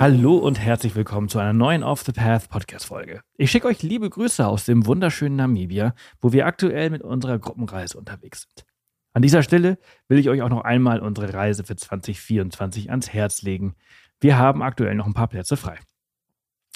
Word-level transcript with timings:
Hallo 0.00 0.36
und 0.36 0.60
herzlich 0.60 0.94
willkommen 0.94 1.28
zu 1.28 1.40
einer 1.40 1.52
neuen 1.52 1.82
Off 1.82 2.02
the 2.02 2.12
Path 2.12 2.48
Podcast 2.48 2.86
Folge. 2.86 3.20
Ich 3.36 3.50
schicke 3.50 3.66
euch 3.66 3.82
liebe 3.82 4.08
Grüße 4.08 4.46
aus 4.46 4.64
dem 4.64 4.86
wunderschönen 4.86 5.34
Namibia, 5.34 5.92
wo 6.20 6.32
wir 6.32 6.46
aktuell 6.46 6.90
mit 6.90 7.02
unserer 7.02 7.40
Gruppenreise 7.40 7.98
unterwegs 7.98 8.42
sind. 8.42 8.64
An 9.12 9.22
dieser 9.22 9.42
Stelle 9.42 9.76
will 10.06 10.20
ich 10.20 10.28
euch 10.28 10.40
auch 10.42 10.50
noch 10.50 10.60
einmal 10.60 11.00
unsere 11.00 11.34
Reise 11.34 11.64
für 11.64 11.74
2024 11.74 12.90
ans 12.90 13.12
Herz 13.12 13.42
legen. 13.42 13.74
Wir 14.20 14.38
haben 14.38 14.62
aktuell 14.62 14.94
noch 14.94 15.06
ein 15.06 15.14
paar 15.14 15.26
Plätze 15.26 15.56
frei. 15.56 15.80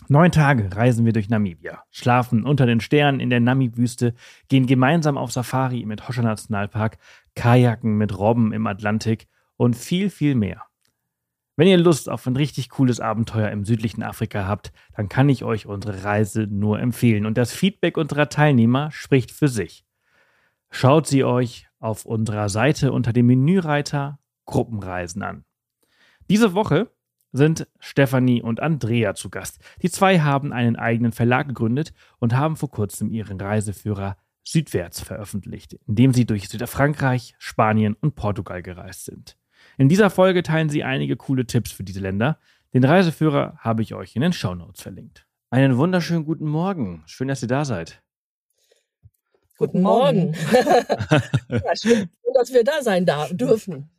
Neun 0.08 0.32
Tage 0.32 0.74
reisen 0.74 1.06
wir 1.06 1.12
durch 1.12 1.28
Namibia, 1.28 1.84
schlafen 1.92 2.42
unter 2.42 2.66
den 2.66 2.80
Sternen 2.80 3.20
in 3.20 3.30
der 3.30 3.38
Namib-Wüste, 3.38 4.14
gehen 4.48 4.66
gemeinsam 4.66 5.16
auf 5.16 5.30
Safari 5.30 5.80
im 5.80 5.92
Etosha 5.92 6.22
Nationalpark, 6.22 6.98
kajaken 7.36 7.98
mit 7.98 8.18
Robben 8.18 8.52
im 8.52 8.66
Atlantik 8.66 9.28
und 9.56 9.76
viel, 9.76 10.10
viel 10.10 10.34
mehr. 10.34 10.66
Wenn 11.56 11.68
ihr 11.68 11.76
Lust 11.76 12.08
auf 12.08 12.26
ein 12.26 12.36
richtig 12.36 12.70
cooles 12.70 12.98
Abenteuer 12.98 13.50
im 13.50 13.64
südlichen 13.66 14.02
Afrika 14.02 14.46
habt, 14.46 14.72
dann 14.96 15.10
kann 15.10 15.28
ich 15.28 15.44
euch 15.44 15.66
unsere 15.66 16.02
Reise 16.02 16.46
nur 16.48 16.80
empfehlen 16.80 17.26
und 17.26 17.36
das 17.36 17.52
Feedback 17.52 17.98
unserer 17.98 18.30
Teilnehmer 18.30 18.90
spricht 18.90 19.30
für 19.30 19.48
sich. 19.48 19.84
Schaut 20.70 21.06
sie 21.06 21.24
euch 21.24 21.68
auf 21.78 22.06
unserer 22.06 22.48
Seite 22.48 22.92
unter 22.92 23.12
dem 23.12 23.26
Menüreiter 23.26 24.18
Gruppenreisen 24.46 25.22
an. 25.22 25.44
Diese 26.30 26.54
Woche 26.54 26.90
sind 27.32 27.66
Stefanie 27.78 28.40
und 28.40 28.60
Andrea 28.60 29.14
zu 29.14 29.28
Gast. 29.28 29.62
Die 29.82 29.90
zwei 29.90 30.20
haben 30.20 30.52
einen 30.52 30.76
eigenen 30.76 31.12
Verlag 31.12 31.48
gegründet 31.48 31.92
und 32.18 32.34
haben 32.34 32.56
vor 32.56 32.70
kurzem 32.70 33.10
ihren 33.10 33.38
Reiseführer 33.38 34.16
Südwärts 34.44 35.00
veröffentlicht, 35.00 35.74
in 35.86 35.94
dem 35.94 36.12
sie 36.14 36.24
durch 36.26 36.48
Südfrankreich, 36.48 37.34
Spanien 37.38 37.94
und 38.00 38.14
Portugal 38.14 38.62
gereist 38.62 39.04
sind. 39.04 39.36
In 39.82 39.88
dieser 39.88 40.10
Folge 40.10 40.44
teilen 40.44 40.68
sie 40.68 40.84
einige 40.84 41.16
coole 41.16 41.44
Tipps 41.44 41.72
für 41.72 41.82
diese 41.82 41.98
Länder. 41.98 42.38
Den 42.72 42.84
Reiseführer 42.84 43.56
habe 43.58 43.82
ich 43.82 43.94
euch 43.94 44.14
in 44.14 44.22
den 44.22 44.32
Shownotes 44.32 44.80
verlinkt. 44.80 45.26
Einen 45.50 45.76
wunderschönen 45.76 46.24
guten 46.24 46.46
Morgen. 46.46 47.02
Schön, 47.06 47.26
dass 47.26 47.42
ihr 47.42 47.48
da 47.48 47.64
seid. 47.64 48.00
Guten 49.58 49.82
Morgen. 49.82 50.36
ja, 51.48 51.60
schön, 51.74 52.08
dass 52.32 52.52
wir 52.52 52.62
da 52.62 52.80
sein 52.80 53.04
dürfen. 53.32 53.90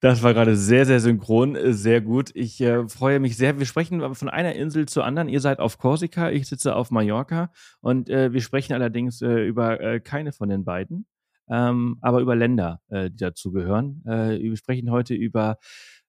Das 0.00 0.22
war 0.22 0.34
gerade 0.34 0.56
sehr, 0.56 0.84
sehr 0.84 1.00
synchron, 1.00 1.56
sehr 1.72 2.02
gut. 2.02 2.30
Ich 2.34 2.60
äh, 2.60 2.86
freue 2.86 3.18
mich 3.18 3.38
sehr. 3.38 3.58
Wir 3.58 3.64
sprechen 3.64 4.14
von 4.14 4.28
einer 4.28 4.54
Insel 4.54 4.84
zur 4.84 5.06
anderen. 5.06 5.30
Ihr 5.30 5.40
seid 5.40 5.58
auf 5.58 5.78
Korsika, 5.78 6.30
ich 6.30 6.46
sitze 6.48 6.76
auf 6.76 6.90
Mallorca 6.90 7.50
und 7.80 8.10
äh, 8.10 8.34
wir 8.34 8.42
sprechen 8.42 8.74
allerdings 8.74 9.22
äh, 9.22 9.40
über 9.40 9.80
äh, 9.80 10.00
keine 10.00 10.32
von 10.32 10.50
den 10.50 10.64
beiden 10.64 11.06
ähm, 11.48 11.98
aber 12.00 12.20
über 12.20 12.36
Länder, 12.36 12.80
äh, 12.88 13.10
die 13.10 13.16
dazu 13.16 13.52
gehören. 13.52 14.02
Äh, 14.06 14.40
wir 14.40 14.56
sprechen 14.56 14.90
heute 14.90 15.14
über 15.14 15.58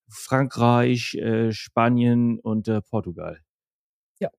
Frankreich, 0.07 1.15
äh, 1.15 1.51
Spanien 1.51 2.39
und 2.39 2.67
äh, 2.67 2.81
Portugal. 2.81 3.39
Ja. 4.19 4.29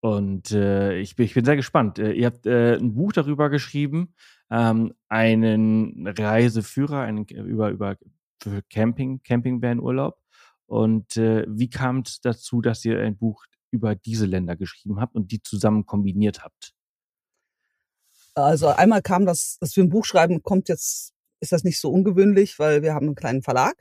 Und 0.00 0.52
äh, 0.52 0.98
ich, 0.98 1.16
bin, 1.16 1.26
ich 1.26 1.34
bin 1.34 1.44
sehr 1.44 1.56
gespannt. 1.56 1.98
Äh, 1.98 2.12
ihr 2.12 2.26
habt 2.26 2.46
ein 2.46 2.94
Buch 2.94 3.12
darüber 3.12 3.50
geschrieben, 3.50 4.14
ähm, 4.50 4.92
einen 5.08 6.06
Reiseführer 6.06 7.00
einen, 7.00 7.24
über, 7.26 7.70
über 7.70 7.96
Camping, 8.70 9.22
Campingvan-Urlaub. 9.22 10.18
Und 10.66 11.16
wie 11.16 11.68
kam 11.68 12.04
es 12.06 12.20
dazu, 12.20 12.60
dass 12.60 12.84
ihr 12.84 13.00
ein 13.00 13.16
Buch 13.16 13.44
über 13.72 13.96
diese 13.96 14.26
Länder 14.26 14.54
geschrieben 14.54 15.00
habt 15.00 15.16
und 15.16 15.32
die 15.32 15.42
zusammen 15.42 15.84
kombiniert 15.84 16.44
habt? 16.44 16.74
Also 18.34 18.68
einmal 18.68 19.02
kam 19.02 19.26
das, 19.26 19.58
dass 19.60 19.76
wir 19.76 19.84
ein 19.84 19.88
Buch 19.90 20.04
schreiben, 20.04 20.42
kommt 20.42 20.68
jetzt, 20.68 21.12
ist 21.40 21.52
das 21.52 21.64
nicht 21.64 21.80
so 21.80 21.90
ungewöhnlich, 21.90 22.58
weil 22.58 22.82
wir 22.82 22.94
haben 22.94 23.06
einen 23.06 23.14
kleinen 23.14 23.42
Verlag. 23.42 23.74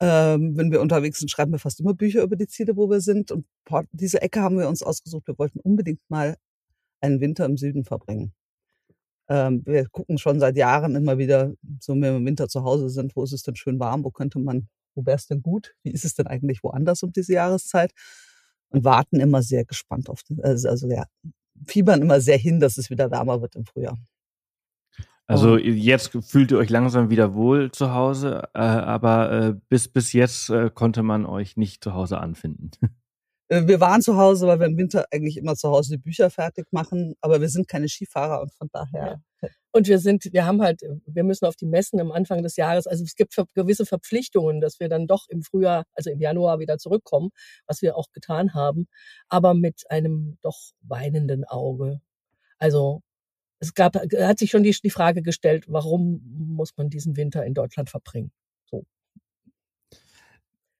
Ähm, 0.00 0.56
wenn 0.56 0.70
wir 0.70 0.80
unterwegs 0.80 1.18
sind, 1.18 1.30
schreiben 1.30 1.52
wir 1.52 1.58
fast 1.58 1.80
immer 1.80 1.94
Bücher 1.94 2.22
über 2.22 2.36
die 2.36 2.46
Ziele, 2.46 2.76
wo 2.76 2.88
wir 2.88 3.00
sind. 3.00 3.32
Und 3.32 3.46
diese 3.92 4.22
Ecke 4.22 4.40
haben 4.40 4.58
wir 4.58 4.68
uns 4.68 4.82
ausgesucht. 4.82 5.26
Wir 5.26 5.38
wollten 5.38 5.58
unbedingt 5.60 6.00
mal 6.08 6.36
einen 7.00 7.20
Winter 7.20 7.44
im 7.46 7.56
Süden 7.56 7.84
verbringen. 7.84 8.32
Ähm, 9.28 9.62
wir 9.66 9.88
gucken 9.88 10.18
schon 10.18 10.40
seit 10.40 10.56
Jahren 10.56 10.94
immer 10.96 11.18
wieder, 11.18 11.52
so 11.80 11.92
wenn 11.94 12.00
wir 12.00 12.16
im 12.16 12.26
Winter 12.26 12.48
zu 12.48 12.64
Hause 12.64 12.88
sind, 12.88 13.14
wo 13.16 13.24
ist 13.24 13.32
es 13.32 13.42
denn 13.42 13.56
schön 13.56 13.78
warm, 13.78 14.04
wo 14.04 14.10
könnte 14.10 14.38
man, 14.38 14.68
wo 14.94 15.04
wäre 15.04 15.16
es 15.16 15.26
denn 15.26 15.42
gut, 15.42 15.74
wie 15.82 15.90
ist 15.90 16.04
es 16.04 16.14
denn 16.14 16.26
eigentlich 16.26 16.62
woanders 16.62 17.02
um 17.02 17.12
diese 17.12 17.34
Jahreszeit? 17.34 17.92
Und 18.70 18.84
warten 18.84 19.20
immer 19.20 19.42
sehr 19.42 19.64
gespannt 19.64 20.10
auf, 20.10 20.22
den, 20.22 20.42
also, 20.42 20.68
also 20.68 20.90
ja, 20.90 21.06
fiebern 21.66 22.02
immer 22.02 22.20
sehr 22.20 22.38
hin, 22.38 22.60
dass 22.60 22.78
es 22.78 22.90
wieder 22.90 23.10
wärmer 23.10 23.40
wird 23.40 23.56
im 23.56 23.64
Frühjahr. 23.64 23.98
Also 25.26 25.58
jetzt 25.58 26.16
fühlt 26.22 26.50
ihr 26.52 26.58
euch 26.58 26.70
langsam 26.70 27.10
wieder 27.10 27.34
wohl 27.34 27.70
zu 27.70 27.92
Hause, 27.92 28.48
äh, 28.54 28.60
aber 28.60 29.30
äh, 29.30 29.54
bis, 29.68 29.86
bis 29.86 30.14
jetzt 30.14 30.48
äh, 30.48 30.70
konnte 30.72 31.02
man 31.02 31.26
euch 31.26 31.58
nicht 31.58 31.84
zu 31.84 31.94
Hause 31.94 32.18
anfinden. 32.18 32.70
Äh, 33.50 33.66
wir 33.66 33.80
waren 33.80 34.02
zu 34.02 34.18
Hause, 34.18 34.46
weil 34.46 34.60
wir 34.60 34.66
im 34.66 34.76
Winter 34.76 35.06
eigentlich 35.10 35.38
immer 35.38 35.56
zu 35.56 35.70
Hause 35.70 35.92
die 35.92 36.02
Bücher 36.02 36.28
fertig 36.28 36.66
machen, 36.70 37.14
aber 37.22 37.40
wir 37.40 37.48
sind 37.48 37.66
keine 37.66 37.88
Skifahrer 37.88 38.42
und 38.42 38.52
von 38.52 38.68
daher. 38.70 39.22
Und 39.72 39.86
wir 39.86 39.98
sind, 39.98 40.32
wir 40.32 40.46
haben 40.46 40.62
halt, 40.62 40.82
wir 41.06 41.24
müssen 41.24 41.44
auf 41.44 41.56
die 41.56 41.66
Messen 41.66 42.00
am 42.00 42.10
Anfang 42.10 42.42
des 42.42 42.56
Jahres, 42.56 42.86
also 42.86 43.04
es 43.04 43.14
gibt 43.14 43.36
gewisse 43.54 43.84
Verpflichtungen, 43.84 44.60
dass 44.60 44.80
wir 44.80 44.88
dann 44.88 45.06
doch 45.06 45.28
im 45.28 45.42
Frühjahr, 45.42 45.84
also 45.94 46.10
im 46.10 46.20
Januar 46.20 46.58
wieder 46.58 46.78
zurückkommen, 46.78 47.30
was 47.66 47.82
wir 47.82 47.96
auch 47.96 48.10
getan 48.12 48.54
haben, 48.54 48.88
aber 49.28 49.54
mit 49.54 49.82
einem 49.90 50.38
doch 50.40 50.72
weinenden 50.80 51.44
Auge. 51.44 52.00
Also 52.58 53.02
es 53.60 53.74
gab, 53.74 53.96
hat 53.96 54.38
sich 54.38 54.50
schon 54.50 54.62
die, 54.62 54.74
die 54.82 54.90
Frage 54.90 55.22
gestellt, 55.22 55.64
warum 55.68 56.22
muss 56.54 56.76
man 56.76 56.88
diesen 56.90 57.16
Winter 57.16 57.44
in 57.44 57.54
Deutschland 57.54 57.90
verbringen? 57.90 58.30
So. 58.66 58.86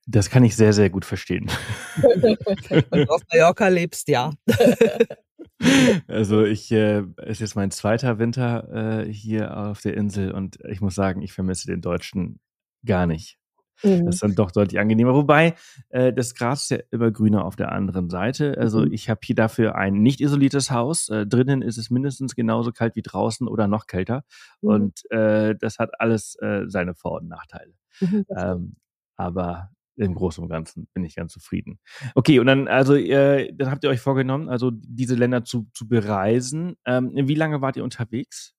Das 0.07 0.31
kann 0.31 0.45
ich 0.45 0.57
sehr, 0.57 0.73
sehr 0.73 0.89
gut 0.89 1.05
verstehen. 1.05 1.51
Wenn 1.97 3.05
du 3.05 3.13
auf 3.13 3.23
Mallorca 3.31 3.69
lebst, 3.69 4.09
ja. 4.09 4.33
Also 6.07 6.45
ich, 6.45 6.71
äh, 6.71 7.03
es 7.17 7.41
ist 7.41 7.55
mein 7.55 7.71
zweiter 7.71 8.19
Winter 8.19 9.05
äh, 9.07 9.13
hier 9.13 9.57
auf 9.57 9.81
der 9.81 9.97
Insel 9.97 10.33
und 10.33 10.59
ich 10.69 10.81
muss 10.81 10.95
sagen, 10.95 11.23
ich 11.23 11.33
vermisse 11.33 11.67
den 11.67 11.81
Deutschen 11.81 12.41
gar 12.85 13.07
nicht. 13.07 13.39
Mhm. 13.83 14.07
Das 14.07 14.17
ist 14.17 14.23
dann 14.23 14.35
doch 14.35 14.51
deutlich 14.51 14.81
angenehmer. 14.81 15.15
Wobei, 15.15 15.55
äh, 15.91 16.13
das 16.13 16.35
Gras 16.35 16.63
ist 16.63 16.71
ja 16.71 16.79
immer 16.91 17.11
grüner 17.11 17.45
auf 17.45 17.57
der 17.57 17.73
anderen 17.73 18.11
Seite. 18.11 18.57
Also 18.59 18.81
mhm. 18.81 18.93
ich 18.93 19.09
habe 19.09 19.21
hier 19.23 19.37
dafür 19.37 19.77
ein 19.77 19.95
nicht 20.03 20.21
isoliertes 20.21 20.71
Haus. 20.71 21.09
Äh, 21.09 21.27
drinnen 21.27 21.63
ist 21.63 21.79
es 21.79 21.91
mindestens 21.91 22.35
genauso 22.35 22.73
kalt 22.73 22.97
wie 22.97 23.03
draußen 23.03 23.47
oder 23.47 23.69
noch 23.69 23.87
kälter. 23.87 24.25
Mhm. 24.63 24.69
Und 24.69 25.11
äh, 25.11 25.55
das 25.59 25.79
hat 25.79 26.01
alles 26.01 26.37
äh, 26.41 26.65
seine 26.67 26.95
Vor- 26.95 27.21
und 27.21 27.29
Nachteile. 27.29 27.73
Mhm, 28.01 28.27
ähm, 28.37 28.77
aber 29.17 29.71
im 29.99 30.15
Großen 30.15 30.43
und 30.43 30.49
Ganzen 30.49 30.89
bin 30.95 31.05
ich 31.05 31.17
ganz 31.17 31.33
zufrieden. 31.33 31.79
Okay, 32.15 32.39
und 32.39 32.47
dann, 32.47 32.69
also, 32.69 32.95
äh, 32.95 33.53
dann 33.55 33.71
habt 33.71 33.85
ihr 33.85 33.91
euch 33.91 34.01
vorgenommen, 34.01 34.49
also 34.49 34.71
diese 34.73 35.15
Länder 35.15 35.45
zu, 35.45 35.69
zu 35.75 35.89
bereisen. 35.89 36.77
Ähm, 36.87 37.13
wie 37.15 37.35
lange 37.35 37.61
wart 37.61 37.77
ihr 37.77 37.85
unterwegs? 37.85 38.55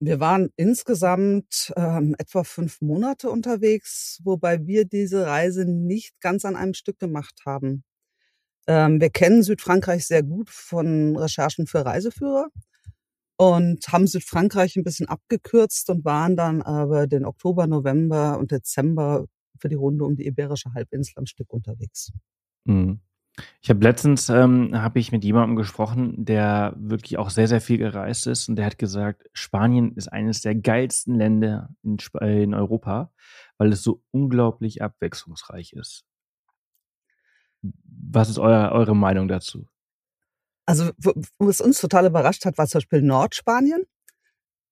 Wir 0.00 0.20
waren 0.20 0.50
insgesamt 0.56 1.72
ähm, 1.76 2.14
etwa 2.18 2.44
fünf 2.44 2.80
Monate 2.80 3.30
unterwegs, 3.30 4.20
wobei 4.22 4.64
wir 4.64 4.84
diese 4.84 5.26
Reise 5.26 5.64
nicht 5.64 6.20
ganz 6.20 6.44
an 6.44 6.54
einem 6.54 6.74
Stück 6.74 7.00
gemacht 7.00 7.40
haben. 7.44 7.82
Ähm, 8.68 9.00
wir 9.00 9.10
kennen 9.10 9.42
Südfrankreich 9.42 10.06
sehr 10.06 10.22
gut 10.22 10.50
von 10.50 11.16
Recherchen 11.16 11.66
für 11.66 11.84
Reiseführer 11.84 12.48
und 13.38 13.86
haben 13.88 14.08
Südfrankreich 14.08 14.76
ein 14.76 14.82
bisschen 14.82 15.08
abgekürzt 15.08 15.88
und 15.90 16.04
waren 16.04 16.36
dann 16.36 16.60
aber 16.60 17.06
den 17.06 17.24
Oktober, 17.24 17.68
November 17.68 18.36
und 18.36 18.50
Dezember 18.50 19.26
für 19.58 19.68
die 19.68 19.76
Runde 19.76 20.04
um 20.04 20.16
die 20.16 20.26
Iberische 20.26 20.74
Halbinsel 20.74 21.14
am 21.16 21.26
Stück 21.26 21.52
unterwegs. 21.52 22.12
Mhm. 22.64 23.00
Ich 23.60 23.70
habe 23.70 23.84
letztens 23.84 24.28
ähm, 24.28 24.72
habe 24.74 24.98
ich 24.98 25.12
mit 25.12 25.22
jemandem 25.22 25.54
gesprochen, 25.54 26.24
der 26.24 26.74
wirklich 26.76 27.18
auch 27.18 27.30
sehr 27.30 27.46
sehr 27.46 27.60
viel 27.60 27.78
gereist 27.78 28.26
ist 28.26 28.48
und 28.48 28.56
der 28.56 28.66
hat 28.66 28.78
gesagt, 28.78 29.30
Spanien 29.32 29.92
ist 29.94 30.08
eines 30.08 30.42
der 30.42 30.56
geilsten 30.56 31.14
Länder 31.14 31.70
in, 31.84 31.98
in 32.20 32.54
Europa, 32.54 33.12
weil 33.56 33.72
es 33.72 33.84
so 33.84 34.02
unglaublich 34.10 34.82
abwechslungsreich 34.82 35.74
ist. 35.74 36.04
Was 37.62 38.28
ist 38.28 38.38
euer, 38.40 38.72
eure 38.72 38.96
Meinung 38.96 39.28
dazu? 39.28 39.68
Also, 40.68 40.90
was 41.38 41.62
uns 41.62 41.80
total 41.80 42.04
überrascht 42.04 42.44
hat, 42.44 42.58
war 42.58 42.66
zum 42.66 42.80
Beispiel 42.80 43.00
Nordspanien, 43.00 43.84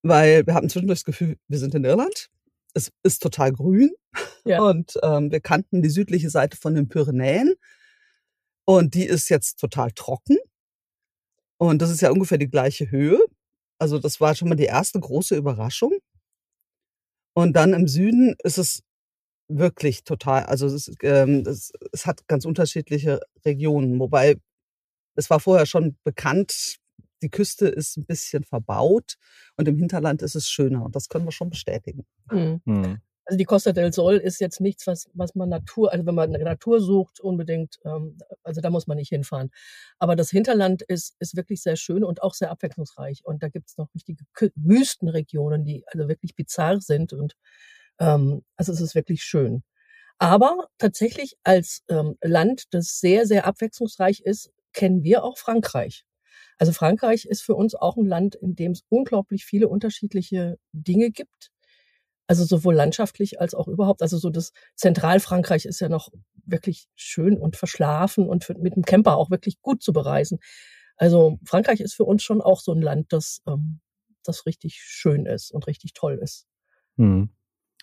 weil 0.02 0.46
wir 0.46 0.52
hatten 0.52 0.68
zwischendurch 0.68 0.98
das 0.98 1.04
Gefühl, 1.06 1.38
wir 1.48 1.58
sind 1.58 1.74
in 1.74 1.84
Irland. 1.84 2.28
Es 2.74 2.92
ist 3.02 3.22
total 3.22 3.50
grün 3.50 3.92
ja. 4.44 4.60
und 4.60 4.98
ähm, 5.02 5.30
wir 5.30 5.40
kannten 5.40 5.80
die 5.80 5.88
südliche 5.88 6.28
Seite 6.28 6.58
von 6.58 6.74
den 6.74 6.90
Pyrenäen 6.90 7.54
und 8.66 8.92
die 8.92 9.06
ist 9.06 9.30
jetzt 9.30 9.58
total 9.58 9.90
trocken. 9.92 10.36
Und 11.56 11.80
das 11.80 11.88
ist 11.88 12.02
ja 12.02 12.10
ungefähr 12.10 12.36
die 12.36 12.50
gleiche 12.50 12.90
Höhe. 12.90 13.18
Also 13.78 13.98
das 13.98 14.20
war 14.20 14.34
schon 14.34 14.50
mal 14.50 14.54
die 14.54 14.64
erste 14.64 15.00
große 15.00 15.34
Überraschung. 15.34 15.96
Und 17.32 17.54
dann 17.54 17.72
im 17.72 17.88
Süden 17.88 18.36
ist 18.44 18.58
es 18.58 18.82
wirklich 19.48 20.04
total, 20.04 20.44
also 20.44 20.66
es, 20.66 20.92
ähm, 21.00 21.44
es, 21.46 21.72
es 21.92 22.04
hat 22.04 22.28
ganz 22.28 22.44
unterschiedliche 22.44 23.20
Regionen, 23.46 23.98
wobei 23.98 24.36
es 25.16 25.30
war 25.30 25.40
vorher 25.40 25.66
schon 25.66 25.96
bekannt, 26.04 26.76
die 27.22 27.30
Küste 27.30 27.66
ist 27.66 27.96
ein 27.96 28.06
bisschen 28.06 28.44
verbaut 28.44 29.16
und 29.56 29.66
im 29.68 29.76
Hinterland 29.76 30.22
ist 30.22 30.34
es 30.34 30.48
schöner 30.48 30.84
und 30.84 30.94
das 30.94 31.08
können 31.08 31.24
wir 31.24 31.32
schon 31.32 31.50
bestätigen. 31.50 32.06
Mhm. 32.30 32.60
Mhm. 32.64 33.00
Also 33.28 33.38
die 33.38 33.44
Costa 33.44 33.72
del 33.72 33.92
Sol 33.92 34.18
ist 34.18 34.40
jetzt 34.40 34.60
nichts, 34.60 34.86
was, 34.86 35.08
was 35.12 35.34
man 35.34 35.48
Natur, 35.48 35.92
also 35.92 36.06
wenn 36.06 36.14
man 36.14 36.30
Natur 36.30 36.80
sucht, 36.80 37.18
unbedingt, 37.18 37.80
ähm, 37.84 38.18
also 38.44 38.60
da 38.60 38.70
muss 38.70 38.86
man 38.86 38.98
nicht 38.98 39.08
hinfahren. 39.08 39.50
Aber 39.98 40.14
das 40.14 40.30
Hinterland 40.30 40.82
ist, 40.82 41.16
ist 41.18 41.36
wirklich 41.36 41.60
sehr 41.60 41.74
schön 41.74 42.04
und 42.04 42.22
auch 42.22 42.34
sehr 42.34 42.52
abwechslungsreich. 42.52 43.22
Und 43.24 43.42
da 43.42 43.48
gibt 43.48 43.68
es 43.68 43.78
noch 43.78 43.92
richtige 43.94 44.24
Wüstenregionen, 44.54 45.64
die 45.64 45.82
also 45.88 46.08
wirklich 46.08 46.36
bizarr 46.36 46.80
sind. 46.80 47.12
Und 47.12 47.34
ähm, 47.98 48.44
also 48.56 48.72
es 48.72 48.80
ist 48.80 48.94
wirklich 48.94 49.24
schön. 49.24 49.64
Aber 50.18 50.68
tatsächlich 50.78 51.36
als 51.42 51.82
ähm, 51.88 52.16
Land, 52.22 52.72
das 52.72 53.00
sehr, 53.00 53.26
sehr 53.26 53.44
abwechslungsreich 53.44 54.20
ist, 54.20 54.52
kennen 54.76 55.02
wir 55.02 55.24
auch 55.24 55.38
Frankreich. 55.38 56.04
Also 56.58 56.72
Frankreich 56.72 57.24
ist 57.24 57.42
für 57.42 57.54
uns 57.54 57.74
auch 57.74 57.96
ein 57.96 58.06
Land, 58.06 58.36
in 58.36 58.54
dem 58.54 58.72
es 58.72 58.84
unglaublich 58.88 59.44
viele 59.44 59.68
unterschiedliche 59.68 60.58
Dinge 60.72 61.10
gibt. 61.10 61.50
Also 62.28 62.44
sowohl 62.44 62.74
landschaftlich 62.74 63.40
als 63.40 63.54
auch 63.54 63.68
überhaupt. 63.68 64.02
Also 64.02 64.18
so 64.18 64.30
das 64.30 64.52
Zentralfrankreich 64.74 65.64
ist 65.64 65.80
ja 65.80 65.88
noch 65.88 66.10
wirklich 66.44 66.88
schön 66.94 67.38
und 67.38 67.56
verschlafen 67.56 68.28
und 68.28 68.44
für, 68.44 68.54
mit 68.54 68.76
dem 68.76 68.84
Camper 68.84 69.16
auch 69.16 69.30
wirklich 69.30 69.60
gut 69.62 69.82
zu 69.82 69.92
bereisen. 69.92 70.38
Also 70.96 71.38
Frankreich 71.44 71.80
ist 71.80 71.94
für 71.94 72.04
uns 72.04 72.22
schon 72.22 72.40
auch 72.40 72.60
so 72.60 72.72
ein 72.72 72.82
Land, 72.82 73.12
das, 73.12 73.42
ähm, 73.46 73.80
das 74.24 74.46
richtig 74.46 74.80
schön 74.82 75.26
ist 75.26 75.50
und 75.50 75.66
richtig 75.66 75.92
toll 75.92 76.18
ist. 76.22 76.46
Hm. 76.96 77.30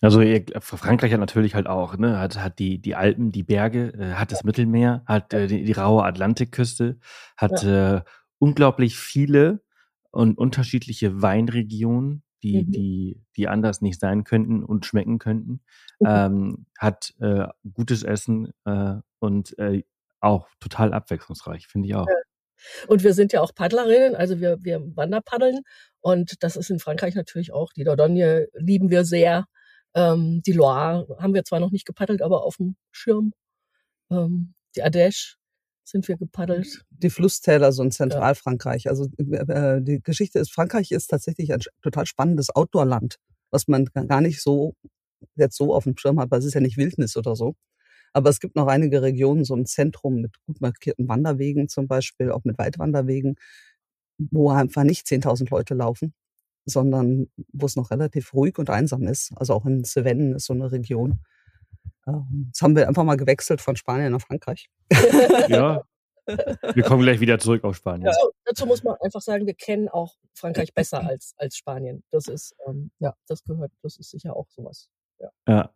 Also 0.03 0.21
Frankreich 0.59 1.13
hat 1.13 1.19
natürlich 1.21 1.55
halt 1.55 1.67
auch, 1.67 1.97
ne, 1.97 2.19
hat, 2.19 2.37
hat 2.37 2.59
die, 2.59 2.79
die 2.79 2.93
Alpen, 2.93 3.31
die 3.31 3.43
Berge, 3.43 3.93
äh, 3.97 4.13
hat 4.15 4.33
das. 4.33 4.43
Mittelmeer, 4.43 5.01
hat 5.05 5.33
äh, 5.33 5.47
die, 5.47 5.63
die, 5.63 5.71
raue 5.71 6.03
Atlantikküste, 6.03 6.99
hat 7.37 7.63
ja. 7.63 7.97
äh, 7.97 8.01
unglaublich 8.37 8.97
viele 8.97 9.61
und 10.11 10.37
unterschiedliche 10.37 11.21
Weinregionen, 11.21 12.21
die, 12.43 12.63
mhm. 12.63 12.71
die, 12.71 13.23
die 13.37 13.47
anders 13.47 13.79
nicht 13.79 14.01
sein 14.01 14.25
könnten 14.25 14.61
und 14.65 14.85
schmecken 14.85 15.19
könnten. 15.19 15.61
Mhm. 15.99 16.07
Ähm, 16.07 16.65
hat 16.77 17.13
äh, 17.21 17.47
gutes 17.71 18.03
Essen 18.03 18.51
äh, 18.65 18.95
und 19.19 19.55
auch 20.19 20.49
total 20.59 20.93
abwechslungsreich, 20.93 21.67
finde 21.67 21.87
ich 21.87 21.95
auch. 21.95 22.07
Ja. 22.07 22.15
Und 22.87 23.03
wir 23.03 23.13
sind 23.13 23.31
ja 23.33 23.41
auch 23.41 23.55
Paddlerinnen, 23.55 24.15
also 24.15 24.39
wir, 24.39 24.57
wir 24.63 24.81
Wanderpaddeln. 24.95 25.61
Und 26.01 26.43
das 26.43 26.55
ist 26.57 26.69
in 26.69 26.79
Frankreich 26.79 27.15
natürlich 27.15 27.53
auch. 27.53 27.71
Die 27.73 27.83
Dordogne 27.83 28.47
lieben 28.53 28.89
wir 28.89 29.05
sehr. 29.05 29.45
Ähm, 29.95 30.41
die 30.41 30.53
Loire 30.53 31.07
haben 31.19 31.33
wir 31.33 31.43
zwar 31.43 31.59
noch 31.59 31.71
nicht 31.71 31.85
gepaddelt, 31.85 32.21
aber 32.21 32.43
auf 32.43 32.57
dem 32.57 32.75
Schirm. 32.91 33.33
Ähm, 34.09 34.53
die 34.75 34.83
Ardèche 34.83 35.35
sind 35.83 36.07
wir 36.07 36.17
gepaddelt. 36.17 36.85
Die 36.89 37.09
Flusstäler, 37.09 37.71
so 37.71 37.83
in 37.83 37.91
Zentralfrankreich. 37.91 38.85
Ja. 38.85 38.91
Also 38.91 39.05
äh, 39.19 39.81
die 39.81 40.01
Geschichte 40.01 40.39
ist, 40.39 40.51
Frankreich 40.51 40.91
ist 40.91 41.07
tatsächlich 41.07 41.53
ein 41.53 41.61
total 41.81 42.05
spannendes 42.05 42.49
Outdoor-Land, 42.55 43.17
was 43.51 43.67
man 43.67 43.85
gar 43.85 44.21
nicht 44.21 44.41
so 44.41 44.73
jetzt 45.35 45.57
so 45.57 45.73
auf 45.73 45.83
dem 45.85 45.97
Schirm 45.97 46.19
hat, 46.19 46.31
weil 46.31 46.39
es 46.39 46.45
ist 46.45 46.53
ja 46.53 46.61
nicht 46.61 46.77
Wildnis 46.77 47.17
oder 47.17 47.35
so. 47.35 47.55
Aber 48.13 48.29
es 48.29 48.39
gibt 48.39 48.55
noch 48.55 48.67
einige 48.67 49.01
Regionen, 49.01 49.43
so 49.43 49.55
ein 49.55 49.65
Zentrum 49.65 50.21
mit 50.21 50.35
gut 50.45 50.61
markierten 50.61 51.07
Wanderwegen 51.07 51.67
zum 51.67 51.87
Beispiel, 51.87 52.31
auch 52.31 52.43
mit 52.43 52.57
Weitwanderwegen, 52.57 53.35
wo 54.17 54.51
einfach 54.51 54.83
nicht 54.83 55.07
10.000 55.07 55.49
Leute 55.49 55.73
laufen, 55.73 56.13
sondern 56.65 57.27
wo 57.51 57.65
es 57.65 57.75
noch 57.75 57.91
relativ 57.91 58.33
ruhig 58.33 58.57
und 58.57 58.69
einsam 58.69 59.03
ist. 59.03 59.31
Also 59.35 59.53
auch 59.53 59.65
in 59.65 59.83
Cevennen 59.83 60.35
ist 60.35 60.45
so 60.45 60.53
eine 60.53 60.71
Region. 60.71 61.19
Ähm, 62.07 62.45
jetzt 62.47 62.61
haben 62.61 62.75
wir 62.75 62.87
einfach 62.87 63.03
mal 63.03 63.17
gewechselt 63.17 63.61
von 63.61 63.75
Spanien 63.75 64.11
nach 64.11 64.21
Frankreich. 64.21 64.69
Ja. 65.47 65.83
Wir 66.25 66.83
kommen 66.83 67.01
gleich 67.01 67.19
wieder 67.19 67.37
zurück 67.37 67.65
auf 67.65 67.75
Spanien. 67.75 68.07
Also, 68.07 68.31
dazu 68.45 68.65
muss 68.65 68.81
man 68.81 68.95
einfach 69.01 69.19
sagen, 69.19 69.45
wir 69.45 69.55
kennen 69.55 69.89
auch 69.89 70.15
Frankreich 70.33 70.73
besser 70.73 71.05
als, 71.05 71.33
als 71.35 71.57
Spanien. 71.57 72.01
Das 72.11 72.27
ist, 72.27 72.55
ähm, 72.65 72.91
ja, 72.99 73.13
das 73.27 73.43
gehört, 73.43 73.73
das 73.81 73.97
ist 73.97 74.11
sicher 74.11 74.33
auch 74.33 74.49
sowas. 74.49 74.89
Ja. 75.19 75.29
ja. 75.49 75.73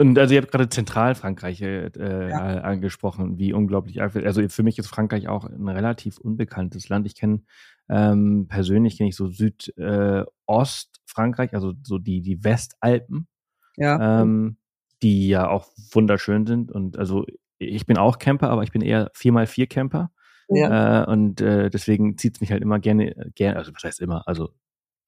Und 0.00 0.16
also 0.16 0.32
ihr 0.32 0.42
habt 0.42 0.52
gerade 0.52 0.68
Zentralfrankreich 0.68 1.60
äh, 1.60 2.28
ja. 2.28 2.60
angesprochen, 2.60 3.36
wie 3.38 3.52
unglaublich. 3.52 4.00
Also 4.00 4.48
für 4.48 4.62
mich 4.62 4.78
ist 4.78 4.86
Frankreich 4.86 5.26
auch 5.26 5.44
ein 5.44 5.68
relativ 5.68 6.18
unbekanntes 6.18 6.88
Land. 6.88 7.04
Ich 7.06 7.16
kenne 7.16 7.42
ähm, 7.88 8.46
persönlich 8.48 8.96
kenne 8.96 9.08
ich 9.08 9.16
so 9.16 9.28
Südostfrankreich, 9.28 11.52
äh, 11.52 11.56
also 11.56 11.74
so 11.82 11.98
die 11.98 12.22
die 12.22 12.44
Westalpen. 12.44 13.26
Ja. 13.76 14.22
Ähm, 14.22 14.58
die 15.02 15.28
ja 15.28 15.48
auch 15.48 15.68
wunderschön 15.92 16.46
sind. 16.46 16.72
Und 16.72 16.98
also 16.98 17.24
ich 17.58 17.86
bin 17.86 17.98
auch 17.98 18.18
Camper, 18.18 18.50
aber 18.50 18.62
ich 18.62 18.72
bin 18.72 18.82
eher 18.82 19.10
4x4 19.12 19.68
Camper. 19.68 20.10
Ja. 20.48 21.04
Äh, 21.04 21.10
und 21.10 21.40
äh, 21.40 21.70
deswegen 21.70 22.16
zieht 22.16 22.36
es 22.36 22.40
mich 22.40 22.50
halt 22.50 22.62
immer 22.62 22.78
gerne, 22.78 23.30
gerne, 23.34 23.58
also 23.58 23.72
was 23.74 23.84
heißt 23.84 24.00
immer, 24.00 24.26
also 24.26 24.50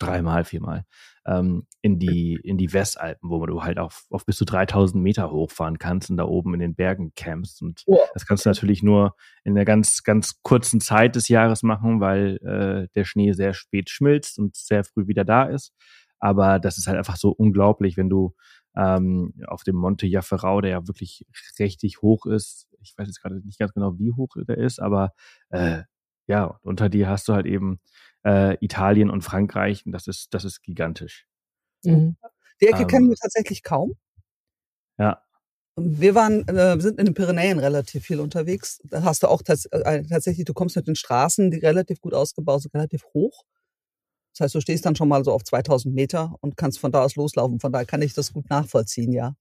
dreimal, 0.01 0.45
viermal, 0.45 0.85
ähm, 1.27 1.67
in 1.83 1.99
die, 1.99 2.39
in 2.43 2.59
die 2.59 2.73
Westalpen, 2.73 3.31
wo 3.31 3.45
du 3.47 3.63
halt 3.63 3.79
auf, 3.79 4.07
auf 4.11 4.27
bis 4.27 4.37
zu 4.37 4.45
3000 4.45 5.03
Meter 5.03 5.31
hochfahren 5.31 5.79
kannst 5.79 6.11
und 6.11 6.17
da 6.17 6.25
oben 6.25 6.55
in 6.55 6.61
den 6.61 6.75
Bergen 6.75 7.13
campst. 7.15 7.63
Und 7.63 7.85
ja. 7.87 7.99
das 8.15 8.27
kannst 8.27 8.45
du 8.45 8.51
natürlich 8.51 8.83
nur 8.83 9.15
in 9.45 9.57
einer 9.57 9.65
ganz, 9.65 10.03
ganz 10.03 10.41
kurzen 10.43 10.81
Zeit 10.81 11.17
des 11.17 11.29
Jahres 11.29 11.63
machen, 11.63 12.01
weil 12.01 12.37
äh, 12.39 12.89
der 12.95 13.05
Schnee 13.05 13.33
sehr 13.33 13.55
spät 13.55 13.91
schmilzt 13.91 14.39
und 14.39 14.57
sehr 14.57 14.85
früh 14.85 15.07
wieder 15.07 15.25
da 15.25 15.45
ist. 15.45 15.73
Aber 16.19 16.59
das 16.59 16.79
ist 16.79 16.87
halt 16.87 16.99
einfach 16.99 17.17
so 17.17 17.31
unglaublich, 17.31 17.97
wenn 17.97 18.11
du 18.11 18.35
ähm, 18.77 19.35
auf 19.47 19.63
dem 19.65 19.77
Monte 19.77 20.07
Jafferau, 20.07 20.61
der 20.61 20.71
ja 20.71 20.87
wirklich 20.87 21.27
richtig 21.59 22.03
hoch 22.03 22.27
ist. 22.27 22.69
Ich 22.81 22.95
weiß 22.97 23.07
jetzt 23.07 23.21
gerade 23.21 23.41
nicht 23.45 23.59
ganz 23.59 23.73
genau, 23.73 23.99
wie 23.99 24.13
hoch 24.13 24.35
der 24.37 24.59
ist, 24.59 24.81
aber 24.81 25.13
äh, 25.51 25.83
ja, 26.27 26.59
unter 26.63 26.89
dir 26.89 27.09
hast 27.09 27.29
du 27.29 27.33
halt 27.33 27.47
eben 27.47 27.81
äh, 28.25 28.57
Italien 28.65 29.11
und 29.11 29.23
Frankreich 29.23 29.85
und 29.87 29.93
das 29.93 30.07
ist, 30.07 30.35
das 30.35 30.45
ist 30.45 30.63
gigantisch. 30.63 31.27
Mhm. 31.85 32.17
Die 32.61 32.67
Ecke 32.67 32.83
ähm, 32.83 32.89
kennen 32.89 33.09
wir 33.09 33.17
tatsächlich 33.17 33.63
kaum. 33.63 33.95
Ja. 34.99 35.23
Wir 35.77 36.15
waren, 36.15 36.47
äh, 36.49 36.79
sind 36.81 36.99
in 36.99 37.07
den 37.07 37.15
Pyrenäen 37.15 37.59
relativ 37.59 38.05
viel 38.05 38.21
unterwegs. 38.21 38.81
Da 38.85 39.03
hast 39.03 39.23
du 39.23 39.29
auch 39.29 39.41
tats 39.43 39.67
äh, 39.67 40.03
tatsächlich, 40.03 40.45
du 40.45 40.53
kommst 40.53 40.77
mit 40.77 40.87
den 40.87 40.97
Straßen, 40.97 41.51
die 41.51 41.59
relativ 41.59 42.01
gut 42.01 42.13
ausgebaut 42.13 42.63
sind, 42.63 42.75
relativ 42.75 43.05
hoch. 43.15 43.45
Das 44.35 44.45
heißt, 44.45 44.55
du 44.55 44.61
stehst 44.61 44.85
dann 44.85 44.97
schon 44.97 45.09
mal 45.09 45.25
so 45.25 45.33
auf 45.33 45.43
2000 45.43 45.95
Meter 45.95 46.35
und 46.41 46.57
kannst 46.57 46.79
von 46.79 46.93
da 46.93 47.03
aus 47.03 47.17
loslaufen. 47.17 47.61
Von 47.61 47.73
daher 47.73 47.87
kann 47.87 48.03
ich 48.03 48.15
das 48.15 48.33
gut 48.33 48.49
nachvollziehen, 48.51 49.13
ja. 49.13 49.35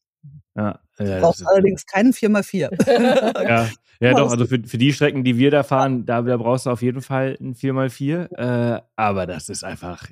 Ja, 0.56 0.80
ja, 1.00 1.06
du 1.06 1.21
brauchst 1.21 1.48
allerdings 1.48 1.86
keinen 1.86 2.12
4x4. 2.12 3.44
ja, 3.48 3.69
ja 4.00 4.13
doch, 4.13 4.31
also 4.31 4.45
für, 4.45 4.61
für 4.64 4.78
die 4.78 4.94
Strecken, 4.94 5.23
die 5.23 5.38
wir 5.38 5.52
da 5.52 5.64
fahren, 5.64 6.06
da, 6.06 6.21
da 6.21 6.38
brauchst 6.38 6.66
du 6.66 6.71
auf 6.71 6.81
jeden 6.81 7.02
Fall 7.02 7.38
ein 7.40 7.56
4x4. 7.56 8.33
Äh, 8.35 8.81
aber 8.95 9.26
das 9.26 9.49
ist 9.49 9.64
einfach 9.64 10.09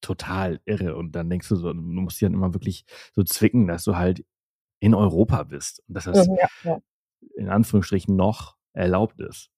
total 0.00 0.60
irre. 0.64 0.96
Und 0.96 1.12
dann 1.12 1.28
denkst 1.28 1.48
du 1.48 1.56
so, 1.56 1.72
du 1.72 1.80
musst 1.80 2.20
dich 2.20 2.26
dann 2.26 2.34
immer 2.34 2.54
wirklich 2.54 2.84
so 3.12 3.22
zwicken, 3.22 3.66
dass 3.66 3.84
du 3.84 3.96
halt 3.96 4.24
in 4.80 4.94
Europa 4.94 5.42
bist. 5.44 5.82
Und 5.88 5.94
dass 5.94 6.04
das 6.04 6.26
ja, 6.26 6.48
ja. 6.62 6.78
in 7.36 7.48
Anführungsstrichen 7.48 8.14
noch 8.16 8.56
erlaubt 8.72 9.20
ist. 9.20 9.50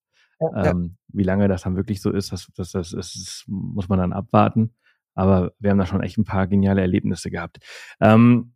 Ähm, 0.54 0.96
wie 1.08 1.22
lange 1.22 1.48
das 1.48 1.62
dann 1.62 1.76
wirklich 1.76 2.02
so 2.02 2.10
ist, 2.10 2.30
das, 2.30 2.48
das, 2.54 2.72
das, 2.72 2.90
das, 2.90 3.44
muss 3.46 3.88
man 3.88 3.98
dann 3.98 4.12
abwarten. 4.12 4.74
Aber 5.14 5.52
wir 5.58 5.70
haben 5.70 5.78
da 5.78 5.86
schon 5.86 6.02
echt 6.02 6.18
ein 6.18 6.24
paar 6.24 6.46
geniale 6.46 6.82
Erlebnisse 6.82 7.30
gehabt. 7.30 7.58
Ähm, 8.00 8.52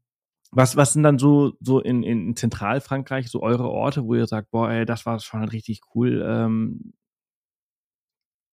was, 0.52 0.76
was 0.76 0.92
sind 0.92 1.02
dann 1.04 1.18
so, 1.18 1.52
so 1.60 1.80
in, 1.80 2.02
in 2.02 2.34
Zentralfrankreich 2.34 3.28
so 3.28 3.42
eure 3.42 3.68
Orte, 3.68 4.04
wo 4.04 4.14
ihr 4.14 4.26
sagt, 4.26 4.50
boah, 4.50 4.70
ey, 4.70 4.84
das 4.84 5.06
war 5.06 5.20
schon 5.20 5.44
richtig 5.44 5.80
cool. 5.94 6.24
Ähm, 6.26 6.94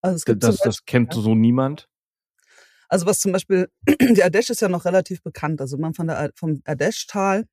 also 0.02 0.16
es 0.16 0.26
gibt 0.26 0.44
das, 0.44 0.58
das 0.58 0.86
kennt 0.86 1.16
ja. 1.16 1.22
so 1.22 1.34
niemand. 1.34 1.90
Also 2.88 3.06
was 3.06 3.20
zum 3.20 3.32
Beispiel, 3.32 3.70
die 3.88 4.24
Ardèche 4.24 4.52
ist 4.52 4.62
ja 4.62 4.70
noch 4.70 4.86
relativ 4.86 5.24
bekannt. 5.24 5.60
Also 5.60 5.78
man 5.78 5.94
von 5.94 6.08
der, 6.08 6.32
vom 6.36 6.62
Ardèche-Tal, 6.66 7.46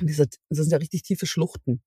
diese, 0.00 0.26
das 0.26 0.58
sind 0.58 0.72
ja 0.72 0.78
richtig 0.78 1.02
tiefe 1.02 1.26
Schluchten. 1.26 1.82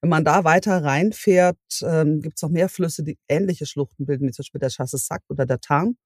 Wenn 0.00 0.10
man 0.10 0.24
da 0.24 0.44
weiter 0.44 0.82
reinfährt, 0.82 1.58
ähm, 1.82 2.20
gibt 2.20 2.36
es 2.36 2.42
noch 2.42 2.50
mehr 2.50 2.68
Flüsse, 2.68 3.04
die 3.04 3.18
ähnliche 3.28 3.66
Schluchten 3.66 4.06
bilden, 4.06 4.26
wie 4.26 4.32
zum 4.32 4.42
Beispiel 4.42 4.58
der 4.58 4.70
Chassesac 4.70 5.22
oder 5.28 5.46
der 5.46 5.60
Tarn. 5.60 5.96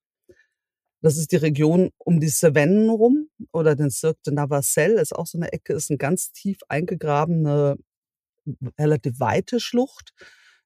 Das 1.01 1.17
ist 1.17 1.31
die 1.31 1.37
Region 1.37 1.91
um 1.99 2.19
die 2.19 2.29
Cevennen 2.29 2.91
rum 2.91 3.29
oder 3.53 3.77
den 3.77 3.91
Cirque 3.91 4.21
de 4.27 4.35
Navacelle 4.35 5.01
ist 5.01 5.15
auch 5.15 5.27
so 5.27 5.39
eine 5.39 5.53
Ecke, 5.53 5.73
ist 5.75 5.91
eine 5.91 5.99
ganz 5.99 6.33
tief 6.33 6.59
eingegrabene, 6.69 7.77
relativ 8.79 9.21
weite 9.21 9.61
Schlucht. 9.61 10.13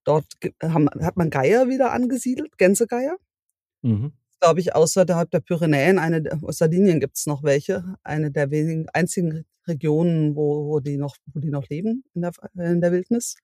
Dort 0.04 0.26
haben, 0.62 0.88
hat 1.00 1.16
man 1.16 1.30
Geier 1.30 1.68
wieder 1.68 1.92
angesiedelt, 1.92 2.56
Gänsegeier. 2.58 3.16
Mhm. 3.82 4.12
Glaube 4.40 4.60
ich, 4.60 4.74
außerhalb 4.74 5.30
der 5.30 5.40
Pyrenäen, 5.40 5.98
eine, 5.98 6.22
aus 6.42 6.58
Sardinien 6.58 6.98
gibt 6.98 7.16
es 7.16 7.26
noch 7.26 7.42
welche, 7.44 7.96
eine 8.02 8.32
der 8.32 8.50
wenigen 8.50 8.88
einzigen 8.88 9.44
Regionen, 9.68 10.34
wo, 10.34 10.66
wo, 10.66 10.80
die, 10.80 10.96
noch, 10.96 11.16
wo 11.32 11.40
die 11.40 11.50
noch 11.50 11.68
leben 11.68 12.04
in 12.14 12.22
der, 12.22 12.32
in 12.54 12.80
der 12.80 12.90
Wildnis. 12.90 13.36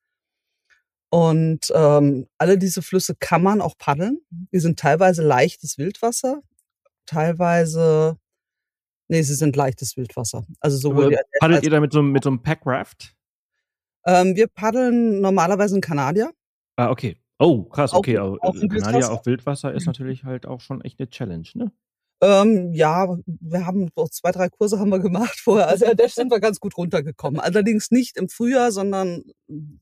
Und 1.10 1.72
ähm, 1.74 2.26
alle 2.38 2.58
diese 2.58 2.82
Flüsse 2.82 3.14
kann 3.14 3.42
man 3.42 3.60
auch 3.60 3.78
paddeln. 3.78 4.20
Die 4.30 4.58
sind 4.58 4.78
teilweise 4.78 5.22
leichtes 5.22 5.78
Wildwasser, 5.78 6.42
teilweise, 7.08 8.16
nee, 9.08 9.22
sie 9.22 9.34
sind 9.34 9.56
leichtes 9.56 9.96
Wildwasser. 9.96 10.46
Also 10.60 10.76
sowohl 10.76 11.06
Aber 11.06 11.16
paddelt 11.40 11.64
ihr 11.64 11.70
da 11.70 11.80
mit 11.80 11.92
so, 11.92 12.02
mit 12.02 12.22
so 12.22 12.30
einem 12.30 12.42
Packraft? 12.42 13.14
Ähm, 14.06 14.36
wir 14.36 14.46
paddeln 14.46 15.20
normalerweise 15.20 15.74
in 15.74 15.80
Kanadier. 15.80 16.32
Ah, 16.76 16.90
okay. 16.90 17.16
Oh, 17.38 17.64
krass, 17.64 17.92
okay. 17.92 18.18
Auch, 18.18 18.38
auch 18.40 18.54
Kanadier 18.54 19.10
auf 19.10 19.26
Wildwasser 19.26 19.72
ist 19.72 19.86
natürlich 19.86 20.24
halt 20.24 20.46
auch 20.46 20.60
schon 20.60 20.80
echt 20.82 20.98
eine 21.00 21.08
Challenge, 21.08 21.48
ne? 21.54 21.72
Ähm, 22.20 22.72
ja, 22.72 23.16
wir 23.26 23.66
haben 23.66 23.90
so 23.94 24.08
zwei, 24.08 24.32
drei 24.32 24.48
Kurse 24.48 24.80
haben 24.80 24.88
wir 24.90 24.98
gemacht 24.98 25.38
vorher. 25.40 25.68
Also 25.68 25.86
da 25.94 26.08
sind 26.08 26.30
wir 26.32 26.40
ganz 26.40 26.58
gut 26.58 26.76
runtergekommen. 26.76 27.40
Allerdings 27.40 27.90
nicht 27.92 28.16
im 28.16 28.28
Frühjahr, 28.28 28.72
sondern 28.72 29.22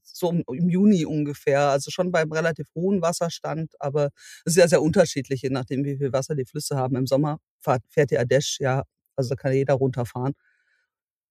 so 0.02 0.30
im 0.30 0.68
Juni 0.68 1.06
ungefähr. 1.06 1.70
Also 1.70 1.90
schon 1.90 2.12
beim 2.12 2.30
relativ 2.32 2.66
hohen 2.74 3.00
Wasserstand, 3.00 3.72
aber 3.80 4.10
es 4.44 4.52
ist 4.52 4.56
ja 4.56 4.68
sehr 4.68 4.82
unterschiedlich, 4.82 5.42
je 5.42 5.50
nachdem, 5.50 5.84
wie 5.84 5.96
viel 5.96 6.12
Wasser 6.12 6.34
die 6.34 6.44
Flüsse 6.44 6.76
haben. 6.76 6.96
Im 6.96 7.06
Sommer 7.06 7.38
fährt, 7.60 7.82
fährt 7.88 8.10
die 8.10 8.18
Adesh, 8.18 8.58
ja, 8.60 8.82
also 9.16 9.30
da 9.30 9.36
kann 9.36 9.52
jeder 9.54 9.74
runterfahren. 9.74 10.34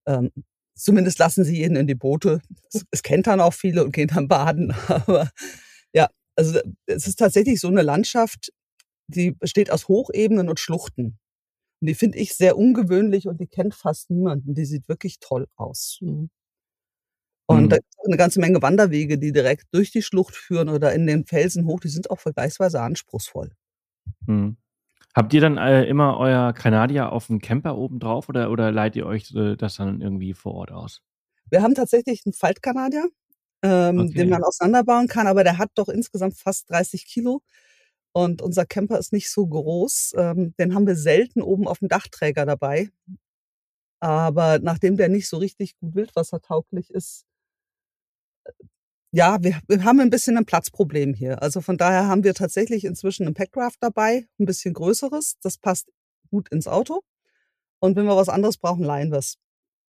Ähm, 0.08 0.32
zumindest 0.76 1.20
lassen 1.20 1.44
sie 1.44 1.58
jeden 1.58 1.78
in 1.78 1.88
die 1.88 1.96
Boote. 1.96 2.42
Es, 2.74 2.84
es 2.92 3.04
kennt 3.04 3.28
dann 3.28 3.42
auch 3.42 3.54
viele 3.54 3.84
und 3.86 3.92
gehen 3.94 4.08
dann 4.08 4.28
baden. 4.28 4.74
Aber 4.88 5.30
ja, 5.94 6.10
also 6.36 6.60
es 6.88 7.08
ist 7.08 7.18
tatsächlich 7.20 7.60
so 7.60 7.68
eine 7.68 7.84
Landschaft, 7.84 8.52
die 9.08 9.32
besteht 9.32 9.72
aus 9.72 9.88
Hochebenen 9.88 10.50
und 10.50 10.60
Schluchten. 10.60 11.18
Und 11.82 11.88
die 11.88 11.96
finde 11.96 12.18
ich 12.18 12.36
sehr 12.36 12.58
ungewöhnlich 12.58 13.28
und 13.28 13.40
die 13.40 13.48
kennt 13.48 13.76
fast 13.76 14.10
niemanden. 14.10 14.56
Die 14.56 14.66
sieht 14.66 14.88
wirklich 14.88 15.20
toll 15.20 15.48
aus. 15.56 16.00
Mhm. 16.02 16.30
Und 17.48 17.66
mhm. 17.66 17.70
da 17.70 17.76
gibt 17.78 17.94
es 17.98 18.06
eine 18.06 18.18
ganze 18.18 18.40
Menge 18.40 18.62
Wanderwege, 18.62 19.18
die 19.18 19.32
direkt 19.32 19.68
durch 19.72 19.92
die 19.92 20.02
Schlucht 20.02 20.36
führen 20.36 20.70
oder 20.70 20.94
in 20.94 21.06
den 21.06 21.26
Felsen 21.26 21.66
hoch. 21.66 21.80
Die 21.80 21.90
sind 21.90 22.10
auch 22.10 22.20
vergleichsweise 22.20 22.82
anspruchsvoll. 22.82 23.52
Mhm. 24.26 24.58
Habt 25.14 25.34
ihr 25.34 25.42
dann 25.42 25.58
äh, 25.58 25.86
immer 25.86 26.18
euer 26.18 26.52
Kanadier 26.54 27.12
auf 27.12 27.28
dem 27.28 27.40
Camper 27.40 27.78
oben 27.78 28.00
drauf 28.00 28.28
oder, 28.28 28.52
oder 28.52 28.72
leiht 28.72 28.96
ihr 28.96 29.06
euch 29.06 29.34
äh, 29.34 29.56
das 29.56 29.76
dann 29.76 30.02
irgendwie 30.02 30.34
vor 30.34 30.56
Ort 30.56 30.72
aus? 30.72 31.02
Wir 31.50 31.62
haben 31.62 31.76
tatsächlich 31.76 32.24
einen 32.26 32.34
Faltkanadier, 32.34 33.08
ähm, 33.62 34.00
okay. 34.00 34.14
den 34.14 34.30
man 34.30 34.44
auseinanderbauen 34.44 35.08
kann, 35.08 35.28
aber 35.28 35.44
der 35.44 35.58
hat 35.58 35.70
doch 35.76 35.88
insgesamt 35.88 36.38
fast 36.38 36.70
30 36.70 37.06
Kilo. 37.06 37.42
Und 38.16 38.42
unser 38.42 38.66
Camper 38.66 38.98
ist 38.98 39.12
nicht 39.12 39.30
so 39.30 39.46
groß. 39.46 40.14
Ähm, 40.16 40.54
den 40.58 40.74
haben 40.74 40.88
wir 40.88 40.96
selten 40.96 41.42
oben 41.42 41.68
auf 41.68 41.80
dem 41.80 41.90
Dachträger 41.90 42.46
dabei. 42.46 42.90
Aber 44.00 44.60
nachdem 44.60 44.96
der 44.96 45.10
nicht 45.10 45.28
so 45.28 45.36
richtig 45.36 45.78
gut 45.80 45.96
wildwassertauglich 45.96 46.92
ist, 46.92 47.26
äh, 48.46 48.52
ja, 49.12 49.44
wir, 49.44 49.60
wir 49.68 49.84
haben 49.84 50.00
ein 50.00 50.10
bisschen 50.10 50.38
ein 50.38 50.46
Platzproblem 50.46 51.14
hier. 51.14 51.42
Also 51.42 51.60
von 51.60 51.78
daher 51.78 52.08
haben 52.08 52.24
wir 52.24 52.34
tatsächlich 52.34 52.86
inzwischen 52.86 53.28
ein 53.28 53.34
Packraft 53.34 53.80
dabei, 53.82 54.26
ein 54.40 54.46
bisschen 54.46 54.74
größeres. 54.74 55.36
Das 55.42 55.58
passt 55.58 55.92
gut 56.30 56.48
ins 56.54 56.70
Auto. 56.70 57.02
Und 57.80 57.98
wenn 57.98 58.06
wir 58.06 58.16
was 58.16 58.30
anderes 58.30 58.58
brauchen, 58.58 58.86
leihen 58.86 59.12
wir 59.12 59.20
es. 59.20 59.38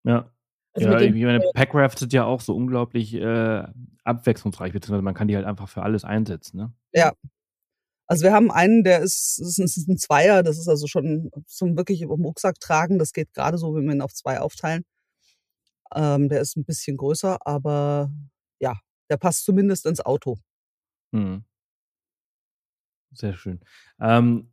Ja. 0.02 0.32
Also 0.72 0.90
ja, 0.90 1.00
ich 1.00 1.12
meine, 1.14 1.44
Packrafts 1.54 2.00
sind 2.00 2.12
ja 2.12 2.24
auch 2.24 2.40
so 2.40 2.56
unglaublich 2.56 3.14
äh, 3.14 3.64
abwechslungsreich, 4.02 4.72
beziehungsweise 4.72 5.02
man 5.02 5.14
kann 5.14 5.28
die 5.28 5.36
halt 5.36 5.46
einfach 5.46 5.68
für 5.68 5.82
alles 5.82 6.04
einsetzen. 6.04 6.56
Ne? 6.56 6.72
Ja, 6.92 7.12
also 8.06 8.24
wir 8.24 8.32
haben 8.32 8.50
einen, 8.50 8.84
der 8.84 9.00
ist, 9.00 9.38
ist, 9.38 9.58
ist 9.58 9.88
ein 9.88 9.98
Zweier, 9.98 10.42
das 10.42 10.58
ist 10.58 10.68
also 10.68 10.86
schon 10.86 11.30
zum 11.46 11.76
wirklich 11.76 12.02
im 12.02 12.10
Rucksack 12.10 12.60
tragen. 12.60 12.98
Das 12.98 13.12
geht 13.12 13.32
gerade 13.32 13.58
so, 13.58 13.74
wenn 13.74 13.84
wir 13.84 13.94
ihn 13.94 14.02
auf 14.02 14.14
zwei 14.14 14.40
aufteilen. 14.40 14.84
Ähm, 15.94 16.28
der 16.28 16.40
ist 16.40 16.56
ein 16.56 16.64
bisschen 16.64 16.96
größer, 16.96 17.38
aber 17.46 18.10
ja, 18.60 18.78
der 19.10 19.16
passt 19.16 19.44
zumindest 19.44 19.86
ins 19.86 20.00
Auto. 20.00 20.38
Hm. 21.12 21.44
Sehr 23.12 23.34
schön. 23.34 23.60
Ähm, 24.00 24.50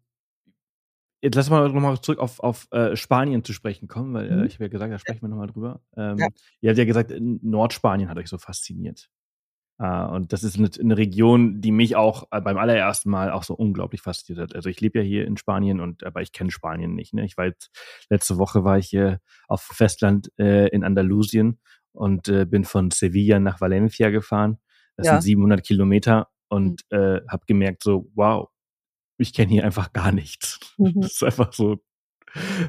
jetzt 1.22 1.36
lass 1.36 1.50
mal 1.50 1.68
nochmal 1.70 2.00
zurück 2.02 2.20
auf, 2.20 2.40
auf 2.40 2.68
äh, 2.72 2.96
Spanien 2.96 3.44
zu 3.44 3.54
sprechen 3.54 3.88
kommen, 3.88 4.14
weil 4.14 4.32
äh, 4.32 4.36
mhm. 4.36 4.46
ich 4.46 4.56
habe 4.56 4.66
ja 4.66 4.70
gesagt, 4.70 4.94
da 4.94 5.00
sprechen 5.00 5.22
wir 5.22 5.30
nochmal 5.30 5.48
drüber. 5.48 5.82
Ähm, 5.96 6.18
ja. 6.18 6.28
Ihr 6.62 6.70
habt 6.70 6.78
ja 6.80 6.86
gesagt, 6.86 7.14
Nordspanien 7.20 8.10
hat 8.10 8.18
euch 8.18 8.30
so 8.30 8.38
fasziniert. 8.38 9.10
Uh, 9.80 10.06
und 10.14 10.34
das 10.34 10.44
ist 10.44 10.58
eine, 10.58 10.70
eine, 10.80 10.98
Region, 10.98 11.60
die 11.60 11.72
mich 11.72 11.96
auch 11.96 12.28
äh, 12.30 12.40
beim 12.40 12.58
allerersten 12.58 13.10
Mal 13.10 13.32
auch 13.32 13.42
so 13.42 13.56
unglaublich 13.56 14.02
fasziniert 14.02 14.52
hat. 14.52 14.56
Also 14.56 14.70
ich 14.70 14.80
lebe 14.80 15.00
ja 15.00 15.04
hier 15.04 15.26
in 15.26 15.36
Spanien 15.36 15.80
und 15.80 16.04
aber 16.04 16.22
ich 16.22 16.32
kenne 16.32 16.52
Spanien 16.52 16.94
nicht. 16.94 17.14
Ne? 17.16 17.26
Ich 17.26 17.38
war 17.38 17.46
jetzt 17.46 17.72
letzte 18.08 18.38
Woche 18.38 18.64
war 18.64 18.78
ich 18.78 18.88
hier 18.88 19.20
auf 19.48 19.62
Festland 19.62 20.32
äh, 20.38 20.68
in 20.68 20.84
Andalusien 20.84 21.60
und 21.92 22.28
äh, 22.28 22.46
bin 22.46 22.66
von 22.66 22.92
Sevilla 22.92 23.40
nach 23.40 23.62
Valencia 23.62 24.12
gefahren. 24.12 24.60
Das 24.96 25.08
ja. 25.08 25.14
sind 25.14 25.22
700 25.24 25.66
Kilometer 25.66 26.30
und 26.50 26.84
mhm. 26.92 26.98
äh, 26.98 27.22
habe 27.28 27.46
gemerkt 27.48 27.82
so 27.82 28.12
wow, 28.14 28.50
ich 29.18 29.34
kenne 29.34 29.52
hier 29.52 29.66
einfach 29.66 29.92
gar 29.92 30.12
nichts. 30.12 30.60
Mhm. 30.78 31.02
Das 31.02 31.14
ist 31.14 31.24
einfach 31.24 31.54
so 31.54 31.84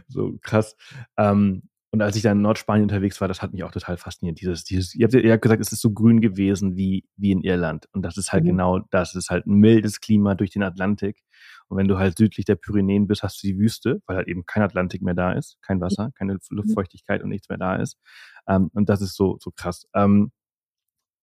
so 0.08 0.38
krass. 0.42 0.76
Ähm, 1.16 1.68
und 1.94 2.02
als 2.02 2.16
ich 2.16 2.22
dann 2.22 2.38
in 2.38 2.42
Nordspanien 2.42 2.86
unterwegs 2.86 3.20
war, 3.20 3.28
das 3.28 3.40
hat 3.40 3.52
mich 3.52 3.62
auch 3.62 3.70
total 3.70 3.96
fasziniert. 3.96 4.40
Dieses, 4.40 4.64
dieses, 4.64 4.96
ihr 4.96 5.06
habt, 5.06 5.14
habt 5.14 5.42
gesagt, 5.42 5.60
es 5.60 5.70
ist 5.70 5.80
so 5.80 5.92
grün 5.92 6.20
gewesen 6.20 6.74
wie, 6.74 7.08
wie 7.16 7.30
in 7.30 7.40
Irland. 7.40 7.86
Und 7.92 8.02
das 8.02 8.16
ist 8.16 8.32
halt 8.32 8.42
mhm. 8.42 8.48
genau 8.48 8.78
das. 8.90 9.10
Es 9.10 9.26
ist 9.26 9.30
halt 9.30 9.46
ein 9.46 9.60
mildes 9.60 10.00
Klima 10.00 10.34
durch 10.34 10.50
den 10.50 10.64
Atlantik. 10.64 11.22
Und 11.68 11.78
wenn 11.78 11.86
du 11.86 11.96
halt 11.96 12.18
südlich 12.18 12.46
der 12.46 12.56
Pyrenäen 12.56 13.06
bist, 13.06 13.22
hast 13.22 13.40
du 13.40 13.46
die 13.46 13.60
Wüste, 13.60 14.02
weil 14.06 14.16
halt 14.16 14.26
eben 14.26 14.44
kein 14.44 14.64
Atlantik 14.64 15.02
mehr 15.02 15.14
da 15.14 15.34
ist, 15.34 15.56
kein 15.62 15.80
Wasser, 15.80 16.10
keine 16.16 16.32
mhm. 16.32 16.40
Luftfeuchtigkeit 16.50 17.22
und 17.22 17.28
nichts 17.28 17.48
mehr 17.48 17.58
da 17.58 17.76
ist. 17.76 17.96
Ähm, 18.48 18.72
und 18.74 18.88
das 18.88 19.00
ist 19.00 19.14
so, 19.14 19.38
so 19.40 19.52
krass. 19.52 19.86
Ähm, 19.94 20.32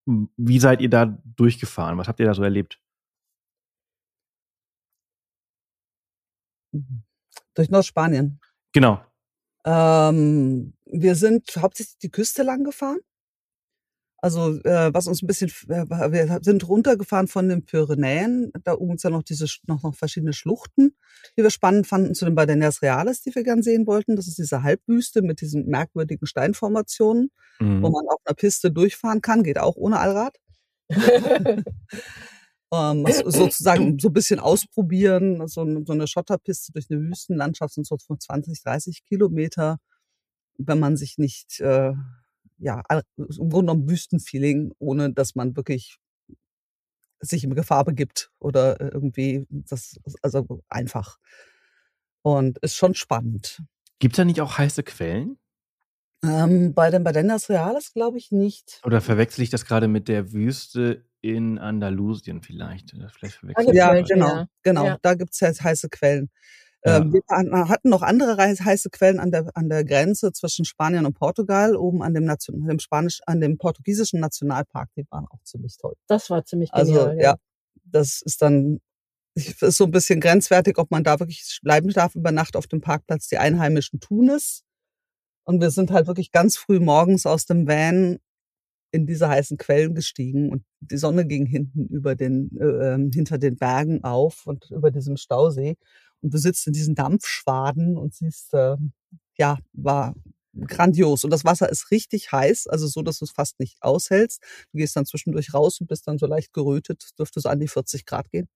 wie 0.06 0.60
seid 0.60 0.80
ihr 0.80 0.90
da 0.90 1.22
durchgefahren? 1.36 1.98
Was 1.98 2.08
habt 2.08 2.22
ihr 2.22 2.28
da 2.28 2.34
so 2.34 2.44
erlebt? 2.44 2.80
Durch 7.56 7.70
Nordspanien. 7.70 8.40
Genau. 8.72 9.02
Ähm, 9.66 10.74
wir 10.86 11.16
sind 11.16 11.52
hauptsächlich 11.58 11.98
die 12.00 12.12
Küste 12.12 12.44
lang 12.44 12.64
gefahren. 12.64 13.00
Also 14.24 14.60
äh, 14.64 14.94
was 14.94 15.08
uns 15.08 15.24
ein 15.24 15.28
bisschen, 15.28 15.50
äh, 15.68 15.86
wir 15.90 16.40
sind 16.44 16.68
runtergefahren 16.68 17.28
von 17.28 17.50
den 17.50 17.66
Pyrenäen. 17.66 18.52
Da 18.64 18.74
oben 18.76 18.98
sind 19.00 19.12
ja 19.12 19.18
noch 19.18 19.24
diese 19.24 19.48
noch, 19.66 19.82
noch 19.82 19.96
verschiedene 19.96 20.34
Schluchten, 20.34 20.96
die 21.36 21.42
wir 21.42 21.50
spannend 21.50 21.88
fanden, 21.88 22.14
zu 22.14 22.26
den 22.26 22.36
Badenas 22.36 22.84
Reales, 22.84 23.22
die 23.24 23.34
wir 23.34 23.44
gern 23.44 23.64
sehen 23.64 23.88
wollten. 23.88 24.16
Das 24.16 24.28
ist 24.28 24.38
diese 24.38 24.62
Halbwüste 24.62 25.24
mit 25.24 25.42
diesen 25.42 25.66
merkwürdigen 25.66 26.28
Steinformationen, 26.28 27.32
mhm. 27.60 27.82
wo 27.82 27.90
man 27.90 28.08
auf 28.10 28.20
einer 28.24 28.36
Piste 28.36 28.72
durchfahren 28.72 29.22
kann, 29.22 29.42
geht 29.42 29.58
auch 29.58 29.76
ohne 29.76 30.00
Allrad. 30.00 30.38
ähm, 32.72 33.06
sozusagen 33.26 34.00
so 34.00 34.10
ein 34.10 34.14
bisschen 34.14 34.40
ausprobieren, 34.40 35.46
so, 35.48 35.66
so 35.86 35.94
eine 35.94 36.08
Schotterpiste 36.08 36.72
durch 36.72 36.90
eine 36.90 37.02
Wüstenlandschaft 37.02 37.74
sind 37.74 37.86
so 37.86 37.98
von 37.98 38.20
20, 38.20 38.64
30 38.64 39.04
Kilometer, 39.06 39.78
wenn 40.58 40.80
man 40.80 40.96
sich 40.96 41.18
nicht, 41.18 41.60
äh, 41.60 41.94
ja, 42.58 42.84
im 43.18 43.26
Grunde 43.28 43.74
genommen 43.74 43.90
Wüstenfeeling, 43.90 44.74
ohne 44.80 45.12
dass 45.14 45.36
man 45.36 45.56
wirklich 45.56 45.98
sich 47.20 47.44
in 47.44 47.54
Gefahr 47.54 47.86
begibt 47.86 48.32
oder 48.40 48.80
irgendwie, 48.80 49.48
das 49.50 50.00
also 50.22 50.62
einfach. 50.70 51.18
Und 52.24 52.60
ist 52.60 52.76
schon 52.76 52.94
spannend. 52.94 53.62
Gibt 54.00 54.14
es 54.14 54.18
da 54.18 54.26
nicht 54.26 54.42
auch 54.42 54.58
heiße 54.58 54.84
Quellen? 54.84 55.38
Ähm, 56.24 56.74
bei 56.74 56.92
den 56.92 57.04
Badendas 57.04 57.50
Reales 57.50 57.94
glaube 57.94 58.18
ich 58.18 58.32
nicht. 58.32 58.80
Oder 58.84 59.02
verwechsel 59.02 59.44
ich 59.44 59.50
das 59.50 59.66
gerade 59.66 59.88
mit 59.88 60.08
der 60.08 60.32
Wüste 60.34 61.04
in 61.22 61.60
Andalusien 61.60 62.42
vielleicht? 62.42 62.96
vielleicht 63.20 63.74
ja, 63.74 64.02
genau, 64.02 64.46
genau. 64.64 64.86
Ja. 64.86 64.98
Da 65.02 65.14
gibt 65.14 65.34
es 65.34 65.40
ja 65.40 65.50
heiße 65.50 65.90
Quellen. 65.90 66.30
Ja. 66.84 66.98
Ähm, 66.98 67.14
wir 67.14 67.22
hatten 67.70 67.90
noch 67.90 68.02
andere 68.02 68.38
heiße 68.38 68.90
Quellen 68.90 69.20
an 69.20 69.32
der, 69.32 69.50
an 69.54 69.70
der 69.70 69.86
Grenze 69.86 70.32
zwischen 70.34 70.66
Spanien 70.66 71.06
und 71.06 71.14
Portugal, 71.14 71.76
oben 71.76 72.02
an 72.02 72.16
dem, 72.16 72.26
Nation, 72.26 72.66
dem 72.66 72.80
Spanisch, 72.80 73.22
an 73.28 73.40
dem 73.40 73.58
portugiesischen 73.58 74.20
Nationalpark. 74.20 74.90
Die 74.98 75.06
waren 75.12 75.28
auch 75.30 75.44
ziemlich 75.44 75.78
toll. 75.78 75.94
Das 76.08 76.30
war 76.32 76.44
ziemlich 76.44 76.74
also, 76.74 76.94
genial. 76.94 77.10
Also, 77.10 77.22
ja. 77.22 77.30
ja, 77.32 77.36
das 77.86 78.22
ist 78.24 78.42
dann, 78.42 78.80
ist 79.36 79.78
so 79.78 79.86
ein 79.86 79.92
bisschen 79.92 80.20
grenzwertig, 80.20 80.80
ob 80.80 80.90
man 80.90 81.04
da 81.04 81.20
wirklich 81.20 81.60
bleiben 81.62 81.90
darf 81.90 82.16
über 82.16 82.32
Nacht 82.32 82.56
auf 82.56 82.66
dem 82.66 82.82
Parkplatz. 82.82 83.28
Die 83.28 83.38
Einheimischen 83.38 84.00
tun 84.00 84.30
es. 84.30 84.64
Und 85.44 85.62
wir 85.62 85.70
sind 85.70 85.92
halt 85.92 86.08
wirklich 86.08 86.32
ganz 86.32 86.58
früh 86.58 86.80
morgens 86.80 87.26
aus 87.26 87.46
dem 87.46 87.68
Van 87.68 88.18
in 88.92 89.06
diese 89.06 89.30
heißen 89.30 89.58
Quellen 89.58 89.96
gestiegen 89.96 90.50
und 90.50 90.64
die 90.82 90.98
Sonne 90.98 91.26
ging 91.26 91.46
hinten 91.46 91.88
über 91.88 92.16
den, 92.16 92.52
äh, 92.60 92.94
ähm, 92.94 93.12
hinter 93.14 93.38
den 93.38 93.58
Bergen 93.58 94.04
auf 94.04 94.46
und 94.46 94.70
über 94.72 94.92
diesem 94.92 95.18
Stausee. 95.18 95.78
Und 96.22 96.34
du 96.34 96.38
sitzt 96.38 96.68
in 96.68 96.74
diesen 96.74 96.96
Dampfschwaden 96.96 97.98
und 97.98 98.14
siehst, 98.14 98.54
äh, 98.54 98.76
ja, 99.38 99.58
war 99.74 100.14
grandios. 100.54 101.24
Und 101.24 101.32
das 101.32 101.46
Wasser 101.46 101.70
ist 101.70 101.92
richtig 101.92 102.32
heiß, 102.32 102.68
also 102.68 102.88
so, 102.88 103.02
dass 103.02 103.20
du 103.20 103.26
es 103.26 103.32
fast 103.32 103.60
nicht 103.60 103.82
aushältst. 103.82 104.42
Du 104.72 104.78
gehst 104.78 104.96
dann 104.96 105.06
zwischendurch 105.06 105.54
raus 105.54 105.80
und 105.80 105.88
bist 105.88 106.08
dann 106.08 106.18
so 106.18 106.28
leicht 106.28 106.54
gerötet, 106.54 107.12
dürfte 107.18 107.40
es 107.40 107.46
an 107.46 107.60
die 107.60 107.68
40 107.68 108.06
Grad 108.06 108.30
gehen. 108.30 108.50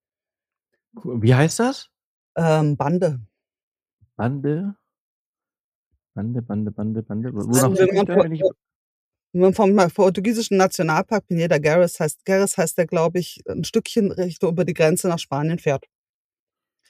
Wie 1.04 1.34
heißt 1.34 1.60
das? 1.60 1.90
Ähm, 2.36 2.78
Bande. 2.78 3.20
Bande? 4.16 4.76
Bande, 6.14 6.42
Bande, 6.42 6.72
Bande, 6.72 7.04
Bande. 7.04 7.34
Wonach 7.34 7.64
also, 7.64 8.56
vom 9.54 9.76
portugiesischen 9.94 10.58
Nationalpark 10.58 11.28
Pineda 11.28 11.58
Garris 11.58 12.00
heißt, 12.00 12.24
Garris 12.26 12.58
heißt 12.58 12.78
der, 12.78 12.88
glaube 12.88 13.20
ich, 13.20 13.42
ein 13.48 13.64
Stückchen 13.64 14.12
Richtung 14.12 14.52
über 14.52 14.66
die 14.66 14.74
Grenze 14.74 15.08
nach 15.08 15.20
Spanien 15.20 15.60
fährt. 15.60 15.86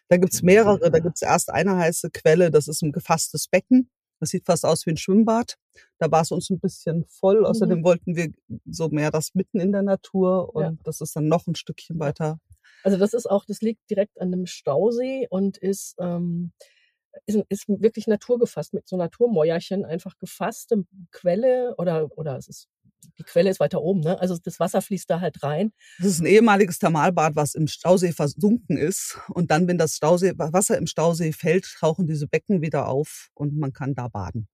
Da 0.09 0.17
gibt's 0.17 0.43
mehrere, 0.43 0.91
da 0.91 0.99
gibt's 0.99 1.23
erst 1.23 1.49
eine 1.49 1.77
heiße 1.77 2.11
Quelle, 2.11 2.51
das 2.51 2.67
ist 2.67 2.83
ein 2.83 2.91
gefasstes 2.91 3.47
Becken. 3.47 3.89
Das 4.19 4.29
sieht 4.29 4.45
fast 4.45 4.65
aus 4.65 4.85
wie 4.85 4.91
ein 4.91 4.97
Schwimmbad. 4.97 5.57
Da 5.97 6.09
war 6.09 6.21
es 6.21 6.31
uns 6.31 6.49
ein 6.49 6.59
bisschen 6.59 7.05
voll. 7.05 7.39
Mhm. 7.39 7.45
Außerdem 7.45 7.83
wollten 7.83 8.15
wir 8.15 8.31
so 8.65 8.89
mehr 8.89 9.11
das 9.11 9.33
mitten 9.33 9.59
in 9.59 9.71
der 9.71 9.83
Natur 9.83 10.55
und 10.55 10.63
ja. 10.63 10.73
das 10.83 11.01
ist 11.01 11.15
dann 11.15 11.27
noch 11.27 11.47
ein 11.47 11.55
Stückchen 11.55 11.99
weiter. 11.99 12.39
Also 12.83 12.97
das 12.97 13.13
ist 13.13 13.25
auch, 13.25 13.45
das 13.45 13.61
liegt 13.61 13.89
direkt 13.89 14.21
an 14.21 14.31
dem 14.31 14.45
Stausee 14.45 15.27
und 15.29 15.57
ist 15.57 15.95
ähm, 15.99 16.51
ist, 17.25 17.39
ist 17.49 17.67
wirklich 17.67 18.07
naturgefasst, 18.07 18.73
mit 18.73 18.87
so 18.87 18.97
Naturmäuerchen 18.97 19.85
einfach 19.85 20.17
gefasste 20.17 20.85
Quelle 21.11 21.75
oder, 21.77 22.09
oder 22.17 22.37
es 22.37 22.47
ist 22.47 22.69
die 23.17 23.23
Quelle 23.23 23.49
ist 23.49 23.59
weiter 23.59 23.81
oben, 23.81 24.01
ne? 24.01 24.19
Also 24.19 24.37
das 24.37 24.59
Wasser 24.59 24.81
fließt 24.81 25.09
da 25.09 25.19
halt 25.21 25.43
rein. 25.43 25.71
Das 25.99 26.07
ist 26.07 26.21
ein 26.21 26.25
ehemaliges 26.25 26.79
Thermalbad, 26.79 27.35
was 27.35 27.55
im 27.55 27.67
Stausee 27.67 28.11
versunken 28.11 28.77
ist. 28.77 29.19
Und 29.29 29.51
dann, 29.51 29.67
wenn 29.67 29.77
das 29.77 29.95
Stausee, 29.95 30.33
Wasser 30.37 30.77
im 30.77 30.87
Stausee 30.87 31.31
fällt, 31.31 31.65
tauchen 31.79 32.07
diese 32.07 32.27
Becken 32.27 32.61
wieder 32.61 32.87
auf 32.87 33.29
und 33.33 33.57
man 33.57 33.73
kann 33.73 33.93
da 33.93 34.07
baden. 34.07 34.47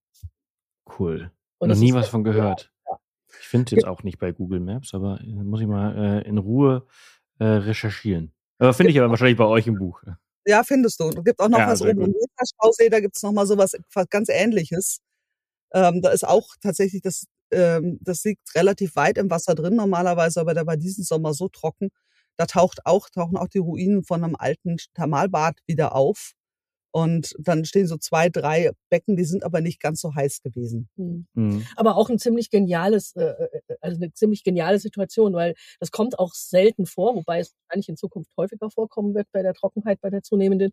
Cool. 0.99 1.31
Und 1.59 1.69
Noch 1.69 1.77
nie 1.77 1.93
was 1.93 2.09
von 2.09 2.23
gehört. 2.23 2.71
Ja. 2.87 2.97
Ich 3.39 3.47
finde 3.47 3.75
jetzt 3.75 3.85
auch 3.85 4.03
nicht 4.03 4.19
bei 4.19 4.31
Google 4.31 4.59
Maps, 4.59 4.93
aber 4.93 5.21
äh, 5.21 5.43
muss 5.43 5.61
ich 5.61 5.67
mal 5.67 6.21
äh, 6.21 6.27
in 6.27 6.37
Ruhe 6.37 6.85
äh, 7.39 7.45
recherchieren. 7.45 8.33
Aber 8.57 8.73
finde 8.73 8.91
ich 8.91 8.99
aber 8.99 9.09
wahrscheinlich 9.09 9.37
bei 9.37 9.45
euch 9.45 9.67
im 9.67 9.75
Buch. 9.75 10.03
Ja, 10.45 10.63
findest 10.63 10.99
du. 10.99 11.09
Es 11.09 11.23
gibt 11.23 11.39
auch 11.39 11.49
noch 11.49 11.59
ja, 11.59 11.67
was 11.67 11.81
oben 11.81 12.01
im 12.01 12.15
Stausee, 12.43 12.89
da 12.89 12.99
gibt 12.99 13.15
es 13.15 13.23
noch 13.23 13.31
mal 13.31 13.45
sowas 13.45 13.73
ganz 14.09 14.29
ähnliches. 14.29 14.99
Ähm, 15.73 16.01
da 16.01 16.09
ist 16.11 16.27
auch 16.27 16.47
tatsächlich 16.61 17.01
das 17.01 17.25
ähm, 17.51 17.99
das 18.01 18.23
liegt 18.23 18.55
relativ 18.55 18.95
weit 18.95 19.17
im 19.17 19.29
Wasser 19.29 19.55
drin 19.55 19.75
normalerweise, 19.75 20.39
aber 20.41 20.53
der 20.53 20.67
war 20.67 20.77
diesen 20.77 21.03
Sommer 21.03 21.33
so 21.33 21.49
trocken. 21.49 21.89
Da 22.37 22.45
taucht 22.45 22.85
auch, 22.85 23.09
tauchen 23.09 23.37
auch 23.37 23.47
die 23.49 23.59
Ruinen 23.59 24.03
von 24.03 24.23
einem 24.23 24.35
alten 24.37 24.77
Thermalbad 24.95 25.59
wieder 25.67 25.95
auf. 25.95 26.31
Und 26.91 27.33
dann 27.39 27.65
stehen 27.65 27.87
so 27.87 27.97
zwei, 27.97 28.29
drei 28.29 28.71
Becken, 28.89 29.15
die 29.15 29.23
sind 29.23 29.43
aber 29.43 29.61
nicht 29.61 29.79
ganz 29.79 30.01
so 30.01 30.13
heiß 30.13 30.41
gewesen. 30.41 30.89
Mhm. 30.95 31.27
Mhm. 31.33 31.65
Aber 31.75 31.95
auch 31.95 32.09
ein 32.09 32.19
ziemlich 32.19 32.49
geniales, 32.49 33.15
äh, 33.15 33.23
äh, 33.23 33.61
äh, 33.67 33.75
also 33.81 33.97
eine 33.97 34.11
ziemlich 34.13 34.43
geniale 34.43 34.79
Situation, 34.79 35.33
weil 35.33 35.55
das 35.79 35.91
kommt 35.91 36.19
auch 36.19 36.33
selten 36.33 36.85
vor, 36.85 37.15
wobei 37.15 37.39
es 37.39 37.53
wahrscheinlich 37.67 37.89
in 37.89 37.97
Zukunft 37.97 38.31
häufiger 38.37 38.69
vorkommen 38.69 39.15
wird 39.15 39.27
bei 39.31 39.41
der 39.41 39.53
Trockenheit, 39.53 40.01
bei 40.01 40.09
der 40.09 40.21
zunehmenden. 40.21 40.71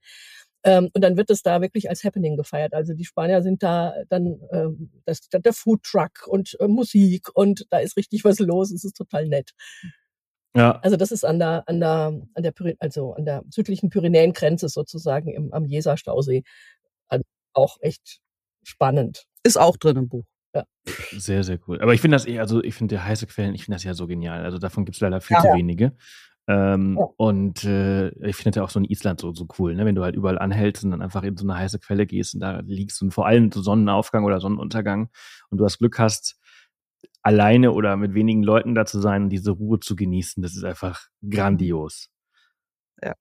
Ähm, 0.65 0.91
und 0.93 1.03
dann 1.03 1.17
wird 1.17 1.31
es 1.31 1.43
da 1.43 1.61
wirklich 1.61 1.89
als 1.89 2.03
Happening 2.03 2.37
gefeiert. 2.37 2.75
Also 2.75 2.93
die 2.95 3.05
Spanier 3.05 3.43
sind 3.43 3.63
da 3.63 3.95
dann 4.09 4.41
ähm, 4.53 4.91
das, 5.05 5.21
der 5.31 5.53
Food 5.53 5.85
Truck 5.85 6.27
und 6.27 6.57
äh, 6.59 6.67
Musik 6.67 7.29
und 7.35 7.67
da 7.71 7.79
ist 7.79 7.97
richtig 7.97 8.25
was 8.25 8.41
los. 8.41 8.73
Es 8.73 8.85
ist 8.85 8.97
total 8.97 9.29
nett. 9.29 9.53
Ja. 10.59 10.81
Also 10.83 10.97
das 10.97 11.13
ist 11.13 11.25
an 11.25 11.39
der 11.39 11.63
an 11.69 11.79
der 11.79 12.21
an 12.35 12.43
der 12.43 12.53
also 12.81 13.15
an 13.15 13.25
der 13.25 13.45
südlichen 13.49 13.91
Pyrenäengrenze 13.91 14.69
sozusagen 14.69 15.33
im 15.33 15.53
am 15.53 15.65
Jesa-Stausee 15.67 16.43
also 17.09 17.25
auch 17.53 17.77
echt 17.81 18.19
spannend. 18.65 19.25
Ist 19.45 19.59
auch 19.59 19.77
drin 19.77 19.97
im 19.97 20.09
Buch. 20.09 20.25
Ja. 20.55 20.65
Sehr, 21.13 21.45
sehr 21.45 21.61
cool. 21.69 21.81
Aber 21.81 21.95
ich 21.95 22.01
finde 22.01 22.17
das 22.17 22.27
eh, 22.27 22.41
also 22.41 22.63
ich 22.63 22.75
finde 22.75 23.05
heiße 23.05 23.27
Quellen, 23.27 23.55
ich 23.55 23.65
finde 23.65 23.77
das 23.77 23.85
ja 23.85 23.95
so 23.95 24.09
genial. 24.09 24.45
Also 24.45 24.59
davon 24.59 24.85
gibt 24.85 24.97
es 24.97 25.01
leider 25.01 25.21
viel 25.21 25.37
ja, 25.37 25.43
zu 25.43 25.49
wenige. 25.57 25.93
Ähm, 26.49 26.97
ja. 26.99 27.07
Und 27.19 27.63
äh, 27.65 28.09
ich 28.27 28.37
finde 28.37 28.59
ja 28.59 28.65
auch 28.65 28.71
so 28.71 28.81
in 28.81 28.87
Island 28.87 29.21
so, 29.21 29.33
so 29.35 29.47
cool, 29.59 29.75
ne? 29.75 29.85
wenn 29.85 29.95
du 29.95 30.03
halt 30.03 30.17
überall 30.17 30.39
anhältst 30.39 30.83
und 30.83 30.91
dann 30.93 31.03
einfach 31.03 31.23
in 31.23 31.37
so 31.37 31.45
eine 31.45 31.59
heiße 31.59 31.79
Quelle 31.79 32.07
gehst 32.07 32.35
und 32.35 32.41
da 32.41 32.61
liegst 32.61 33.03
und 33.03 33.13
vor 33.13 33.27
allem 33.27 33.53
so 33.53 33.61
Sonnenaufgang 33.61 34.25
oder 34.25 34.41
Sonnenuntergang 34.41 35.11
und 35.51 35.59
du 35.59 35.65
hast 35.67 35.79
Glück 35.79 35.99
hast, 35.99 36.38
alleine 37.23 37.73
oder 37.73 37.97
mit 37.97 38.15
wenigen 38.15 38.43
Leuten 38.43 38.75
da 38.75 38.87
zu 38.87 39.01
sein 39.01 39.25
und 39.25 39.31
diese 39.31 39.51
Ruhe 39.51 39.81
zu 39.81 39.97
genießen, 39.97 40.43
das 40.43 40.57
ist 40.57 40.65
einfach 40.65 41.09
grandios. 41.29 42.09
Ja. 43.03 43.15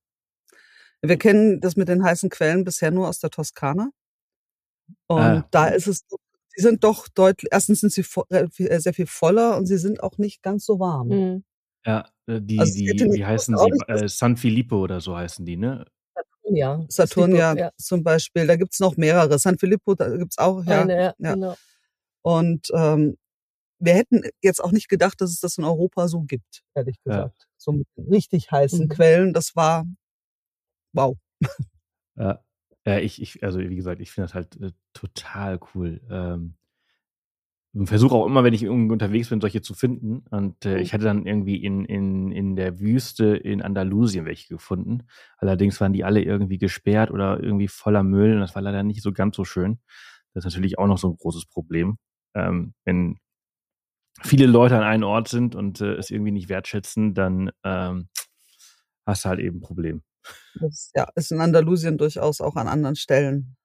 Wir 1.01 1.17
kennen 1.17 1.59
das 1.59 1.75
mit 1.75 1.87
den 1.87 2.03
heißen 2.03 2.29
Quellen 2.29 2.63
bisher 2.63 2.91
nur 2.91 3.07
aus 3.07 3.19
der 3.19 3.29
Toskana. 3.29 3.89
Und 5.07 5.19
ah. 5.19 5.47
da 5.51 5.67
ist 5.67 5.87
es, 5.87 6.05
sie 6.55 6.61
sind 6.61 6.83
doch 6.83 7.07
deutlich, 7.09 7.49
erstens 7.51 7.81
sind 7.81 7.91
sie 7.91 8.05
äh, 8.29 8.79
sehr 8.79 8.93
viel 8.93 9.07
voller 9.07 9.57
und 9.57 9.65
sie 9.65 9.77
sind 9.77 10.01
auch 10.01 10.17
nicht 10.17 10.41
ganz 10.41 10.65
so 10.65 10.79
warm. 10.79 11.07
Mhm. 11.09 11.43
Ja, 11.85 12.09
äh, 12.27 12.41
die, 12.41 12.59
also, 12.59 12.73
die 12.73 13.13
wie 13.13 13.25
heißen 13.25 13.57
sie? 13.57 13.69
Äh, 13.87 14.07
San 14.07 14.37
Filippo 14.37 14.77
oder 14.77 15.01
so 15.01 15.15
heißen 15.15 15.45
die, 15.45 15.57
ne? 15.57 15.85
Saturnia. 16.47 16.85
Saturnia 16.89 17.55
ja. 17.55 17.71
zum 17.77 18.03
Beispiel. 18.03 18.47
Da 18.47 18.55
gibt's 18.55 18.79
noch 18.79 18.97
mehrere. 18.97 19.37
San 19.39 19.57
Filippo, 19.57 19.95
da 19.95 20.15
gibt's 20.15 20.37
auch. 20.37 20.63
Ja, 20.65 20.81
Eine, 20.81 20.95
ja, 20.95 21.13
ja. 21.17 21.33
Genau. 21.33 21.55
Und 22.21 22.67
ähm, 22.73 23.17
wir 23.79 23.93
hätten 23.93 24.21
jetzt 24.41 24.63
auch 24.63 24.71
nicht 24.71 24.89
gedacht, 24.89 25.21
dass 25.21 25.31
es 25.31 25.39
das 25.39 25.57
in 25.57 25.63
Europa 25.63 26.07
so 26.07 26.21
gibt, 26.21 26.63
ehrlich 26.73 27.01
gesagt. 27.03 27.41
Ja. 27.41 27.47
So 27.57 27.71
mit 27.71 27.87
richtig 27.97 28.51
heißen 28.51 28.85
mhm. 28.85 28.89
Quellen. 28.89 29.33
Das 29.33 29.55
war 29.55 29.85
wow. 30.93 31.17
Ja, 32.15 32.43
ja 32.85 32.99
ich, 32.99 33.21
ich, 33.21 33.43
also 33.43 33.59
wie 33.59 33.75
gesagt, 33.75 34.01
ich 34.01 34.11
finde 34.11 34.25
das 34.25 34.33
halt 34.33 34.59
äh, 34.59 34.71
total 34.93 35.59
cool. 35.75 36.01
Ähm, 36.09 36.55
versuche 37.85 38.15
auch 38.15 38.25
immer, 38.25 38.43
wenn 38.43 38.53
ich 38.53 38.63
irgendwie 38.63 38.93
unterwegs 38.93 39.29
bin, 39.29 39.41
solche 39.41 39.61
zu 39.61 39.73
finden. 39.73 40.23
Und 40.31 40.65
äh, 40.65 40.79
ich 40.79 40.93
hatte 40.93 41.03
dann 41.03 41.27
irgendwie 41.27 41.57
in, 41.63 41.85
in, 41.85 42.31
in 42.31 42.55
der 42.55 42.79
Wüste 42.79 43.35
in 43.35 43.61
Andalusien 43.61 44.25
welche 44.25 44.47
gefunden. 44.47 45.03
Allerdings 45.37 45.79
waren 45.79 45.93
die 45.93 46.03
alle 46.03 46.21
irgendwie 46.21 46.57
gesperrt 46.57 47.11
oder 47.11 47.41
irgendwie 47.41 47.67
voller 47.67 48.03
Müll 48.03 48.33
und 48.33 48.39
das 48.39 48.55
war 48.55 48.61
leider 48.61 48.83
nicht 48.83 49.03
so 49.03 49.11
ganz 49.11 49.35
so 49.35 49.43
schön. 49.43 49.79
Das 50.33 50.45
ist 50.45 50.53
natürlich 50.53 50.79
auch 50.79 50.87
noch 50.87 50.97
so 50.97 51.09
ein 51.09 51.17
großes 51.17 51.45
Problem. 51.45 51.97
Ähm, 52.33 52.73
wenn 52.83 53.17
viele 54.23 54.45
Leute 54.45 54.77
an 54.77 54.83
einem 54.83 55.03
Ort 55.03 55.27
sind 55.27 55.55
und 55.55 55.81
äh, 55.81 55.95
es 55.95 56.09
irgendwie 56.09 56.31
nicht 56.31 56.49
wertschätzen, 56.49 57.13
dann 57.13 57.51
ähm, 57.63 58.09
hast 59.05 59.25
du 59.25 59.29
halt 59.29 59.39
eben 59.39 59.57
ein 59.57 59.61
Problem. 59.61 60.03
Das 60.59 60.91
ja, 60.95 61.07
ist 61.15 61.31
in 61.31 61.39
Andalusien 61.39 61.97
durchaus 61.97 62.41
auch 62.41 62.55
an 62.55 62.67
anderen 62.67 62.95
Stellen 62.95 63.55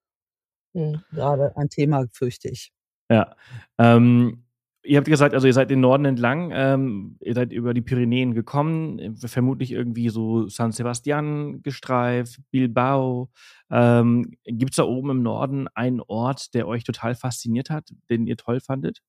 mhm. 0.73 1.03
gerade 1.13 1.57
ein 1.57 1.69
Thema, 1.69 2.07
fürchte 2.13 2.49
ich. 2.49 2.73
Ja. 3.11 3.35
Ähm, 3.79 4.45
ihr 4.85 4.99
habt 4.99 5.09
gesagt, 5.09 5.35
also 5.35 5.47
ihr 5.47 5.53
seid 5.53 5.71
den 5.71 5.81
Norden 5.81 6.05
entlang, 6.05 6.51
ähm, 6.53 7.17
ihr 7.21 7.35
seid 7.35 7.53
über 7.53 7.75
die 7.75 7.83
Pyrenäen 7.83 8.35
gekommen, 8.35 9.17
vermutlich 9.17 9.73
irgendwie 9.73 10.09
so 10.09 10.49
San 10.49 10.73
Sebastian 10.73 11.63
gestreift, 11.63 12.41
Bilbao. 12.51 13.31
Ähm, 13.71 14.35
Gibt 14.45 14.73
es 14.73 14.77
da 14.77 14.85
oben 14.85 15.11
im 15.11 15.23
Norden 15.23 15.69
einen 15.69 16.01
Ort, 16.01 16.55
der 16.55 16.67
euch 16.67 16.85
total 16.85 17.15
fasziniert 17.15 17.71
hat, 17.71 17.93
den 18.11 18.27
ihr 18.27 18.37
toll 18.37 18.61
fandet? 18.61 19.03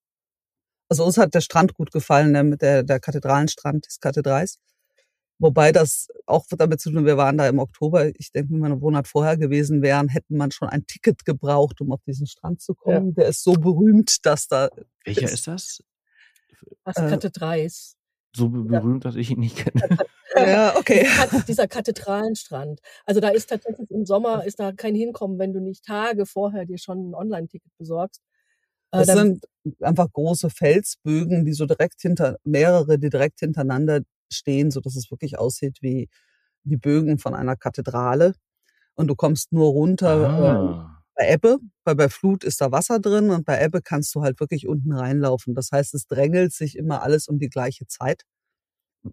Also 0.90 1.06
uns 1.06 1.18
hat 1.18 1.34
der 1.34 1.42
Strand 1.42 1.74
gut 1.74 1.92
gefallen, 1.92 2.34
der, 2.34 2.44
mit 2.44 2.62
der, 2.62 2.84
der 2.84 3.00
Kathedralenstrand 3.00 3.86
des 3.88 4.00
Kathedrals. 4.00 4.60
Wobei 5.40 5.72
das 5.72 6.08
auch 6.26 6.46
damit 6.50 6.80
zu 6.80 6.92
tun, 6.92 7.06
wir 7.06 7.18
waren 7.18 7.38
da 7.38 7.48
im 7.48 7.60
Oktober. 7.60 8.08
Ich 8.18 8.32
denke, 8.32 8.54
wenn 8.54 8.60
wir 8.60 8.66
einen 8.68 8.80
Monat 8.80 9.08
vorher 9.08 9.36
gewesen 9.36 9.82
wären, 9.82 10.08
hätten 10.08 10.38
man 10.38 10.52
schon 10.52 10.70
ein 10.70 10.86
Ticket 10.86 11.26
gebraucht, 11.26 11.82
um 11.82 11.92
auf 11.92 12.02
diesen 12.06 12.28
Strand 12.28 12.62
zu 12.62 12.76
kommen. 12.76 13.08
Ja. 13.10 13.24
Der 13.24 13.28
ist 13.28 13.44
so 13.44 13.54
berühmt, 13.54 14.26
dass 14.26 14.48
da. 14.48 14.70
Welcher 15.04 15.24
ist, 15.24 15.34
ist 15.34 15.48
das? 15.48 15.84
Das 16.86 16.98
äh, 16.98 17.10
Kathedrals. 17.10 17.98
So 18.36 18.50
berühmt, 18.50 19.04
ja. 19.04 19.10
dass 19.10 19.16
ich 19.16 19.32
ihn 19.32 19.40
nicht 19.40 19.58
kenne. 19.58 19.98
Ja, 20.36 20.76
okay. 20.78 21.06
Dieser 21.48 21.68
Kathedralenstrand. 21.68 22.80
Also 23.06 23.20
da 23.20 23.30
ist 23.30 23.52
tatsächlich 23.52 23.92
im 23.92 24.04
Sommer 24.06 24.44
ist 24.46 24.60
da 24.60 24.72
kein 24.72 24.96
Hinkommen, 24.96 25.38
wenn 25.38 25.54
du 25.54 25.60
nicht 25.60 25.86
Tage 25.86 26.26
vorher 26.26 26.66
dir 26.66 26.80
schon 26.80 27.12
ein 27.12 27.14
Online-Ticket 27.14 27.72
besorgst. 27.78 28.20
Äh, 28.92 29.06
das 29.06 29.16
sind 29.16 29.46
einfach 29.82 30.12
große 30.12 30.50
Felsbögen, 30.50 31.46
die 31.46 31.54
so 31.54 31.66
direkt 31.66 32.02
hinter, 32.02 32.38
mehrere, 32.44 33.00
die 33.00 33.10
direkt 33.10 33.40
hintereinander 33.40 34.02
stehen, 34.32 34.72
so 34.72 34.80
dass 34.80 34.96
es 34.96 35.12
wirklich 35.12 35.38
aussieht 35.40 35.78
wie 35.82 36.10
die 36.64 36.78
Bögen 36.78 37.20
von 37.20 37.34
einer 37.36 37.56
Kathedrale. 37.56 38.34
Und 38.96 39.08
du 39.08 39.16
kommst 39.16 39.52
nur 39.52 39.72
runter 39.72 40.22
äh, 40.22 40.26
ah. 40.26 40.90
äh, 40.90 41.04
bei 41.16 41.34
Ebbe, 41.34 41.58
weil 41.84 41.96
bei 41.96 42.10
Flut 42.10 42.44
ist 42.44 42.62
da 42.62 42.72
Wasser 42.72 43.00
drin 43.00 43.30
und 43.30 43.46
bei 43.46 43.64
Ebbe 43.64 43.82
kannst 43.82 44.14
du 44.16 44.22
halt 44.22 44.40
wirklich 44.40 44.68
unten 44.68 44.92
reinlaufen. 44.94 45.56
Das 45.56 45.72
heißt, 45.72 45.94
es 45.94 46.08
drängelt 46.08 46.54
sich 46.54 46.78
immer 46.78 47.02
alles 47.02 47.28
um 47.28 47.40
die 47.40 47.50
gleiche 47.50 47.88
Zeit. 47.88 48.24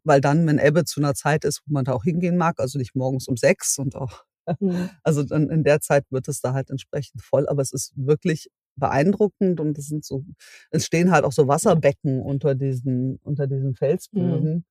Weil 0.05 0.21
dann, 0.21 0.47
wenn 0.47 0.59
Ebbe 0.59 0.85
zu 0.85 1.01
einer 1.01 1.15
Zeit 1.15 1.45
ist, 1.45 1.63
wo 1.67 1.73
man 1.73 1.85
da 1.85 1.93
auch 1.93 2.05
hingehen 2.05 2.37
mag, 2.37 2.61
also 2.61 2.79
nicht 2.79 2.95
morgens 2.95 3.27
um 3.27 3.37
sechs 3.37 3.79
und 3.79 3.97
auch, 3.97 4.25
mhm. 4.61 4.91
also 5.03 5.23
dann 5.25 5.51
in 5.51 5.65
der 5.65 5.81
Zeit 5.81 6.05
wird 6.11 6.29
es 6.29 6.41
da 6.41 6.53
halt 6.53 6.71
entsprechend 6.71 7.23
voll. 7.23 7.49
Aber 7.49 7.63
es 7.63 7.73
ist 7.73 7.93
wirklich 7.97 8.49
beeindruckend 8.77 9.61
und 9.61 9.77
es 9.79 9.89
sind 9.89 10.05
so, 10.05 10.25
es 10.71 10.87
stehen 10.87 11.11
halt 11.11 11.25
auch 11.25 11.33
so 11.33 11.49
Wasserbecken 11.49 12.21
unter 12.21 12.55
diesen, 12.55 13.19
unter 13.23 13.47
diesen 13.47 13.75
Felsbögen. 13.75 14.55
Mhm 14.55 14.65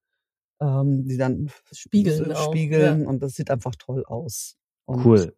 ähm, 0.61 1.05
die 1.05 1.17
dann 1.17 1.49
spiegeln, 1.71 2.35
spiegeln 2.35 3.03
ja. 3.03 3.07
und 3.07 3.21
das 3.21 3.33
sieht 3.35 3.49
einfach 3.49 3.75
toll 3.75 4.03
aus. 4.05 4.57
Und 4.85 5.05
cool. 5.05 5.33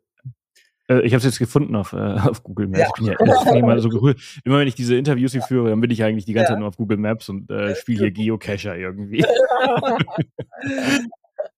Äh, 0.88 1.02
ich 1.02 1.14
habe 1.14 1.20
es 1.20 1.26
jetzt 1.26 1.40
gefunden 1.40 1.76
auf, 1.76 1.94
äh, 1.94 1.98
auf 2.30 2.44
Google 2.44 2.68
Maps. 2.68 2.82
Ja. 2.82 2.88
Ich 2.88 3.18
bin 3.18 3.28
ja 3.28 3.44
ich 3.52 3.56
immer 3.56 3.80
so 3.80 3.90
cool. 4.02 4.16
Immer 4.44 4.60
wenn 4.60 4.68
ich 4.68 4.76
diese 4.76 4.96
Interviews 4.96 5.32
hier 5.32 5.42
führe, 5.42 5.70
dann 5.70 5.82
bin 5.82 5.92
ich 5.92 6.04
eigentlich 6.04 6.26
die 6.26 6.34
ganze 6.34 6.50
ja. 6.50 6.54
Zeit 6.54 6.60
nur 6.60 6.68
auf 6.68 6.78
Google 6.78 6.98
Maps 6.98 7.30
und 7.30 7.50
äh, 7.50 7.76
spiele 7.76 8.00
hier 8.00 8.12
Geocacher 8.12 8.76
irgendwie. 8.76 9.24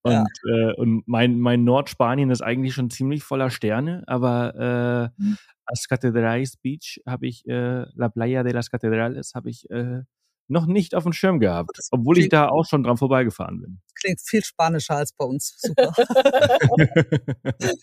und, 0.02 0.30
äh, 0.50 0.74
und 0.74 1.08
mein, 1.08 1.40
mein 1.40 1.64
Nordspanien 1.64 2.30
ist 2.32 2.42
eigentlich 2.42 2.74
schon 2.74 2.90
ziemlich 2.90 3.24
voller 3.24 3.50
Sterne, 3.50 4.04
aber 4.08 5.12
äh, 5.18 5.22
mhm. 5.22 5.38
Als 5.66 5.88
Cathedrales 5.88 6.58
Beach 6.58 7.02
habe 7.06 7.28
ich, 7.28 7.46
äh, 7.48 7.86
La 7.96 8.10
Playa 8.10 8.44
de 8.44 8.54
las 8.54 8.70
Catedrales, 8.70 9.34
habe 9.34 9.50
ich 9.50 9.70
äh, 9.70 10.02
noch 10.48 10.66
nicht 10.66 10.96
auf 10.96 11.04
dem 11.04 11.14
Schirm 11.14 11.40
gehabt, 11.40 11.78
obwohl 11.92 12.18
ich 12.18 12.30
da 12.30 12.50
auch 12.50 12.66
schon 12.66 12.84
dran 12.84 12.98
vorbeigefahren 12.98 13.62
bin. 13.62 13.82
Klingt 13.96 14.20
viel 14.22 14.44
spanischer 14.44 14.98
als 14.98 15.14
bei 15.14 15.26
uns. 15.26 15.58
Super. 15.58 15.94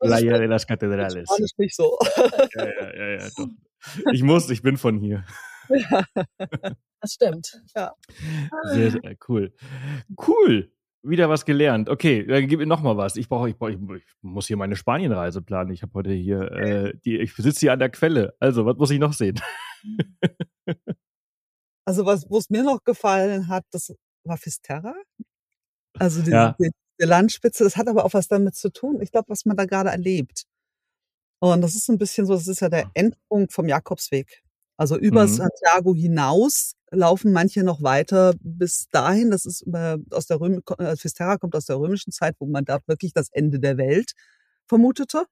Playa 0.00 0.38
de 0.38 0.46
las 0.46 0.66
Catedrales. 0.66 1.28
Spanisch 1.28 1.52
nicht 1.58 1.76
so. 1.76 1.98
ja, 2.56 2.66
ja, 2.66 2.96
ja, 2.96 3.08
ja, 3.18 3.28
doch. 3.36 3.48
Ich 4.12 4.22
muss, 4.22 4.48
ich 4.50 4.62
bin 4.62 4.78
von 4.78 4.98
hier. 4.98 5.24
das 7.00 7.12
stimmt. 7.12 7.62
Ja. 7.76 7.92
Sehr, 8.72 8.90
sehr 8.92 9.16
cool. 9.28 9.54
Cool. 10.26 10.72
Wieder 11.04 11.28
was 11.28 11.44
gelernt. 11.44 11.88
Okay, 11.88 12.26
dann 12.26 12.48
gib 12.48 12.60
mir 12.60 12.66
noch 12.66 12.82
mal 12.82 12.96
was. 12.96 13.16
Ich 13.16 13.28
brauche, 13.28 13.50
ich, 13.50 13.56
brauch, 13.56 13.68
ich, 13.68 13.78
muss 14.22 14.46
hier 14.46 14.56
meine 14.56 14.76
Spanienreise 14.76 15.42
planen. 15.42 15.70
Ich 15.70 15.82
habe 15.82 15.92
heute 15.94 16.12
hier, 16.12 16.50
äh, 16.52 16.94
die, 17.04 17.18
ich 17.18 17.34
sitze 17.34 17.60
hier 17.60 17.72
an 17.72 17.78
der 17.78 17.90
Quelle. 17.90 18.34
Also, 18.40 18.66
was 18.66 18.76
muss 18.76 18.90
ich 18.90 18.98
noch 18.98 19.12
sehen? 19.12 19.40
also, 21.84 22.06
was, 22.06 22.28
wo 22.28 22.38
es 22.38 22.50
mir 22.50 22.62
noch 22.62 22.82
gefallen 22.84 23.48
hat, 23.48 23.64
das 23.70 23.94
war 24.24 24.38
Fisterra. 24.38 24.94
Also 25.98 26.22
die, 26.22 26.30
ja. 26.30 26.56
die, 26.58 26.70
die 27.00 27.04
Landspitze. 27.04 27.64
Das 27.64 27.76
hat 27.76 27.88
aber 27.88 28.04
auch 28.04 28.14
was 28.14 28.28
damit 28.28 28.56
zu 28.56 28.70
tun. 28.72 29.00
Ich 29.00 29.12
glaube, 29.12 29.28
was 29.28 29.44
man 29.44 29.56
da 29.56 29.64
gerade 29.64 29.90
erlebt. 29.90 30.44
Und 31.40 31.60
das 31.60 31.74
ist 31.74 31.88
ein 31.88 31.98
bisschen 31.98 32.26
so, 32.26 32.34
das 32.34 32.48
ist 32.48 32.60
ja 32.60 32.68
der 32.68 32.90
Endpunkt 32.94 33.52
vom 33.52 33.68
Jakobsweg. 33.68 34.42
Also 34.76 34.96
über 34.96 35.24
mhm. 35.26 35.28
Santiago 35.28 35.94
hinaus 35.94 36.74
laufen 36.94 37.32
manche 37.32 37.62
noch 37.62 37.82
weiter 37.82 38.34
bis 38.40 38.88
dahin. 38.90 39.30
Das 39.30 39.46
ist 39.46 39.64
aus 40.10 40.26
der 40.26 40.40
Röm 40.40 40.62
äh, 40.78 40.96
Fisterra 40.96 41.36
kommt 41.38 41.54
aus 41.56 41.66
der 41.66 41.78
römischen 41.78 42.12
Zeit, 42.12 42.36
wo 42.38 42.46
man 42.46 42.64
da 42.64 42.80
wirklich 42.86 43.12
das 43.12 43.28
Ende 43.30 43.60
der 43.60 43.76
Welt 43.76 44.12
vermutete. 44.66 45.26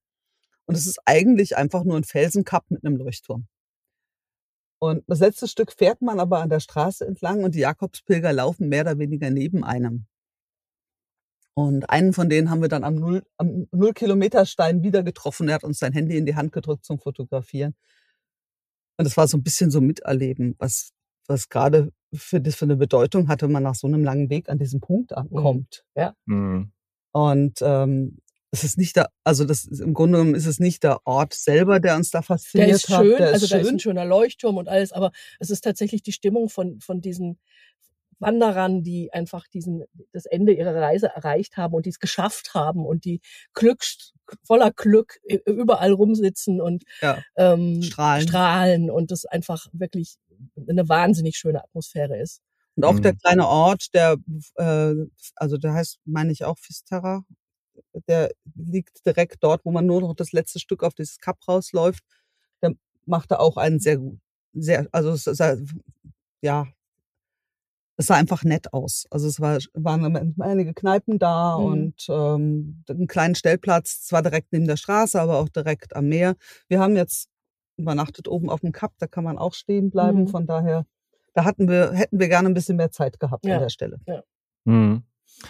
Und 0.67 0.77
es 0.77 0.87
ist 0.87 1.01
eigentlich 1.07 1.57
einfach 1.57 1.85
nur 1.85 1.97
ein 1.97 2.05
Felsenkap 2.05 2.71
mit 2.71 2.85
einem 2.85 2.97
Leuchtturm. 2.97 3.47
Und 4.79 5.05
das 5.07 5.21
letzte 5.21 5.47
Stück 5.47 5.73
fährt 5.73 6.03
man 6.03 6.19
aber 6.19 6.41
an 6.41 6.49
der 6.49 6.61
Straße 6.61 7.07
entlang 7.07 7.45
und 7.45 7.55
die 7.55 7.61
Jakobspilger 7.61 8.33
laufen 8.33 8.69
mehr 8.69 8.83
oder 8.83 8.99
weniger 8.99 9.31
neben 9.31 9.65
einem. 9.65 10.07
Und 11.55 11.89
einen 11.91 12.13
von 12.13 12.29
denen 12.29 12.51
haben 12.51 12.63
wir 12.63 12.69
dann 12.69 12.83
am 12.83 12.95
Null, 12.97 13.23
am 13.37 13.69
Null-Kilometer-Stein 13.73 14.83
wieder 14.83 15.03
getroffen. 15.03 15.49
Er 15.49 15.57
hat 15.57 15.65
uns 15.65 15.79
sein 15.79 15.93
Handy 15.93 16.17
in 16.17 16.27
die 16.27 16.35
Hand 16.35 16.53
gedrückt 16.53 16.85
zum 16.85 16.99
Fotografieren. 16.99 17.75
Und 18.97 19.05
das 19.05 19.17
war 19.17 19.29
so 19.29 19.37
ein 19.37 19.43
bisschen 19.43 19.71
so 19.71 19.81
miterleben, 19.81 20.55
was, 20.59 20.93
was 21.27 21.49
gerade 21.49 21.93
für 22.15 22.41
das 22.41 22.55
für 22.55 22.67
eine 22.67 22.77
Bedeutung 22.77 23.29
hatte, 23.29 23.47
wenn 23.47 23.53
man 23.53 23.63
nach 23.63 23.75
so 23.75 23.87
einem 23.87 24.05
langen 24.05 24.31
Weg 24.31 24.49
an 24.49 24.59
diesem 24.59 24.81
Punkt 24.81 25.13
mhm. 25.13 25.17
ankommt. 25.17 25.85
Ja. 25.97 26.15
Mhm. 26.27 26.73
Und 27.13 27.59
ähm, 27.63 28.19
es 28.53 28.65
ist 28.65 28.77
nicht 28.77 28.97
der, 28.97 29.09
also 29.25 29.45
das 29.45 29.65
ist, 29.65 29.81
im 29.81 29.95
Grunde 29.95 30.19
genommen 30.19 30.35
ist 30.35 30.47
es 30.47 30.61
nicht 30.61 30.83
der 30.83 31.07
Ort 31.07 31.33
selber, 31.33 31.81
der 31.81 31.97
uns 31.97 32.11
da 32.11 32.21
fasziniert 32.21 32.69
der 32.69 32.77
ist 32.77 32.89
hat. 32.91 33.03
Schön, 33.03 33.17
der 33.17 33.29
ist 33.29 33.35
also 33.35 33.47
schön. 33.47 33.59
da 33.59 33.63
ist 33.63 33.73
ein 33.73 33.81
schöner 33.81 34.05
Leuchtturm 34.05 34.57
und 34.59 34.69
alles, 34.69 34.93
aber 34.93 35.11
es 35.41 35.49
ist 35.49 35.63
tatsächlich 35.63 36.03
die 36.03 36.13
Stimmung 36.13 36.51
von, 36.51 36.79
von 36.81 37.01
diesen 37.01 37.39
Wanderern, 38.23 38.83
die 38.83 39.13
einfach 39.13 39.47
diesen, 39.49 39.85
das 40.13 40.27
Ende 40.27 40.53
ihrer 40.53 40.75
Reise 40.75 41.09
erreicht 41.09 41.57
haben 41.57 41.75
und 41.75 41.85
die 41.87 41.91
es 41.91 41.99
geschafft 41.99 42.55
haben 42.55 42.87
und 42.87 43.05
die 43.05 43.21
Glück, 43.53 43.85
voller 44.45 44.71
Glück 44.71 45.21
überall 45.47 45.93
rumsitzen 45.93 46.61
und 46.61 46.85
ja, 47.01 47.23
ähm, 47.37 47.83
strahlen. 47.83 48.23
strahlen 48.23 48.91
und 48.91 49.11
das 49.11 49.27
einfach 49.27 49.67
wirklich 49.73 50.17
eine 50.69 50.89
wahnsinnig 50.89 51.37
schöne 51.37 51.63
Atmosphäre 51.63 52.19
ist. 52.19 52.41
Und 52.75 52.85
auch 52.85 52.95
mhm. 52.95 53.03
der 53.03 53.15
kleine 53.15 53.47
Ort, 53.47 53.93
der, 53.95 54.17
äh, 54.55 54.95
also 55.37 55.59
der 55.59 55.75
heißt, 55.75 55.99
meine 56.05 56.33
ich 56.33 56.45
auch 56.45 56.59
Fisterra, 56.59 57.25
der 58.09 58.31
liegt 58.55 59.05
direkt 59.05 59.43
dort, 59.43 59.65
wo 59.65 59.71
man 59.71 59.87
nur 59.87 60.01
noch 60.01 60.15
das 60.15 60.33
letzte 60.33 60.59
Stück 60.59 60.83
auf 60.83 60.95
dieses 60.95 61.19
Kap 61.19 61.37
rausläuft. 61.47 62.03
Der 62.63 62.73
machte 63.05 63.41
auch 63.41 63.57
einen 63.57 63.81
sehr 63.81 63.99
gut, 63.99 64.19
sehr, 64.55 64.89
also 64.93 65.11
es, 65.11 65.27
ja, 66.41 66.67
es 68.03 68.09
sah 68.09 68.17
einfach 68.17 68.43
nett 68.43 68.73
aus. 68.73 69.07
Also 69.11 69.29
es 69.29 69.41
war, 69.41 69.59
waren 69.75 70.35
einige 70.41 70.75
Kneipen 70.75 71.19
da 71.19 71.57
mhm. 71.57 71.65
und 71.65 72.07
ähm, 72.09 72.83
einen 72.89 73.07
kleinen 73.07 73.37
Stellplatz, 73.37 74.03
zwar 74.03 74.23
direkt 74.23 74.53
neben 74.53 74.67
der 74.67 74.77
Straße, 74.77 75.21
aber 75.21 75.39
auch 75.39 75.49
direkt 75.49 75.95
am 75.95 76.09
Meer. 76.09 76.35
Wir 76.69 76.81
haben 76.81 76.97
jetzt 76.97 77.29
übernachtet 77.77 78.29
oben 78.29 78.51
auf 78.51 78.61
dem 78.61 78.73
Kap, 78.73 78.93
da 78.99 79.07
kann 79.07 79.25
man 79.25 79.39
auch 79.39 79.55
stehen 79.55 79.91
bleiben. 79.91 80.23
Mhm. 80.23 80.29
Von 80.29 80.47
daher, 80.47 80.85
da 81.35 81.45
hatten 81.45 81.69
wir, 81.69 81.93
hätten 81.93 82.19
wir 82.19 82.29
gerne 82.29 82.49
ein 82.49 82.55
bisschen 82.55 82.77
mehr 82.77 82.91
Zeit 82.91 83.21
gehabt 83.21 83.47
ja. 83.47 83.55
an 83.55 83.63
der 83.63 83.69
Stelle. 83.71 83.99
Ja. 84.07 84.23
Mhm. 84.65 85.05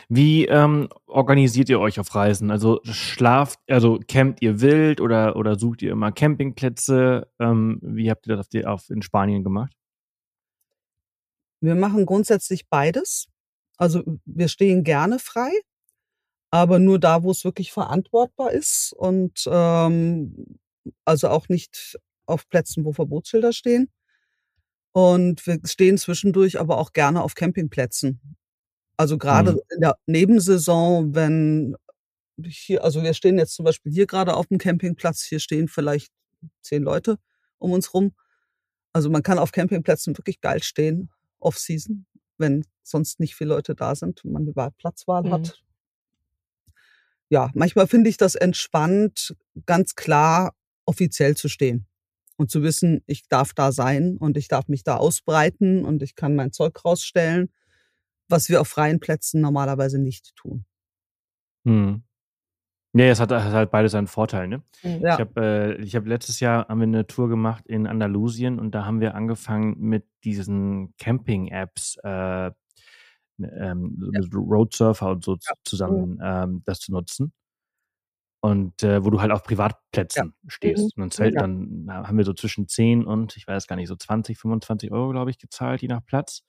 Wie 0.09 0.47
ähm, 0.47 0.89
organisiert 1.07 1.69
ihr 1.69 1.81
euch 1.81 1.99
auf 2.01 2.15
Reisen? 2.15 2.51
Also 2.51 2.81
schlaft, 2.85 3.61
also 3.69 3.99
campt 4.07 4.43
ihr 4.43 4.61
wild 4.61 5.01
oder, 5.01 5.37
oder 5.37 5.59
sucht 5.59 5.83
ihr 5.83 5.93
immer 5.93 6.13
Campingplätze? 6.13 7.29
Ähm, 7.39 7.79
wie 7.83 8.11
habt 8.11 8.27
ihr 8.27 8.37
das 8.37 8.47
auf, 8.47 8.49
die, 8.49 8.67
auf 8.67 8.91
in 8.91 9.03
Spanien 9.03 9.43
gemacht? 9.43 9.75
Wir 11.63 11.77
machen 11.77 12.07
grundsätzlich 12.07 12.69
beides. 12.69 13.29
Also 13.77 14.03
wir 14.25 14.49
stehen 14.49 14.83
gerne 14.83 15.19
frei, 15.21 15.51
aber 16.51 16.79
nur 16.79 16.99
da, 16.99 17.23
wo 17.23 17.31
es 17.31 17.45
wirklich 17.45 17.73
verantwortbar 17.73 18.53
ist 18.53 18.93
und 18.93 19.45
ähm, 19.47 20.59
also 21.05 21.29
auch 21.29 21.49
nicht 21.49 21.99
auf 22.27 22.49
Plätzen, 22.49 22.85
wo 22.85 22.93
Verbotsschilder 22.93 23.53
stehen. 23.53 23.91
Und 24.93 25.47
wir 25.47 25.61
stehen 25.65 25.99
zwischendurch 25.99 26.59
aber 26.59 26.79
auch 26.79 26.93
gerne 26.93 27.23
auf 27.23 27.35
Campingplätzen. 27.35 28.21
Also 28.97 29.17
gerade 29.17 29.53
mhm. 29.53 29.61
in 29.75 29.81
der 29.81 29.97
Nebensaison, 30.07 31.15
wenn 31.15 31.77
hier, 32.45 32.83
also 32.83 33.03
wir 33.05 33.15
stehen 33.15 33.39
jetzt 33.39 33.55
zum 33.55 33.65
Beispiel 33.65 33.93
hier 33.93 34.07
gerade 34.07 34.35
auf 34.35 34.49
dem 34.49 34.59
Campingplatz, 34.59 35.23
hier 35.23 35.39
stehen 35.39 35.69
vielleicht 35.69 36.13
zehn 36.61 36.83
Leute 36.83 37.19
um 37.59 37.73
uns 37.73 37.95
rum. 37.95 38.13
Also 38.93 39.11
man 39.11 39.23
kann 39.23 39.39
auf 39.39 39.53
Campingplätzen 39.53 40.19
wirklich 40.19 40.41
geil 40.41 40.63
stehen. 40.63 41.09
Off-Season, 41.43 42.07
wenn 42.39 42.65
sonst 42.83 43.21
nicht 43.21 43.35
viele 43.35 43.51
Leute 43.51 43.75
da 43.75 43.95
sind 43.95 44.25
und 44.25 44.33
man 44.33 44.45
die 44.45 44.53
Platzwahl 44.53 45.23
mhm. 45.23 45.33
hat. 45.33 45.63
Ja, 47.29 47.51
manchmal 47.55 47.87
finde 47.87 48.11
ich 48.11 48.17
das 48.17 48.35
entspannt, 48.35 49.35
ganz 49.65 49.95
klar 49.95 50.55
offiziell 50.85 51.37
zu 51.37 51.49
stehen 51.49 51.87
und 52.37 52.51
zu 52.51 52.63
wissen, 52.63 53.03
ich 53.07 53.29
darf 53.29 53.55
da 53.55 53.73
sein 53.73 54.17
und 54.19 54.37
ich 54.37 54.49
darf 54.49 54.69
mich 54.69 54.85
da 54.85 54.97
ausbreiten 54.97 55.85
und 55.85 56.03
ich 56.03 56.15
kann 56.15 56.35
mein 56.35 56.53
Zeug 56.53 56.85
rausstellen, 56.85 57.53
was 58.29 58.49
wir 58.49 58.61
auf 58.61 58.69
freien 58.69 59.01
Plätzen 59.01 59.41
normalerweise 59.41 59.99
nicht 59.99 60.35
tun. 60.37 60.65
Hm. 61.65 62.03
Ja, 62.95 63.07
es 63.07 63.21
hat, 63.21 63.33
hat, 63.33 63.53
halt 63.53 63.71
beides 63.71 63.95
einen 63.95 64.07
Vorteil. 64.07 64.49
Ne? 64.49 64.63
Mhm. 64.83 65.01
Ja. 65.01 65.15
Ich 65.15 65.21
habe 65.21 65.79
äh, 65.81 65.87
hab 65.87 66.07
letztes 66.07 66.41
Jahr 66.41 66.69
haben 66.69 66.81
wir 66.81 66.87
eine 66.87 67.07
Tour 67.07 67.29
gemacht 67.29 67.67
in 67.67 67.87
Andalusien 67.87 68.59
und 68.59 68.73
da 68.75 68.85
haben 68.85 69.01
wir 69.01 69.15
angefangen 69.15 69.77
mit 69.79 70.07
diesen 70.25 70.95
Camping-Apps, 70.99 71.97
äh, 72.05 72.09
ne, 72.09 72.53
ähm, 73.39 73.99
ja. 74.13 74.21
mit 74.21 74.35
Road 74.35 74.75
Surfer 74.75 75.13
und 75.13 75.25
so 75.25 75.35
ja. 75.35 75.55
zusammen 75.65 76.21
ähm, 76.23 76.63
das 76.67 76.81
zu 76.81 76.93
nutzen. 76.93 77.33
Und 78.41 78.83
äh, 78.83 79.05
wo 79.05 79.11
du 79.11 79.21
halt 79.21 79.31
auf 79.31 79.45
Privatplätzen 79.45 80.35
stehst. 80.49 80.97
Mhm. 80.97 81.05
Und 81.05 81.15
Zelt, 81.15 81.37
dann 81.37 81.87
haben 81.89 82.19
wir 82.19 82.25
so 82.25 82.35
zwischen 82.35 82.69
10 82.69 83.05
und, 83.05 83.37
ich 83.37 83.47
weiß 83.47 83.69
gar 83.69 83.77
nicht, 83.77 83.89
so 83.89 83.97
20, 83.97 84.37
25 84.37 84.91
Euro, 84.91 85.11
glaube 85.11 85.31
ich, 85.31 85.39
gezahlt, 85.39 85.81
je 85.81 85.89
nach 85.89 86.05
Platz. 86.05 86.43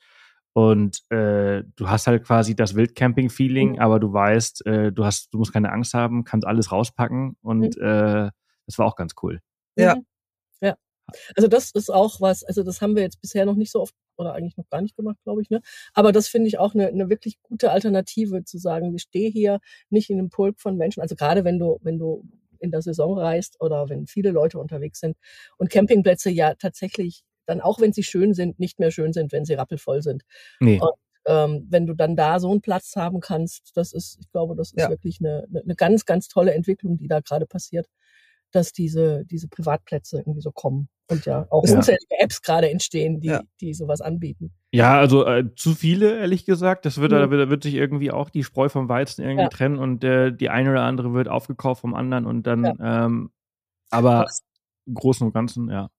Und 0.53 1.01
äh, 1.09 1.63
du 1.75 1.89
hast 1.89 2.05
halt 2.05 2.23
quasi 2.23 2.55
das 2.55 2.75
Wildcamping-Feeling, 2.75 3.73
mhm. 3.73 3.79
aber 3.79 3.99
du 3.99 4.13
weißt, 4.13 4.65
äh, 4.67 4.91
du 4.91 5.03
hast, 5.03 5.33
du 5.33 5.39
musst 5.39 5.51
keine 5.51 5.71
Angst 5.71 5.93
haben, 5.95 6.23
kannst 6.23 6.45
alles 6.45 6.71
rauspacken 6.71 7.37
und 7.41 7.75
mhm. 7.75 7.83
äh, 7.83 8.29
das 8.65 8.77
war 8.77 8.85
auch 8.85 8.95
ganz 8.95 9.15
cool. 9.23 9.39
Ja. 9.75 9.95
Ja. 10.61 10.75
Also 11.35 11.47
das 11.47 11.71
ist 11.71 11.91
auch 11.91 12.21
was, 12.21 12.43
also 12.43 12.63
das 12.63 12.81
haben 12.81 12.95
wir 12.95 13.03
jetzt 13.03 13.19
bisher 13.19 13.45
noch 13.45 13.55
nicht 13.55 13.71
so 13.71 13.81
oft 13.81 13.95
oder 14.15 14.33
eigentlich 14.33 14.57
noch 14.57 14.69
gar 14.69 14.81
nicht 14.81 14.95
gemacht, 14.95 15.17
glaube 15.23 15.41
ich. 15.41 15.49
Ne? 15.49 15.61
Aber 15.93 16.11
das 16.11 16.27
finde 16.27 16.47
ich 16.47 16.59
auch 16.59 16.75
eine, 16.75 16.87
eine 16.87 17.09
wirklich 17.09 17.41
gute 17.41 17.71
Alternative 17.71 18.43
zu 18.43 18.57
sagen, 18.57 18.93
ich 18.95 19.01
stehe 19.01 19.29
hier 19.29 19.59
nicht 19.89 20.09
in 20.09 20.19
einem 20.19 20.29
Pulk 20.29 20.59
von 20.61 20.77
Menschen. 20.77 21.01
Also 21.01 21.15
gerade 21.15 21.43
wenn 21.43 21.59
du, 21.59 21.79
wenn 21.81 21.97
du 21.97 22.23
in 22.59 22.71
der 22.71 22.81
Saison 22.81 23.17
reist 23.17 23.59
oder 23.59 23.89
wenn 23.89 24.07
viele 24.07 24.31
Leute 24.31 24.59
unterwegs 24.59 24.99
sind 24.99 25.17
und 25.57 25.69
Campingplätze 25.69 26.29
ja 26.29 26.55
tatsächlich 26.55 27.23
dann 27.45 27.61
auch 27.61 27.79
wenn 27.79 27.93
sie 27.93 28.03
schön 28.03 28.33
sind, 28.33 28.59
nicht 28.59 28.79
mehr 28.79 28.91
schön 28.91 29.13
sind, 29.13 29.31
wenn 29.31 29.45
sie 29.45 29.53
rappelvoll 29.53 30.01
sind. 30.01 30.23
Nee. 30.59 30.79
Und 30.79 30.91
ähm, 31.25 31.67
wenn 31.69 31.85
du 31.85 31.93
dann 31.93 32.15
da 32.15 32.39
so 32.39 32.51
einen 32.51 32.61
Platz 32.61 32.95
haben 32.95 33.19
kannst, 33.19 33.71
das 33.75 33.93
ist, 33.93 34.17
ich 34.19 34.29
glaube, 34.31 34.55
das 34.55 34.71
ist 34.71 34.81
ja. 34.81 34.89
wirklich 34.89 35.19
eine, 35.21 35.47
eine 35.53 35.75
ganz, 35.75 36.05
ganz 36.05 36.27
tolle 36.27 36.53
Entwicklung, 36.53 36.97
die 36.97 37.07
da 37.07 37.21
gerade 37.21 37.45
passiert, 37.45 37.87
dass 38.51 38.71
diese, 38.71 39.25
diese 39.25 39.47
Privatplätze 39.47 40.19
irgendwie 40.19 40.41
so 40.41 40.51
kommen 40.51 40.89
und 41.09 41.25
ja 41.25 41.47
auch 41.49 41.65
ja. 41.65 41.75
unzählige 41.75 42.19
Apps 42.19 42.41
gerade 42.41 42.69
entstehen, 42.69 43.19
die, 43.19 43.27
ja. 43.27 43.41
die 43.61 43.73
sowas 43.73 44.01
anbieten. 44.01 44.53
Ja, 44.71 44.99
also 44.99 45.25
äh, 45.25 45.55
zu 45.55 45.75
viele, 45.75 46.19
ehrlich 46.19 46.45
gesagt. 46.45 46.85
Das 46.85 46.99
wird, 46.99 47.11
mhm. 47.11 47.15
da 47.15 47.31
wird, 47.31 47.49
wird 47.49 47.63
sich 47.63 47.75
irgendwie 47.75 48.11
auch 48.11 48.29
die 48.29 48.43
Spreu 48.43 48.69
vom 48.69 48.89
Weizen 48.89 49.23
irgendwie 49.23 49.43
ja. 49.43 49.49
trennen 49.49 49.77
und 49.77 50.03
äh, 50.03 50.31
die 50.31 50.49
eine 50.49 50.71
oder 50.71 50.83
andere 50.83 51.13
wird 51.13 51.29
aufgekauft 51.29 51.81
vom 51.81 51.95
anderen 51.95 52.25
und 52.25 52.45
dann, 52.45 52.77
ähm, 52.81 53.31
aber 53.89 54.27
im 54.85 54.93
Großen 54.95 55.25
und 55.25 55.33
Ganzen, 55.33 55.69
ja 55.69 55.89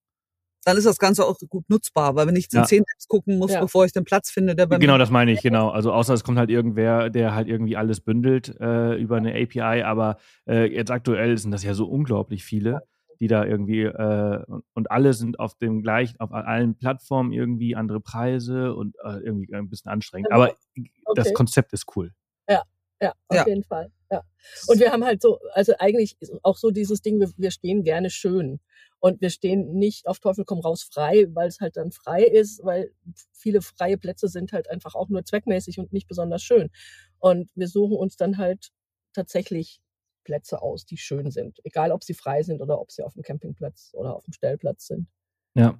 dann 0.64 0.76
ist 0.76 0.86
das 0.86 0.98
Ganze 0.98 1.24
auch 1.24 1.38
gut 1.48 1.68
nutzbar, 1.68 2.14
weil 2.14 2.26
wenn 2.26 2.36
ich 2.36 2.52
in 2.52 2.64
zehn 2.64 2.82
Apps 2.82 3.06
gucken 3.08 3.38
muss, 3.38 3.52
ja. 3.52 3.60
bevor 3.60 3.84
ich 3.84 3.92
den 3.92 4.04
Platz 4.04 4.30
finde, 4.30 4.54
der 4.54 4.66
bei 4.66 4.78
Genau, 4.78 4.98
das 4.98 5.10
meine 5.10 5.32
ich, 5.32 5.42
genau. 5.42 5.70
Also 5.74 5.92
außer 5.92 6.14
es 6.14 6.24
kommt 6.24 6.38
halt 6.38 6.50
irgendwer, 6.50 7.10
der 7.10 7.34
halt 7.34 7.48
irgendwie 7.48 7.76
alles 7.76 8.00
bündelt 8.00 8.54
äh, 8.60 8.94
über 8.94 9.16
eine 9.16 9.34
API, 9.34 9.82
aber 9.82 10.18
äh, 10.48 10.72
jetzt 10.72 10.90
aktuell 10.90 11.36
sind 11.36 11.50
das 11.50 11.64
ja 11.64 11.74
so 11.74 11.86
unglaublich 11.86 12.44
viele, 12.44 12.82
die 13.20 13.26
da 13.26 13.44
irgendwie 13.44 13.82
äh, 13.82 14.44
und 14.74 14.90
alle 14.90 15.12
sind 15.12 15.40
auf 15.40 15.54
dem 15.56 15.82
gleichen, 15.82 16.18
auf 16.20 16.32
allen 16.32 16.76
Plattformen 16.76 17.32
irgendwie 17.32 17.76
andere 17.76 18.00
Preise 18.00 18.74
und 18.74 18.96
äh, 19.04 19.18
irgendwie 19.18 19.52
ein 19.54 19.68
bisschen 19.68 19.90
anstrengend. 19.90 20.28
Genau. 20.30 20.42
Aber 20.42 20.54
okay. 20.76 20.90
das 21.14 21.32
Konzept 21.34 21.72
ist 21.72 21.86
cool. 21.96 22.12
Ja, 22.48 22.62
ja, 23.00 23.12
auf 23.28 23.36
ja. 23.36 23.46
jeden 23.46 23.64
Fall. 23.64 23.90
Ja. 24.10 24.22
Und 24.66 24.78
wir 24.78 24.92
haben 24.92 25.04
halt 25.04 25.22
so, 25.22 25.38
also 25.52 25.74
eigentlich 25.78 26.16
auch 26.42 26.56
so 26.56 26.70
dieses 26.70 27.02
Ding, 27.02 27.20
wir, 27.20 27.30
wir 27.36 27.50
stehen 27.50 27.82
gerne 27.84 28.10
schön. 28.10 28.60
Und 29.00 29.20
wir 29.20 29.28
stehen 29.28 29.74
nicht 29.74 30.06
auf 30.06 30.18
Teufel 30.18 30.44
komm 30.46 30.60
raus 30.60 30.82
frei, 30.82 31.26
weil 31.30 31.48
es 31.48 31.60
halt 31.60 31.76
dann 31.76 31.92
frei 31.92 32.22
ist, 32.22 32.64
weil 32.64 32.90
viele 33.32 33.60
freie 33.60 33.98
Plätze 33.98 34.28
sind 34.28 34.52
halt 34.52 34.70
einfach 34.70 34.94
auch 34.94 35.10
nur 35.10 35.24
zweckmäßig 35.24 35.78
und 35.78 35.92
nicht 35.92 36.08
besonders 36.08 36.42
schön. 36.42 36.70
Und 37.18 37.50
wir 37.54 37.68
suchen 37.68 37.96
uns 37.96 38.16
dann 38.16 38.38
halt 38.38 38.70
tatsächlich 39.12 39.82
Plätze 40.24 40.62
aus, 40.62 40.86
die 40.86 40.96
schön 40.96 41.30
sind. 41.30 41.60
Egal, 41.64 41.92
ob 41.92 42.02
sie 42.02 42.14
frei 42.14 42.42
sind 42.42 42.60
oder 42.60 42.80
ob 42.80 42.90
sie 42.90 43.02
auf 43.02 43.12
dem 43.12 43.22
Campingplatz 43.22 43.90
oder 43.92 44.16
auf 44.16 44.24
dem 44.24 44.32
Stellplatz 44.32 44.86
sind. 44.86 45.06
Ja. 45.54 45.78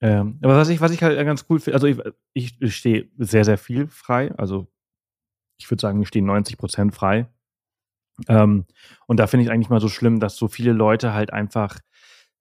Ähm, 0.00 0.38
aber 0.42 0.56
was 0.56 0.68
ich, 0.68 0.80
was 0.80 0.90
ich 0.90 1.02
halt 1.02 1.16
ganz 1.24 1.44
cool 1.48 1.60
finde, 1.60 1.74
also 1.74 1.86
ich, 1.86 1.98
ich, 2.32 2.60
ich 2.60 2.74
stehe 2.74 3.08
sehr, 3.18 3.44
sehr 3.44 3.58
viel 3.58 3.86
frei. 3.86 4.32
Also 4.36 4.66
ich 5.58 5.70
würde 5.70 5.80
sagen, 5.80 6.02
ich 6.02 6.08
stehe 6.08 6.24
90 6.24 6.56
Prozent 6.56 6.94
frei. 6.94 7.28
Ähm, 8.28 8.66
und 9.06 9.18
da 9.18 9.26
finde 9.26 9.44
ich 9.44 9.50
eigentlich 9.50 9.70
mal 9.70 9.80
so 9.80 9.88
schlimm, 9.88 10.20
dass 10.20 10.36
so 10.36 10.48
viele 10.48 10.72
Leute 10.72 11.14
halt 11.14 11.32
einfach 11.32 11.78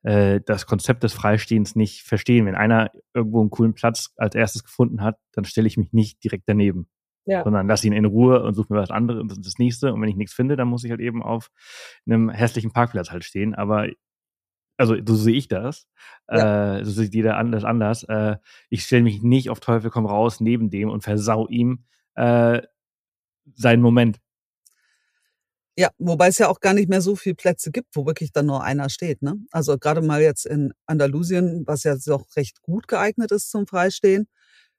äh, 0.04 0.42
das 0.46 0.66
Konzept 0.66 1.04
des 1.04 1.14
Freistehens 1.14 1.76
nicht 1.76 2.04
verstehen. 2.04 2.46
Wenn 2.46 2.56
einer 2.56 2.92
irgendwo 3.14 3.42
einen 3.42 3.50
coolen 3.50 3.74
Platz 3.74 4.14
als 4.18 4.36
erstes 4.36 4.64
gefunden 4.64 5.02
hat, 5.02 5.18
dann 5.34 5.46
stelle 5.46 5.68
ich 5.68 5.78
mich 5.78 5.94
nicht 5.94 6.24
direkt 6.24 6.44
daneben. 6.48 6.88
Ja. 7.26 7.44
Sondern 7.44 7.68
lass 7.68 7.84
ihn 7.84 7.94
in 7.94 8.06
Ruhe 8.06 8.42
und 8.42 8.56
suche 8.56 8.74
mir 8.74 8.80
was 8.80 8.90
anderes 8.90 9.22
und 9.22 9.46
das 9.46 9.60
nächste. 9.60 9.94
Und 9.94 10.02
wenn 10.02 10.10
ich 10.10 10.16
nichts 10.16 10.34
finde, 10.34 10.56
dann 10.56 10.68
muss 10.68 10.84
ich 10.84 10.90
halt 10.90 11.02
eben 11.02 11.22
auf 11.22 11.50
einem 12.08 12.30
hässlichen 12.30 12.72
Parkplatz 12.72 13.12
halt 13.12 13.24
stehen. 13.24 13.54
Aber 13.54 13.88
also 14.78 14.96
so 15.06 15.16
sehe 15.16 15.36
ich 15.36 15.48
das. 15.48 15.88
Ja. 16.28 16.80
Äh, 16.80 16.86
so 16.86 16.92
sieht 16.92 17.14
jeder 17.14 17.38
anders 17.38 17.64
anders. 17.64 18.04
Äh, 18.04 18.38
ich 18.70 18.84
stelle 18.84 19.04
mich 19.04 19.22
nicht 19.22 19.52
auf 19.52 19.60
Teufel 19.60 19.92
komm 19.92 20.08
raus 20.08 20.40
neben 20.40 20.72
dem 20.72 20.90
und 20.90 21.04
versau 21.04 21.48
ihm 21.48 21.86
äh, 22.16 22.62
seinen 23.54 23.84
Moment. 23.84 24.20
Ja, 25.78 25.90
wobei 25.98 26.28
es 26.28 26.38
ja 26.38 26.50
auch 26.50 26.60
gar 26.60 26.74
nicht 26.74 26.90
mehr 26.90 27.02
so 27.02 27.16
viele 27.16 27.36
Plätze 27.36 27.72
gibt, 27.72 27.96
wo 27.96 28.06
wirklich 28.06 28.32
dann 28.34 28.46
nur 28.46 28.64
einer 28.64 28.90
steht. 28.90 29.22
Ne? 29.22 29.36
Also 29.52 29.78
gerade 29.78 30.02
mal 30.02 30.22
jetzt 30.22 30.46
in 30.46 30.74
Andalusien, 30.86 31.64
was 31.66 31.84
ja 31.84 31.96
doch 32.06 32.26
recht 32.36 32.62
gut 32.62 32.88
geeignet 32.88 33.32
ist 33.32 33.50
zum 33.50 33.68
Freistehen. 33.68 34.28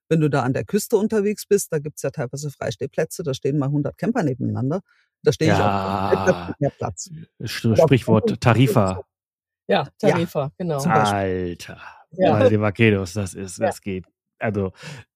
Wenn 0.09 0.21
du 0.21 0.29
da 0.29 0.43
an 0.43 0.53
der 0.53 0.65
Küste 0.65 0.99
unterwegs 0.99 1.47
bist, 1.47 1.73
da 1.73 1.79
gibt's 1.79 2.03
ja 2.03 2.11
teilweise 2.11 2.51
Freistehplätze, 2.51 3.23
da 3.23 3.33
stehen 3.33 3.59
mal 3.59 3.67
100 3.67 3.97
Camper 3.97 4.23
nebeneinander. 4.23 4.83
Da 5.23 5.33
stehe 5.33 5.53
ja, 5.53 6.13
ich 6.13 6.31
auf 6.31 6.55
mehr 6.59 6.71
Platz. 6.71 7.09
Sprichwort 7.45 8.39
Tarifa. 8.41 9.03
Ja, 9.69 9.89
Tarifa, 9.99 10.43
ja, 10.43 10.51
genau. 10.59 10.83
Alter. 10.83 11.81
Ja. 12.11 12.39
Weil 12.39 12.51
die 12.51 12.61
Vaqueros, 12.61 13.15
das 13.15 13.33
ist, 13.33 13.59
das 13.59 13.81
geht. 13.81 14.05
Also, 14.43 14.73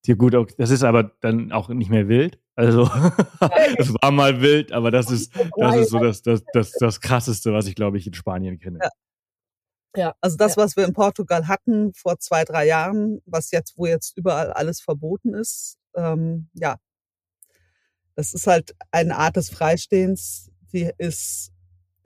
dir 0.06 0.16
gut, 0.16 0.34
das 0.58 0.70
ist 0.70 0.84
aber 0.84 1.12
dann 1.20 1.52
auch 1.52 1.68
nicht 1.68 1.90
mehr 1.90 2.08
wild. 2.08 2.38
Also 2.54 2.84
es 3.78 3.92
war 4.00 4.10
mal 4.10 4.40
wild, 4.40 4.72
aber 4.72 4.90
das 4.90 5.10
ist, 5.10 5.32
das 5.56 5.76
ist 5.76 5.90
so 5.90 5.98
das, 5.98 6.22
das, 6.22 6.42
das, 6.52 6.72
das 6.72 7.00
krasseste, 7.00 7.52
was 7.52 7.66
ich, 7.66 7.74
glaube 7.74 7.98
ich, 7.98 8.06
in 8.06 8.14
Spanien 8.14 8.58
kenne. 8.58 8.78
Ja. 8.82 8.90
Ja, 9.96 10.14
also 10.20 10.36
das, 10.36 10.56
ja. 10.56 10.62
was 10.62 10.76
wir 10.76 10.84
in 10.84 10.92
Portugal 10.92 11.48
hatten 11.48 11.94
vor 11.94 12.18
zwei, 12.18 12.44
drei 12.44 12.66
Jahren, 12.66 13.22
was 13.24 13.50
jetzt, 13.50 13.78
wo 13.78 13.86
jetzt 13.86 14.16
überall 14.18 14.52
alles 14.52 14.80
verboten 14.80 15.32
ist, 15.32 15.78
ähm, 15.94 16.50
ja, 16.52 16.76
das 18.14 18.34
ist 18.34 18.46
halt 18.46 18.74
eine 18.90 19.16
Art 19.16 19.36
des 19.36 19.50
Freistehens, 19.50 20.50
die 20.72 20.90
ist 20.98 21.52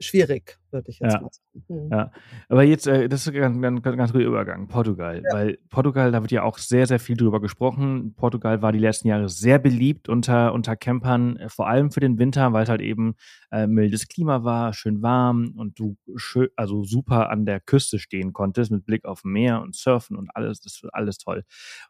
schwierig, 0.01 0.59
würde 0.71 0.89
ich 0.89 0.99
jetzt 0.99 1.13
ja. 1.13 1.21
mal 1.21 1.29
sagen. 1.31 1.65
Mhm. 1.67 1.89
Ja, 1.91 2.11
aber 2.49 2.63
jetzt, 2.63 2.87
äh, 2.87 3.07
das 3.07 3.21
ist 3.21 3.33
ein 3.33 3.61
ganz, 3.61 3.83
ganz, 3.83 3.97
ganz 3.97 4.11
guter 4.11 4.25
Übergang, 4.25 4.67
Portugal. 4.67 5.21
Ja. 5.23 5.33
Weil 5.33 5.57
Portugal, 5.69 6.11
da 6.11 6.21
wird 6.21 6.31
ja 6.31 6.43
auch 6.43 6.57
sehr, 6.57 6.87
sehr 6.87 6.99
viel 6.99 7.15
drüber 7.15 7.39
gesprochen. 7.39 8.13
Portugal 8.15 8.61
war 8.61 8.71
die 8.71 8.79
letzten 8.79 9.07
Jahre 9.07 9.29
sehr 9.29 9.59
beliebt 9.59 10.09
unter, 10.09 10.53
unter 10.53 10.75
Campern, 10.75 11.37
äh, 11.37 11.49
vor 11.49 11.67
allem 11.67 11.91
für 11.91 11.99
den 11.99 12.19
Winter, 12.19 12.51
weil 12.53 12.63
es 12.63 12.69
halt 12.69 12.81
eben 12.81 13.15
äh, 13.51 13.67
mildes 13.67 14.07
Klima 14.07 14.43
war, 14.43 14.73
schön 14.73 15.01
warm 15.01 15.53
und 15.57 15.79
du 15.79 15.97
schön, 16.15 16.49
also 16.55 16.83
super 16.83 17.29
an 17.29 17.45
der 17.45 17.59
Küste 17.59 17.99
stehen 17.99 18.33
konntest 18.33 18.71
mit 18.71 18.85
Blick 18.85 19.05
auf 19.05 19.23
Meer 19.23 19.61
und 19.61 19.75
Surfen 19.75 20.17
und 20.17 20.29
alles, 20.35 20.61
das 20.61 20.75
ist 20.75 20.93
alles 20.93 21.17
toll. 21.17 21.43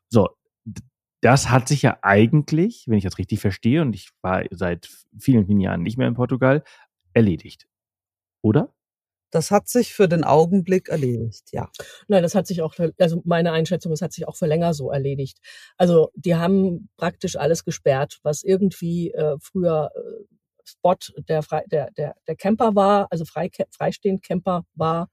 So, 0.10 0.30
das 1.22 1.50
hat 1.50 1.68
sich 1.68 1.84
ja 1.84 2.00
eigentlich, 2.02 2.86
wenn 2.88 2.98
ich 2.98 3.04
das 3.04 3.18
richtig 3.18 3.40
verstehe, 3.40 3.82
und 3.82 3.96
ich 3.96 4.10
war 4.22 4.44
seit 4.50 4.90
vielen, 5.20 5.46
vielen 5.46 5.60
Jahren 5.60 5.84
nicht 5.84 5.98
mehr 5.98 6.08
in 6.08 6.16
Portugal, 6.16 6.64
erledigt 7.14 7.68
oder? 8.42 8.74
Das 9.32 9.50
hat 9.50 9.70
sich 9.70 9.94
für 9.94 10.10
den 10.10 10.26
Augenblick 10.26 10.90
erledigt, 10.90 11.54
ja. 11.54 11.70
Nein, 12.10 12.22
das 12.22 12.36
hat 12.36 12.48
sich 12.48 12.62
auch, 12.62 12.76
also 13.00 13.22
meine 13.24 13.54
Einschätzung, 13.54 13.94
es 13.94 14.02
hat 14.02 14.12
sich 14.12 14.28
auch 14.28 14.36
für 14.36 14.46
länger 14.46 14.74
so 14.74 14.92
erledigt. 14.92 15.38
Also 15.78 16.10
die 16.16 16.36
haben 16.36 16.90
praktisch 16.98 17.38
alles 17.38 17.64
gesperrt, 17.64 18.20
was 18.24 18.44
irgendwie 18.44 19.12
äh, 19.12 19.38
früher 19.42 19.92
äh, 19.96 20.26
Spot 20.66 20.98
der, 21.30 21.44
der, 21.68 21.92
der, 21.92 22.16
der 22.28 22.36
Camper 22.36 22.76
war, 22.76 23.08
also 23.10 23.24
frei, 23.24 23.50
freistehend 23.72 24.22
Camper 24.22 24.66
war, 24.76 25.10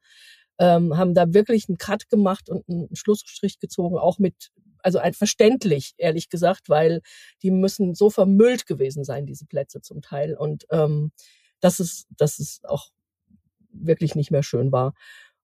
ähm, 0.58 0.96
haben 0.96 1.14
da 1.14 1.32
wirklich 1.32 1.68
einen 1.68 1.78
Cut 1.78 2.08
gemacht 2.08 2.50
und 2.50 2.68
einen 2.68 2.94
Schlussstrich 2.94 3.60
gezogen, 3.60 3.98
auch 3.98 4.18
mit, 4.18 4.50
also 4.82 4.98
ein 4.98 5.14
verständlich, 5.14 5.94
ehrlich 5.96 6.28
gesagt, 6.28 6.68
weil 6.68 7.02
die 7.42 7.52
müssen 7.52 7.94
so 7.94 8.10
vermüllt 8.10 8.66
gewesen 8.66 9.04
sein, 9.04 9.26
diese 9.26 9.46
Plätze 9.46 9.80
zum 9.80 10.02
Teil. 10.02 10.36
Und 10.36 10.66
ähm, 10.70 11.12
das 11.60 11.80
ist, 11.80 12.06
das 12.16 12.38
ist 12.40 12.68
auch 12.68 12.90
wirklich 13.70 14.14
nicht 14.14 14.30
mehr 14.30 14.42
schön 14.42 14.72
war. 14.72 14.94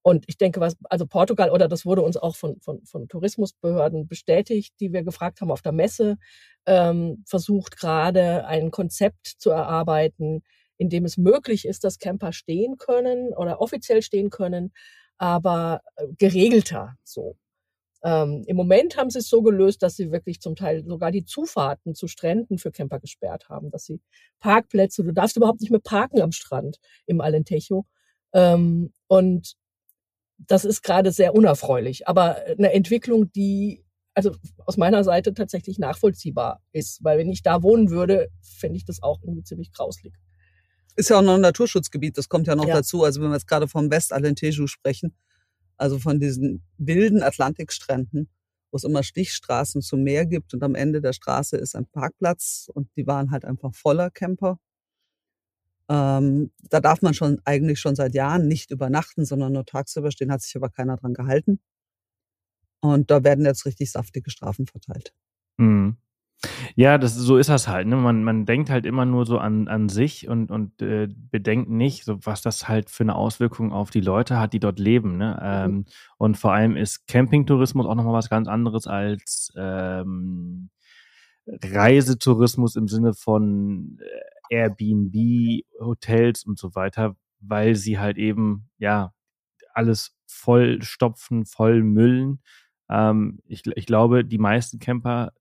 Und 0.03 0.25
ich 0.27 0.37
denke, 0.37 0.61
was, 0.61 0.77
also 0.85 1.07
Portugal, 1.07 1.51
oder 1.51 1.67
das 1.67 1.87
wurde 1.87 2.03
uns 2.03 2.19
auch 2.19 2.37
von, 2.37 2.61
von, 2.61 2.85
von 2.85 3.09
Tourismusbehörden 3.09 4.07
bestätigt, 4.07 4.75
die 4.79 4.93
wir 4.93 5.03
gefragt 5.03 5.41
haben 5.41 5.51
auf 5.51 5.63
der 5.63 5.73
Messe, 5.73 6.19
ähm, 6.67 7.25
versucht 7.27 7.79
gerade 7.79 8.47
ein 8.47 8.71
Konzept 8.71 9.27
zu 9.39 9.51
erarbeiten, 9.51 10.43
in 10.77 10.91
dem 10.91 11.07
es 11.07 11.17
möglich 11.17 11.67
ist, 11.67 11.85
dass 11.85 11.99
Camper 11.99 12.33
stehen 12.35 12.77
können 12.77 13.33
oder 13.33 13.61
offiziell 13.63 14.03
stehen 14.03 14.29
können, 14.29 14.73
aber 15.17 15.81
äh, 15.97 16.07
geregelter 16.19 16.97
so. 17.03 17.37
Ähm, 18.05 18.45
Im 18.47 18.57
Moment 18.57 18.99
haben 18.99 19.09
sie 19.09 19.21
es 19.21 19.31
so 19.31 19.41
gelöst, 19.43 19.83
dass 19.83 19.97
sie 19.97 20.13
wirklich 20.13 20.41
zum 20.41 20.57
Teil 20.57 20.85
sogar 20.87 21.11
die 21.11 21.25
Zufahrten 21.25 21.95
zu 21.95 22.07
Stränden 22.09 22.59
für 22.59 22.71
Camper 22.71 23.01
gesperrt 23.01 23.49
haben, 23.49 23.71
dass 23.71 23.87
sie 23.87 24.03
Parkplätze, 24.41 25.03
du 25.03 25.13
darfst 25.13 25.39
überhaupt 25.39 25.63
nicht 25.63 25.71
mehr 25.71 25.81
parken 25.81 26.21
am 26.21 26.33
Strand 26.33 26.79
im 27.07 27.23
Alentejo, 27.23 27.87
ähm, 28.35 28.93
und 29.07 29.55
das 30.37 30.65
ist 30.65 30.83
gerade 30.83 31.13
sehr 31.13 31.35
unerfreulich, 31.35 32.07
aber 32.09 32.37
eine 32.59 32.73
Entwicklung, 32.73 33.33
die 33.33 33.85
also 34.15 34.37
aus 34.65 34.77
meiner 34.77 35.03
Seite 35.03 35.35
tatsächlich 35.35 35.79
nachvollziehbar 35.79 36.63
ist, 36.73 37.03
weil 37.03 37.19
wenn 37.19 37.31
ich 37.31 37.43
da 37.43 37.63
wohnen 37.63 37.91
würde, 37.91 38.29
fände 38.43 38.77
ich 38.77 38.85
das 38.85 39.03
auch 39.03 39.21
irgendwie 39.23 39.43
ziemlich 39.43 39.73
grauslig. 39.73 40.15
Ist 40.97 41.11
ja 41.11 41.19
auch 41.19 41.23
noch 41.23 41.35
ein 41.35 41.41
Naturschutzgebiet, 41.41 42.17
das 42.17 42.29
kommt 42.29 42.47
ja 42.47 42.55
noch 42.55 42.69
ja. 42.69 42.75
dazu. 42.75 43.03
Also 43.03 43.21
wenn 43.21 43.31
wir 43.31 43.35
jetzt 43.35 43.49
gerade 43.49 43.67
vom 43.67 43.91
Westalentejo 43.91 44.69
sprechen, 44.69 45.17
also 45.77 45.99
von 45.99 46.21
diesen 46.21 46.63
wilden 46.79 47.23
Atlantikstränden, 47.23 48.31
wo 48.71 48.77
es 48.77 48.85
immer 48.85 49.03
Stichstraßen 49.03 49.83
zum 49.83 50.05
Meer 50.05 50.27
gibt 50.27 50.55
und 50.55 50.63
am 50.63 50.77
Ende 50.77 51.01
der 51.01 51.13
Straße 51.13 51.57
ist 51.57 51.75
ein 51.75 51.87
Parkplatz 51.87 52.69
und 52.73 52.89
die 52.97 53.07
waren 53.09 53.33
halt 53.33 53.45
einfach 53.45 53.75
voller 53.75 54.11
Camper. 54.11 54.59
Ähm, 55.89 56.51
da 56.71 56.81
darf 56.81 57.03
man 57.03 57.15
schon 57.15 57.41
eigentlich 57.45 57.79
schon 57.81 57.95
seit 57.95 58.15
Jahren 58.15 58.49
nicht 58.49 58.71
übernachten, 58.71 59.25
sondern 59.25 59.53
nur 59.53 59.67
tagsüber 59.67 60.11
stehen, 60.11 60.33
hat 60.33 60.43
sich 60.43 60.57
aber 60.57 60.71
keiner 60.71 60.97
dran 60.97 61.15
gehalten. 61.15 61.61
Und 62.81 63.11
da 63.11 63.25
werden 63.25 63.45
jetzt 63.45 63.67
richtig 63.67 63.91
saftige 63.91 64.31
Strafen 64.31 64.67
verteilt. 64.67 65.15
Mhm. 65.57 65.97
Ja, 66.77 66.99
das, 66.99 67.15
so 67.15 67.37
ist 67.37 67.49
das 67.49 67.69
halt. 67.69 67.87
Ne? 67.87 67.97
Man, 67.97 68.25
man 68.25 68.45
denkt 68.45 68.71
halt 68.71 68.87
immer 68.87 69.05
nur 69.07 69.25
so 69.27 69.39
an, 69.39 69.69
an 69.69 69.89
sich 69.89 70.29
und, 70.29 70.51
und 70.51 70.83
äh, 70.83 71.09
bedenkt 71.31 71.71
nicht, 71.71 72.05
so, 72.05 72.19
was 72.27 72.43
das 72.43 72.69
halt 72.69 72.91
für 72.91 73.05
eine 73.05 73.15
Auswirkung 73.15 73.73
auf 73.73 73.91
die 73.91 74.01
Leute 74.01 74.39
hat, 74.39 74.53
die 74.53 74.61
dort 74.61 74.79
leben. 74.79 75.17
Ne? 75.17 75.37
Mhm. 75.41 75.75
Ähm, 75.75 75.85
und 76.19 76.37
vor 76.37 76.53
allem 76.53 76.77
ist 76.77 77.07
Campingtourismus 77.07 77.87
auch 77.87 77.95
nochmal 77.95 78.15
was 78.15 78.29
ganz 78.29 78.49
anderes 78.49 78.87
als 78.87 79.53
ähm, 79.57 80.71
Reisetourismus 81.47 82.77
im 82.77 82.89
Sinne 82.89 83.15
von 83.15 83.99
äh, 84.01 84.34
Airbnb, 84.51 85.65
Hotels 85.81 86.45
und 86.45 86.59
so 86.59 86.75
weiter, 86.75 87.17
weil 87.41 87.75
sie 87.75 87.99
halt 87.99 88.19
eben, 88.19 88.69
ja, 88.79 89.13
alles 89.75 90.17
voll 90.27 90.83
stopfen, 90.83 91.47
voll 91.47 91.83
müllen. 91.83 92.43
Ähm, 92.89 93.41
ich, 93.47 93.67
ich 93.67 93.87
glaube, 93.87 94.25
die 94.25 94.39
meisten 94.39 94.79
Camper, 94.79 95.33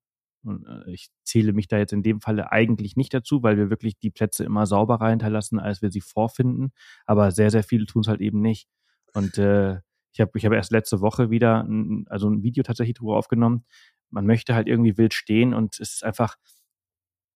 und 0.43 0.65
äh, 0.65 0.91
ich 0.91 1.09
zähle 1.23 1.53
mich 1.53 1.67
da 1.67 1.77
jetzt 1.77 1.93
in 1.93 2.03
dem 2.03 2.21
Falle 2.21 2.51
eigentlich 2.51 2.95
nicht 2.95 3.13
dazu, 3.13 3.43
weil 3.43 3.57
wir 3.57 3.69
wirklich 3.69 3.97
die 3.99 4.11
Plätze 4.11 4.43
immer 4.43 4.65
sauberer 4.65 5.09
hinterlassen, 5.09 5.59
als 5.59 5.81
wir 5.81 5.91
sie 5.91 6.01
vorfinden. 6.01 6.71
Aber 7.05 7.31
sehr, 7.31 7.51
sehr 7.51 7.63
viele 7.63 7.85
tun 7.85 8.01
es 8.01 8.07
halt 8.07 8.21
eben 8.21 8.41
nicht. 8.41 8.67
Und 9.13 9.37
äh, 9.37 9.79
ich 10.13 10.21
habe 10.21 10.31
ich 10.35 10.45
hab 10.45 10.53
erst 10.53 10.71
letzte 10.71 11.01
Woche 11.01 11.29
wieder 11.29 11.63
ein, 11.63 12.05
also 12.09 12.29
ein 12.29 12.43
Video 12.43 12.63
tatsächlich 12.63 12.95
drüber 12.95 13.17
aufgenommen. 13.17 13.65
Man 14.09 14.25
möchte 14.25 14.53
halt 14.53 14.67
irgendwie 14.67 14.97
wild 14.97 15.13
stehen 15.13 15.53
und 15.53 15.79
es 15.79 15.95
ist 15.95 16.03
einfach, 16.03 16.35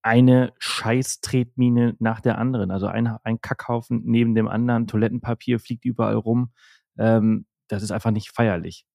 eine 0.07 0.53
Scheiß-Tretmine 0.59 1.95
nach 1.99 2.21
der 2.21 2.37
anderen. 2.37 2.71
Also 2.71 2.87
ein, 2.87 3.07
ein 3.23 3.41
Kackhaufen 3.41 4.01
neben 4.05 4.33
dem 4.35 4.47
anderen, 4.47 4.87
Toilettenpapier 4.87 5.59
fliegt 5.59 5.85
überall 5.85 6.15
rum. 6.15 6.51
Ähm, 6.97 7.45
das 7.67 7.83
ist 7.83 7.91
einfach 7.91 8.11
nicht 8.11 8.31
feierlich. 8.31 8.85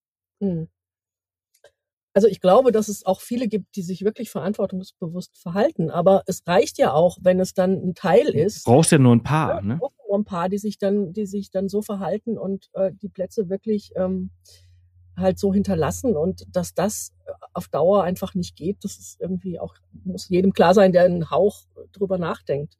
Hm. 0.41 0.67
Also 2.15 2.27
ich 2.27 2.41
glaube, 2.41 2.71
dass 2.71 2.89
es 2.89 3.05
auch 3.05 3.21
viele 3.21 3.47
gibt, 3.47 3.75
die 3.75 3.81
sich 3.81 4.03
wirklich 4.03 4.29
verantwortungsbewusst 4.29 5.37
verhalten. 5.37 5.89
Aber 5.89 6.23
es 6.27 6.43
reicht 6.45 6.77
ja 6.77 6.93
auch, 6.93 7.17
wenn 7.21 7.39
es 7.39 7.53
dann 7.53 7.73
ein 7.73 7.95
Teil 7.95 8.27
ist. 8.27 8.67
Du 8.67 8.71
brauchst 8.71 8.91
ja 8.91 8.99
nur 8.99 9.15
ein 9.15 9.23
paar, 9.23 9.55
ja, 9.55 9.61
ne? 9.61 9.79
Nur 9.79 10.19
ein 10.19 10.25
paar, 10.25 10.47
die 10.47 10.59
sich 10.59 10.77
dann, 10.77 11.13
die 11.13 11.25
sich 11.25 11.49
dann 11.49 11.69
so 11.69 11.81
verhalten 11.81 12.37
und 12.37 12.69
äh, 12.73 12.91
die 12.93 13.09
Plätze 13.09 13.49
wirklich 13.49 13.91
ähm, 13.95 14.29
halt 15.15 15.39
so 15.39 15.53
hinterlassen 15.53 16.15
und 16.15 16.45
dass 16.55 16.73
das 16.73 17.13
auf 17.53 17.67
Dauer 17.67 18.03
einfach 18.03 18.33
nicht 18.33 18.55
geht, 18.55 18.83
das 18.83 18.97
ist 18.97 19.21
irgendwie 19.21 19.59
auch, 19.59 19.75
muss 20.03 20.29
jedem 20.29 20.53
klar 20.53 20.73
sein, 20.73 20.91
der 20.91 21.03
einen 21.03 21.29
Hauch 21.29 21.63
drüber 21.91 22.17
nachdenkt. 22.17 22.77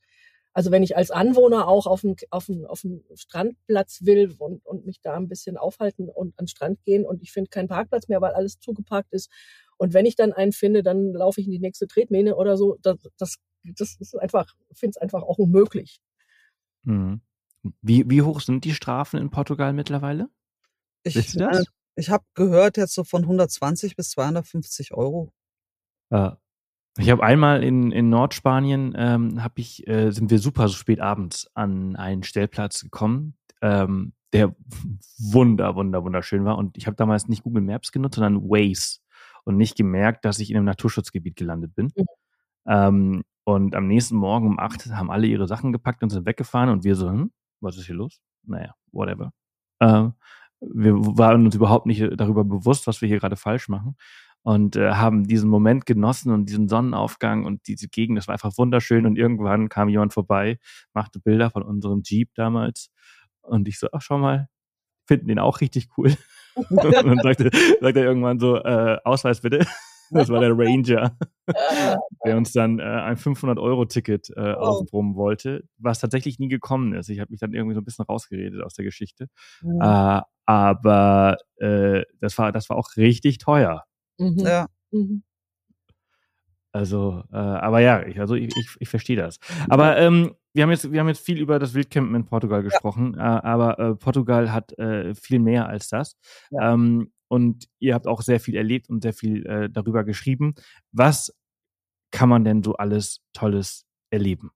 Also 0.54 0.70
wenn 0.70 0.84
ich 0.84 0.96
als 0.96 1.10
Anwohner 1.10 1.68
auch 1.68 1.88
auf 1.88 2.04
einen, 2.04 2.16
auf 2.30 2.48
einen, 2.48 2.66
auf 2.66 2.86
einen 2.86 3.04
Strandplatz 3.16 4.06
will 4.06 4.36
und, 4.38 4.64
und 4.66 4.86
mich 4.86 5.02
da 5.02 5.16
ein 5.16 5.28
bisschen 5.28 5.58
aufhalten 5.58 6.10
und 6.10 6.38
an 6.38 6.46
den 6.46 6.48
Strand 6.48 6.84
gehen 6.84 7.06
und 7.06 7.24
ich 7.24 7.32
finde 7.32 7.50
keinen 7.50 7.68
Parkplatz 7.68 8.08
mehr, 8.08 8.22
weil 8.22 8.34
alles 8.34 8.60
zugeparkt 8.60 9.14
ist. 9.14 9.32
Und 9.78 9.94
wenn 9.94 10.06
ich 10.06 10.16
dann 10.16 10.32
einen 10.32 10.52
finde, 10.52 10.84
dann 10.84 11.14
laufe 11.14 11.42
ich 11.42 11.48
in 11.48 11.52
die 11.52 11.60
nächste 11.60 11.88
Tretmähne 11.88 12.36
oder 12.36 12.56
so. 12.56 12.78
Das, 12.84 12.98
das, 13.18 13.38
das 13.64 13.96
ist 14.00 14.16
einfach, 14.16 14.54
finde 14.74 14.92
es 14.96 15.02
einfach 15.02 15.24
auch 15.24 15.40
unmöglich. 15.40 16.00
Mhm. 16.84 17.22
Wie, 17.82 18.08
wie 18.10 18.22
hoch 18.22 18.42
sind 18.42 18.64
die 18.66 18.74
Strafen 18.74 19.20
in 19.20 19.32
Portugal 19.32 19.74
mittlerweile? 19.74 20.30
Ich, 21.04 21.36
äh, 21.40 21.64
ich 21.96 22.10
habe 22.10 22.24
gehört 22.34 22.78
jetzt 22.78 22.94
so 22.94 23.04
von 23.04 23.24
120 23.24 23.96
bis 23.96 24.12
250 24.12 24.94
Euro. 24.94 25.32
Ja, 26.12 26.38
ich 26.98 27.10
habe 27.10 27.24
einmal 27.24 27.64
in, 27.64 27.92
in 27.92 28.10
Nordspanien 28.10 28.94
ähm, 28.96 29.44
hab 29.44 29.58
ich, 29.58 29.88
äh, 29.88 30.12
sind 30.12 30.30
wir 30.30 30.40
super 30.40 30.68
so 30.68 30.76
spät 30.76 31.00
abends 31.00 31.50
an 31.56 31.96
einen 31.96 32.24
Stellplatz 32.24 32.82
gekommen, 32.82 33.36
ähm, 33.62 34.14
der 34.32 34.56
wunder, 35.18 35.76
wunder, 35.76 36.04
wunderschön 36.04 36.46
war. 36.46 36.58
Und 36.58 36.78
ich 36.78 36.86
habe 36.86 36.96
damals 36.96 37.28
nicht 37.28 37.44
Google 37.44 37.64
Maps 37.64 37.92
genutzt, 37.92 38.16
sondern 38.16 38.44
Waze 38.44 39.00
und 39.44 39.58
nicht 39.58 39.76
gemerkt, 39.76 40.24
dass 40.26 40.40
ich 40.40 40.52
in 40.52 40.58
einem 40.58 40.66
Naturschutzgebiet 40.66 41.36
gelandet 41.36 41.74
bin. 41.76 41.92
Mhm. 41.96 42.06
Ähm, 42.68 43.24
und 43.44 43.76
am 43.76 43.88
nächsten 43.88 44.16
Morgen 44.16 44.48
um 44.48 44.60
acht 44.60 44.86
haben 44.88 45.12
alle 45.12 45.28
ihre 45.28 45.48
Sachen 45.48 45.74
gepackt 45.74 46.04
und 46.04 46.12
sind 46.12 46.26
weggefahren 46.26 46.70
und 46.70 46.84
wir 46.84 46.96
so, 46.96 47.10
hm, 47.10 47.32
was 47.60 47.78
ist 47.78 47.88
hier 47.88 47.96
los? 47.96 48.22
Naja, 48.44 48.76
whatever. 48.92 49.34
Ähm, 49.82 50.14
wir 50.72 50.94
waren 50.96 51.46
uns 51.46 51.56
überhaupt 51.56 51.86
nicht 51.86 52.04
darüber 52.16 52.44
bewusst, 52.44 52.88
was 52.88 53.02
wir 53.02 53.08
hier 53.08 53.20
gerade 53.20 53.36
falsch 53.36 53.70
machen 53.70 53.96
und 54.44 54.76
äh, 54.76 54.92
haben 54.92 55.26
diesen 55.26 55.50
Moment 55.50 55.86
genossen 55.86 56.32
und 56.32 56.48
diesen 56.48 56.68
Sonnenaufgang 56.68 57.46
und 57.46 57.68
diese 57.68 57.88
Gegend. 57.88 58.18
Das 58.18 58.28
war 58.28 58.34
einfach 58.34 58.58
wunderschön. 58.58 59.06
Und 59.06 59.18
irgendwann 59.18 59.70
kam 59.70 59.90
jemand 59.90 60.14
vorbei, 60.14 60.60
machte 60.94 61.20
Bilder 61.20 61.50
von 61.50 61.64
unserem 61.64 62.02
Jeep 62.04 62.34
damals. 62.36 62.92
Und 63.42 63.68
ich 63.68 63.80
so, 63.80 63.88
ach, 63.94 64.02
schau 64.02 64.18
mal, 64.18 64.50
finden 65.08 65.28
den 65.28 65.40
auch 65.40 65.62
richtig 65.62 65.90
cool. 65.98 66.16
und 66.56 66.84
dann 66.84 67.20
sagte, 67.20 67.50
sagte 67.82 68.00
er 68.02 68.06
irgendwann 68.06 68.40
so, 68.40 68.58
äh, 68.58 68.98
Ausweis 69.04 69.42
bitte. 69.42 69.66
Das 70.14 70.30
war 70.30 70.40
der 70.40 70.58
Ranger, 70.58 71.18
der 72.26 72.38
uns 72.38 72.52
dann 72.54 72.80
äh, 72.80 72.84
ein 72.84 73.18
500-Euro-Ticket 73.18 74.30
äh, 74.36 74.54
oh. 74.58 74.62
aufbrummen 74.62 75.16
wollte, 75.16 75.64
was 75.78 76.00
tatsächlich 76.00 76.40
nie 76.40 76.48
gekommen 76.48 76.94
ist. 76.94 77.10
Ich 77.10 77.20
habe 77.20 77.32
mich 77.32 77.40
dann 77.40 77.54
irgendwie 77.54 77.76
so 77.76 77.82
ein 77.82 77.86
bisschen 77.86 78.06
rausgeredet 78.06 78.64
aus 78.64 78.74
der 78.74 78.86
Geschichte. 78.86 79.28
Mhm. 79.62 79.82
Äh, 79.82 80.22
aber 80.46 81.38
äh, 81.58 82.04
das, 82.20 82.38
war, 82.38 82.52
das 82.52 82.70
war 82.70 82.78
auch 82.78 82.90
richtig 82.98 83.38
teuer. 83.38 83.84
Mhm. 84.18 84.40
Ja. 84.40 84.68
Mhm. 84.92 85.24
Also, 86.74 87.24
äh, 87.32 87.38
aber 87.38 87.82
ja, 87.82 88.04
ich, 88.06 88.20
also 88.20 88.34
ich, 88.34 88.52
ich, 88.58 88.76
ich 88.80 88.90
verstehe 88.90 89.16
das. 89.16 89.38
Aber 89.70 89.96
ähm, 89.98 90.34
wir 90.54 90.64
haben 90.64 90.72
jetzt, 90.72 90.92
wir 90.92 91.00
haben 91.00 91.08
jetzt 91.08 91.24
viel 91.24 91.38
über 91.38 91.60
das 91.60 91.76
Wildcampen 91.76 92.16
in 92.16 92.26
Portugal 92.26 92.64
gesprochen, 92.64 93.16
ja. 93.16 93.38
äh, 93.38 93.42
aber 93.44 93.80
äh, 93.80 93.96
Portugal 93.96 94.52
hat 94.52 94.78
äh, 94.80 95.14
viel 95.14 95.38
mehr 95.40 95.68
als 95.68 95.90
das. 95.90 96.18
Ja. 96.50 96.74
Ähm, 96.74 97.12
und 97.34 97.68
ihr 97.80 97.96
habt 97.96 98.06
auch 98.06 98.22
sehr 98.22 98.40
viel 98.40 98.56
erlebt 98.56 98.90
und 98.90 99.02
sehr 99.02 99.14
viel 99.14 99.44
äh, 99.48 99.68
darüber 99.68 100.04
geschrieben. 100.04 100.54
Was 100.92 101.34
kann 102.12 102.30
man 102.30 102.44
denn 102.46 102.62
so 102.62 102.76
alles 102.76 103.22
Tolles 103.34 103.86
erleben 104.12 104.52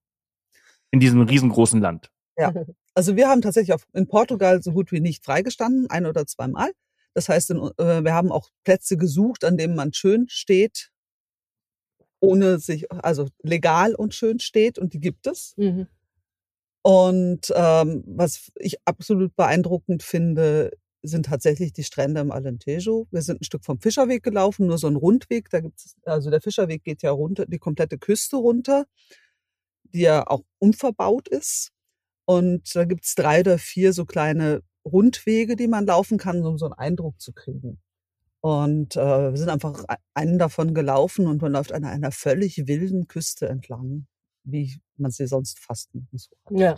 in 0.92 1.00
diesem 1.00 1.22
riesengroßen 1.22 1.82
Land? 1.82 2.12
Ja, 2.38 2.54
also 2.94 3.16
wir 3.16 3.30
haben 3.30 3.42
tatsächlich 3.42 3.74
auf, 3.74 3.88
in 3.94 4.08
Portugal 4.08 4.62
so 4.62 4.74
gut 4.74 4.92
wie 4.92 5.00
nicht 5.00 5.26
freigestanden, 5.26 5.90
ein 5.90 6.06
oder 6.06 6.28
zweimal. 6.28 6.70
Das 7.16 7.30
heißt, 7.30 7.50
in, 7.50 7.58
äh, 7.80 8.04
wir 8.04 8.13
haben 8.13 8.32
auch 8.32 8.52
Plätze 8.63 8.96
gesucht, 8.96 9.44
an 9.44 9.58
denen 9.58 9.76
man 9.76 9.92
schön 9.92 10.28
steht, 10.30 10.92
ohne 12.20 12.60
sich, 12.60 12.92
also 12.92 13.28
legal 13.42 13.96
und 13.96 14.13
schön 14.13 14.40
steht, 14.40 14.78
und 14.78 14.94
die 14.94 15.00
gibt 15.00 15.26
es. 15.26 15.56
Mhm. 15.58 15.88
Und 16.84 17.52
ähm, 17.56 18.04
was 18.06 18.52
ich 18.54 18.78
absolut 18.86 19.36
beeindruckend 19.36 20.04
finde, 20.04 20.78
sind 21.08 21.26
tatsächlich 21.26 21.74
die 21.74 21.84
Strände 21.84 22.22
im 22.22 22.32
Alentejo. 22.32 23.08
Wir 23.12 23.22
sind 23.22 23.41
ein 23.41 23.43
Stück 23.43 23.65
vom 23.65 23.80
Fischerweg 23.80 24.24
gelaufen, 24.24 24.67
nur 24.67 24.78
so 24.78 24.88
ein 24.88 24.96
Rundweg. 24.96 25.50
Da 25.50 25.60
gibt's, 25.60 25.96
also 26.06 26.30
der 26.30 26.41
Fischerweg 26.41 26.84
geht 26.84 27.02
ja 27.02 27.12
runter, 27.12 27.46
die 27.46 27.60
komplette 27.60 27.98
Küste 27.98 28.38
runter, 28.38 28.86
die 29.93 30.02
ja 30.02 30.28
auch 30.28 30.43
unverbaut 30.60 31.28
ist. 31.28 31.72
Und 32.26 32.76
da 32.76 32.86
gibt's 32.86 33.15
drei 33.15 33.39
oder 33.41 33.58
vier 33.58 33.93
so 33.93 34.06
kleine 34.06 34.62
Rundwege, 34.86 35.56
die 35.56 35.67
man 35.67 35.86
laufen 35.86 36.17
kann, 36.17 36.43
um 36.46 36.58
so 36.58 36.65
einen 36.65 36.74
Eindruck 36.74 37.20
zu 37.22 37.34
kriegen. 37.34 37.80
Und 38.41 38.96
äh, 38.96 39.32
wir 39.32 39.38
sind 39.38 39.50
einfach 39.50 39.84
einen 40.13 40.38
davon 40.38 40.74
gelaufen 40.74 41.28
und 41.28 41.41
man 41.41 41.52
läuft 41.52 41.74
an 41.74 41.84
einer 41.84 42.12
völlig 42.12 42.67
wilden 42.67 43.08
Küste 43.08 43.50
entlang, 43.50 44.08
wie 44.43 44.80
man 44.96 45.12
sie 45.12 45.28
sonst 45.28 45.60
fast 45.60 45.91
so 46.13 46.30
hat. 46.46 46.52
Ja. 46.52 46.76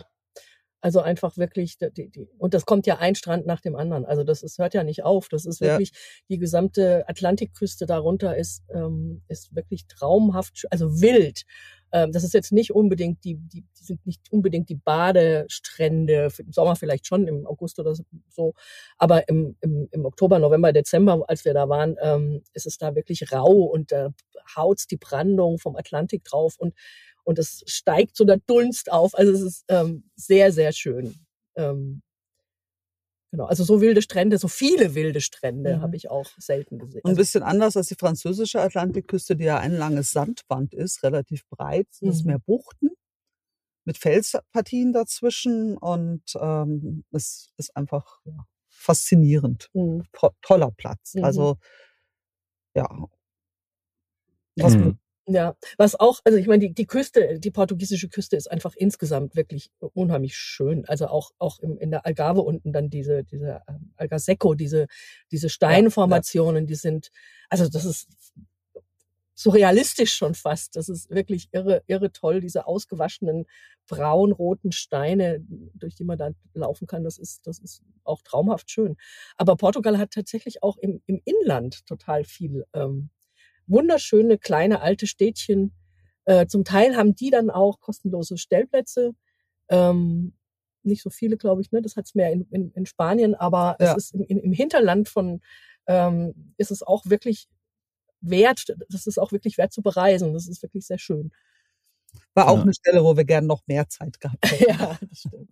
Also 0.80 1.00
einfach 1.00 1.36
wirklich, 1.36 1.76
die, 1.78 2.10
die, 2.10 2.28
und 2.38 2.54
das 2.54 2.64
kommt 2.64 2.86
ja 2.86 2.98
ein 2.98 3.14
Strand 3.14 3.46
nach 3.46 3.60
dem 3.60 3.76
anderen. 3.76 4.06
Also 4.06 4.24
das 4.24 4.42
ist, 4.42 4.58
hört 4.58 4.74
ja 4.74 4.82
nicht 4.82 5.04
auf. 5.04 5.28
Das 5.28 5.44
ist 5.44 5.60
wirklich, 5.60 5.90
ja. 5.90 5.96
die 6.30 6.38
gesamte 6.38 7.04
Atlantikküste 7.06 7.86
darunter 7.86 8.36
ist, 8.36 8.62
ähm, 8.72 9.22
ist 9.28 9.54
wirklich 9.54 9.86
traumhaft, 9.86 10.66
also 10.70 11.00
wild. 11.00 11.44
Ähm, 11.92 12.12
das 12.12 12.24
ist 12.24 12.34
jetzt 12.34 12.52
nicht 12.52 12.70
unbedingt 12.70 13.24
die, 13.24 13.36
die, 13.36 13.62
die 13.62 13.84
sind 13.84 14.06
nicht 14.06 14.22
unbedingt 14.30 14.68
die 14.68 14.76
Badestrände, 14.76 16.28
im 16.38 16.52
Sommer 16.52 16.76
vielleicht 16.76 17.06
schon, 17.06 17.26
im 17.26 17.46
August 17.46 17.78
oder 17.78 17.94
so, 18.28 18.54
aber 18.96 19.28
im, 19.28 19.56
im, 19.60 19.88
im 19.90 20.04
Oktober, 20.04 20.38
November, 20.38 20.72
Dezember, 20.72 21.24
als 21.28 21.44
wir 21.44 21.54
da 21.54 21.68
waren, 21.68 21.96
ähm, 22.00 22.42
ist 22.54 22.66
es 22.66 22.78
da 22.78 22.94
wirklich 22.94 23.32
rau 23.32 23.64
und 23.64 23.92
da 23.92 24.10
haut's 24.56 24.86
die 24.86 24.96
Brandung 24.96 25.58
vom 25.58 25.76
Atlantik 25.76 26.24
drauf 26.24 26.56
und 26.58 26.74
und 27.24 27.38
es 27.38 27.62
steigt 27.66 28.16
so 28.16 28.24
der 28.24 28.38
Dunst 28.46 28.90
auf. 28.90 29.14
Also 29.14 29.32
es 29.32 29.42
ist 29.42 29.64
ähm, 29.68 30.04
sehr, 30.16 30.52
sehr 30.52 30.72
schön. 30.72 31.14
Ähm, 31.56 32.02
Genau, 33.32 33.44
also 33.44 33.62
so 33.62 33.80
wilde 33.80 34.02
Strände, 34.02 34.38
so 34.38 34.48
viele 34.48 34.96
wilde 34.96 35.20
Strände 35.20 35.76
mhm. 35.76 35.82
habe 35.82 35.94
ich 35.94 36.10
auch 36.10 36.26
selten 36.36 36.80
gesehen. 36.80 37.02
Und 37.04 37.12
ein 37.12 37.16
bisschen 37.16 37.44
anders 37.44 37.76
als 37.76 37.86
die 37.86 37.94
französische 37.94 38.60
Atlantikküste, 38.60 39.36
die 39.36 39.44
ja 39.44 39.58
ein 39.58 39.72
langes 39.72 40.10
Sandband 40.10 40.74
ist, 40.74 41.04
relativ 41.04 41.46
breit, 41.48 41.86
sind 41.92 42.08
mhm. 42.08 42.14
es 42.14 42.24
mehr 42.24 42.40
Buchten 42.40 42.90
mit 43.84 43.98
Felspartien 43.98 44.92
dazwischen 44.92 45.76
und 45.78 46.22
ähm, 46.40 47.04
es 47.12 47.52
ist 47.56 47.76
einfach 47.76 48.20
ja, 48.24 48.46
faszinierend. 48.68 49.68
Mhm. 49.74 50.02
toller 50.42 50.72
Platz. 50.72 51.14
Mhm. 51.14 51.24
Also 51.24 51.56
ja. 52.74 52.88
Was, 54.56 54.74
mhm. 54.74 54.98
Ja, 55.32 55.54
was 55.78 55.94
auch, 55.94 56.18
also 56.24 56.38
ich 56.38 56.48
meine, 56.48 56.58
die, 56.58 56.74
die 56.74 56.86
Küste, 56.86 57.38
die 57.38 57.52
portugiesische 57.52 58.08
Küste 58.08 58.34
ist 58.34 58.50
einfach 58.50 58.74
insgesamt 58.74 59.36
wirklich 59.36 59.70
unheimlich 59.78 60.36
schön. 60.36 60.84
Also 60.86 61.06
auch, 61.06 61.30
auch 61.38 61.60
im, 61.60 61.78
in 61.78 61.92
der 61.92 62.04
Algarve 62.04 62.40
unten 62.40 62.72
dann 62.72 62.90
diese, 62.90 63.22
diese 63.22 63.62
ähm, 63.68 63.92
Algarseco, 63.96 64.54
diese, 64.54 64.88
diese 65.30 65.48
Steinformationen, 65.48 66.56
ja, 66.56 66.60
ja. 66.62 66.66
die 66.66 66.74
sind, 66.74 67.10
also 67.48 67.68
das 67.68 67.84
ist 67.84 68.08
surrealistisch 69.36 70.14
schon 70.14 70.34
fast. 70.34 70.74
Das 70.74 70.88
ist 70.88 71.10
wirklich 71.10 71.48
irre, 71.52 71.84
irre 71.86 72.10
toll, 72.10 72.40
diese 72.40 72.66
ausgewaschenen 72.66 73.46
braun-roten 73.86 74.72
Steine, 74.72 75.44
durch 75.74 75.94
die 75.94 76.04
man 76.04 76.18
da 76.18 76.30
laufen 76.54 76.88
kann. 76.88 77.04
Das 77.04 77.18
ist, 77.18 77.46
das 77.46 77.60
ist 77.60 77.82
auch 78.02 78.22
traumhaft 78.22 78.68
schön. 78.68 78.96
Aber 79.36 79.56
Portugal 79.56 79.96
hat 79.96 80.10
tatsächlich 80.10 80.64
auch 80.64 80.76
im, 80.76 81.02
im 81.06 81.22
Inland 81.24 81.86
total 81.86 82.24
viel 82.24 82.66
ähm, 82.74 83.10
wunderschöne 83.70 84.38
kleine 84.38 84.82
alte 84.82 85.06
Städtchen. 85.06 85.72
Äh, 86.24 86.46
zum 86.46 86.64
Teil 86.64 86.96
haben 86.96 87.14
die 87.14 87.30
dann 87.30 87.50
auch 87.50 87.80
kostenlose 87.80 88.36
Stellplätze. 88.36 89.12
Ähm, 89.68 90.34
nicht 90.82 91.02
so 91.02 91.10
viele, 91.10 91.36
glaube 91.36 91.62
ich, 91.62 91.72
ne? 91.72 91.82
Das 91.82 91.96
hat's 91.96 92.14
mehr 92.14 92.32
in, 92.32 92.46
in, 92.50 92.72
in 92.72 92.86
Spanien, 92.86 93.34
aber 93.34 93.76
ja. 93.80 93.92
es 93.92 94.04
ist 94.04 94.14
im, 94.14 94.22
im 94.22 94.52
Hinterland 94.52 95.08
von 95.08 95.40
ähm, 95.86 96.54
ist 96.56 96.70
es 96.70 96.82
auch 96.82 97.06
wirklich 97.06 97.48
wert, 98.20 98.74
das 98.88 99.06
ist 99.06 99.18
auch 99.18 99.32
wirklich 99.32 99.58
wert 99.58 99.72
zu 99.72 99.82
bereisen. 99.82 100.32
Das 100.32 100.48
ist 100.48 100.62
wirklich 100.62 100.86
sehr 100.86 100.98
schön. 100.98 101.30
War 102.34 102.48
auch 102.48 102.56
ja. 102.56 102.62
eine 102.62 102.74
Stelle, 102.74 103.02
wo 103.02 103.16
wir 103.16 103.24
gerne 103.24 103.46
noch 103.46 103.62
mehr 103.66 103.88
Zeit 103.88 104.20
gehabt 104.20 104.50
hätten. 104.50 104.64
ja, 104.68 104.98
das 105.00 105.18
stimmt. 105.18 105.50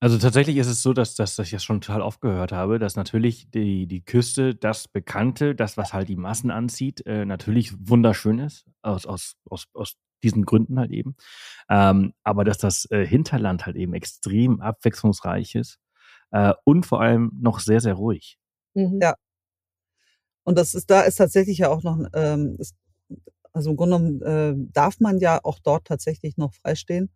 Also 0.00 0.18
tatsächlich 0.18 0.56
ist 0.56 0.66
es 0.66 0.82
so, 0.82 0.92
dass, 0.92 1.14
dass, 1.14 1.36
dass 1.36 1.46
ich 1.46 1.52
das 1.52 1.64
schon 1.64 1.80
total 1.80 2.02
oft 2.02 2.20
gehört 2.20 2.52
habe, 2.52 2.78
dass 2.78 2.96
natürlich 2.96 3.50
die, 3.50 3.86
die 3.86 4.04
Küste, 4.04 4.54
das 4.54 4.88
Bekannte, 4.88 5.54
das, 5.54 5.76
was 5.76 5.92
halt 5.92 6.08
die 6.08 6.16
Massen 6.16 6.50
anzieht, 6.50 7.04
äh, 7.06 7.24
natürlich 7.24 7.72
wunderschön 7.78 8.38
ist, 8.38 8.66
aus, 8.82 9.06
aus, 9.06 9.36
aus, 9.48 9.66
aus 9.72 9.96
diesen 10.22 10.44
Gründen 10.44 10.78
halt 10.78 10.90
eben. 10.90 11.16
Ähm, 11.68 12.12
aber 12.22 12.44
dass 12.44 12.58
das 12.58 12.90
äh, 12.90 13.06
Hinterland 13.06 13.66
halt 13.66 13.76
eben 13.76 13.94
extrem 13.94 14.60
abwechslungsreich 14.60 15.54
ist 15.54 15.78
äh, 16.30 16.52
und 16.64 16.86
vor 16.86 17.00
allem 17.00 17.32
noch 17.40 17.60
sehr, 17.60 17.80
sehr 17.80 17.94
ruhig. 17.94 18.38
Mhm. 18.74 19.00
Ja. 19.00 19.14
Und 20.44 20.56
das 20.58 20.74
ist, 20.74 20.90
da 20.90 21.02
ist 21.02 21.16
tatsächlich 21.16 21.58
ja 21.58 21.68
auch 21.70 21.82
noch, 21.82 21.98
ähm, 22.14 22.56
ist, 22.58 22.76
also 23.56 23.70
im 23.70 23.76
Grunde 23.76 23.96
genommen 23.96 24.22
äh, 24.22 24.70
darf 24.74 25.00
man 25.00 25.18
ja 25.18 25.40
auch 25.42 25.58
dort 25.58 25.86
tatsächlich 25.86 26.36
noch 26.36 26.52
freistehen. 26.52 27.08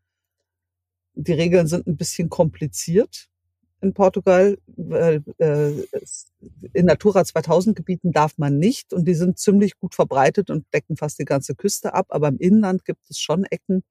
Die 1.12 1.34
Regeln 1.34 1.66
sind 1.66 1.86
ein 1.86 1.99
bisschen 1.99 2.30
kompliziert 2.30 3.28
in 3.82 3.93
Portugal. 3.93 4.57
Äh, 4.88 5.20
in 6.72 6.86
Natura 6.86 7.26
2000 7.26 7.76
Gebieten 7.76 8.12
darf 8.12 8.38
man 8.38 8.57
nicht 8.59 8.95
und 8.95 9.05
die 9.05 9.12
sind 9.12 9.38
ziemlich 9.38 9.78
gut 9.78 9.95
verbreitet 9.95 10.49
und 10.49 10.64
decken 10.72 10.97
fast 10.97 11.18
die 11.18 11.26
ganze 11.26 11.55
Küste 11.55 11.93
ab. 11.93 12.07
Aber 12.09 12.28
im 12.28 12.38
Inland 12.38 12.86
gibt 12.86 13.11
es 13.11 13.18
schon 13.18 13.45
Ecken, 13.45 13.82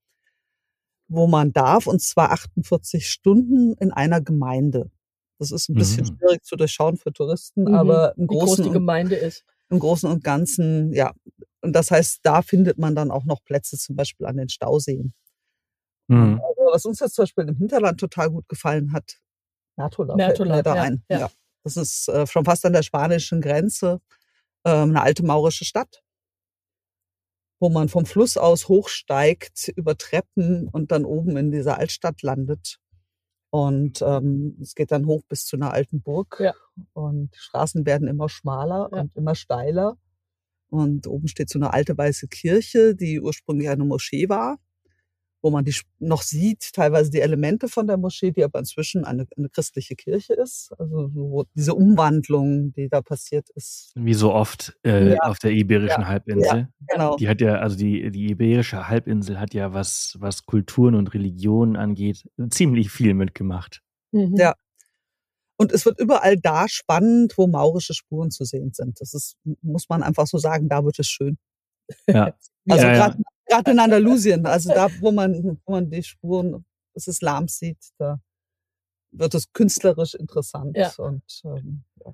wo 1.08 1.28
man 1.28 1.54
darf 1.54 1.86
und 1.86 2.02
zwar 2.02 2.32
48 2.32 3.08
Stunden 3.08 3.74
in 3.74 3.92
einer 3.92 4.22
Gemeinde. 4.22 4.90
Das 5.38 5.52
ist 5.52 5.70
ein 5.70 5.76
bisschen 5.76 6.06
mhm. 6.06 6.18
schwierig 6.18 6.44
zu 6.44 6.56
durchschauen 6.56 6.98
für 6.98 7.14
Touristen, 7.14 7.66
mhm. 7.66 7.76
aber 7.76 8.18
im 8.18 8.24
Wie 8.24 8.28
Großen 8.28 8.64
groß 8.64 8.66
die 8.66 8.74
Gemeinde 8.74 9.18
ist. 9.18 9.46
Im 9.70 9.78
Großen 9.78 10.10
und 10.10 10.24
Ganzen, 10.24 10.92
ja. 10.94 11.14
Und 11.62 11.74
das 11.74 11.92
heißt, 11.92 12.20
da 12.24 12.42
findet 12.42 12.78
man 12.78 12.96
dann 12.96 13.12
auch 13.12 13.26
noch 13.26 13.44
Plätze, 13.44 13.78
zum 13.78 13.96
Beispiel 13.96 14.26
an 14.26 14.38
den 14.38 14.50
Stauseen. 14.50 15.14
Mhm. 16.08 16.42
Also, 16.42 16.62
was 16.72 16.86
uns 16.86 17.00
jetzt 17.00 17.16
zum 17.16 17.24
Beispiel 17.24 17.48
im 17.48 17.58
Hinterland 17.58 18.00
total 18.00 18.30
gut 18.30 18.48
gefallen 18.48 18.94
hat, 18.94 19.20
fällt 20.36 20.50
mir 20.50 20.64
da 20.64 20.76
ja, 20.76 20.82
ein. 20.82 21.04
Ja. 21.10 21.20
ja. 21.20 21.32
Das 21.64 21.78
ist 21.78 22.08
äh, 22.10 22.26
schon 22.26 22.46
fast 22.46 22.66
an 22.66 22.74
der 22.74 22.84
spanischen 22.84 23.42
Grenze 23.42 24.02
äh, 24.64 24.72
eine 24.72 25.02
alte 25.02 25.24
maurische 25.24 25.66
Stadt, 25.66 26.02
wo 27.60 27.70
man 27.70 27.90
vom 27.90 28.06
Fluss 28.06 28.38
aus 28.38 28.68
hochsteigt 28.68 29.70
über 29.76 29.98
Treppen 29.98 30.68
und 30.68 30.92
dann 30.92 31.06
oben 31.06 31.38
in 31.38 31.52
dieser 31.52 31.78
Altstadt 31.78 32.22
landet. 32.22 32.80
Und 33.52 34.02
ähm, 34.02 34.58
es 34.62 34.76
geht 34.76 34.92
dann 34.92 35.06
hoch 35.06 35.24
bis 35.28 35.46
zu 35.46 35.56
einer 35.56 35.72
alten 35.72 36.02
Burg. 36.02 36.38
Ja. 36.40 36.54
Und 36.94 37.34
die 37.34 37.40
Straßen 37.40 37.86
werden 37.86 38.08
immer 38.08 38.30
schmaler 38.30 38.90
ja. 38.92 39.02
und 39.02 39.16
immer 39.16 39.36
steiler. 39.36 39.98
Und 40.70 41.08
oben 41.08 41.28
steht 41.28 41.50
so 41.50 41.60
eine 41.60 41.74
alte 41.74 41.98
weiße 41.98 42.28
Kirche, 42.28 42.96
die 42.96 43.20
ursprünglich 43.20 43.70
eine 43.70 43.86
Moschee 43.86 44.30
war 44.30 44.58
wo 45.42 45.52
man 45.52 45.64
die 45.64 45.74
noch 46.00 46.22
sieht, 46.22 46.74
teilweise 46.74 47.12
die 47.12 47.22
Elemente 47.22 47.68
von 47.68 47.88
der 47.88 47.98
Moschee, 47.98 48.32
die 48.32 48.44
aber 48.44 48.60
inzwischen 48.60 49.06
eine, 49.06 49.26
eine 49.38 49.50
christliche 49.50 49.96
Kirche 49.96 50.34
ist. 50.34 50.72
Also 50.78 51.10
so 51.14 51.46
diese 51.56 51.76
Umwandlung, 51.76 52.74
die 52.74 52.90
da 52.90 53.02
passiert 53.02 53.50
ist. 53.56 53.92
Wie 53.96 54.14
so 54.14 54.34
oft 54.34 54.78
äh, 54.84 55.14
ja. 55.14 55.20
auf 55.22 55.40
der 55.40 55.52
Iberischen 55.52 56.02
ja. 56.02 56.08
Halbinsel. 56.08 56.58
Ja, 56.58 56.70
genau. 56.88 57.16
Die 57.16 57.30
hat 57.30 57.42
ja, 57.42 57.56
also 57.56 57.78
die, 57.78 58.12
die 58.12 58.30
Iberische 58.30 58.88
Halbinsel 58.88 59.40
hat 59.40 59.54
ja, 59.54 59.74
was, 59.74 60.18
was 60.20 60.46
Kulturen 60.46 60.96
und 60.96 61.14
Religionen 61.14 61.76
angeht, 61.76 62.28
ziemlich 62.50 62.92
viel 62.92 63.14
mitgemacht. 63.14 63.82
Mhm. 64.12 64.36
Ja. 64.38 64.56
Und 65.60 65.74
es 65.74 65.86
wird 65.86 66.00
überall 66.00 66.38
da 66.38 66.68
spannend, 66.70 67.38
wo 67.38 67.46
maurische 67.46 67.94
Spuren 67.94 68.32
zu 68.32 68.46
sehen 68.46 68.72
sind. 68.74 69.02
Das 69.02 69.14
ist, 69.14 69.36
muss 69.62 69.90
man 69.90 70.04
einfach 70.04 70.26
so 70.26 70.38
sagen, 70.38 70.70
da 70.70 70.84
wird 70.86 70.98
es 71.00 71.08
schön. 71.08 71.38
Ja. 72.08 72.34
Also 72.72 72.86
ja, 72.86 72.94
gerade 72.94 73.18
Gerade 73.50 73.72
in 73.72 73.80
Andalusien, 73.80 74.46
also 74.46 74.70
da, 74.70 74.90
wo 75.00 75.12
man, 75.12 75.60
wo 75.66 75.72
man 75.72 75.90
die 75.90 76.04
Spuren 76.04 76.64
des 76.96 77.08
Islams 77.08 77.58
sieht, 77.58 77.84
da 77.98 78.22
wird 79.12 79.34
es 79.34 79.52
künstlerisch 79.54 80.14
interessant 80.14 80.78
ja. 80.78 80.92
und 80.98 81.24
ähm, 81.46 81.84
ja, 82.06 82.14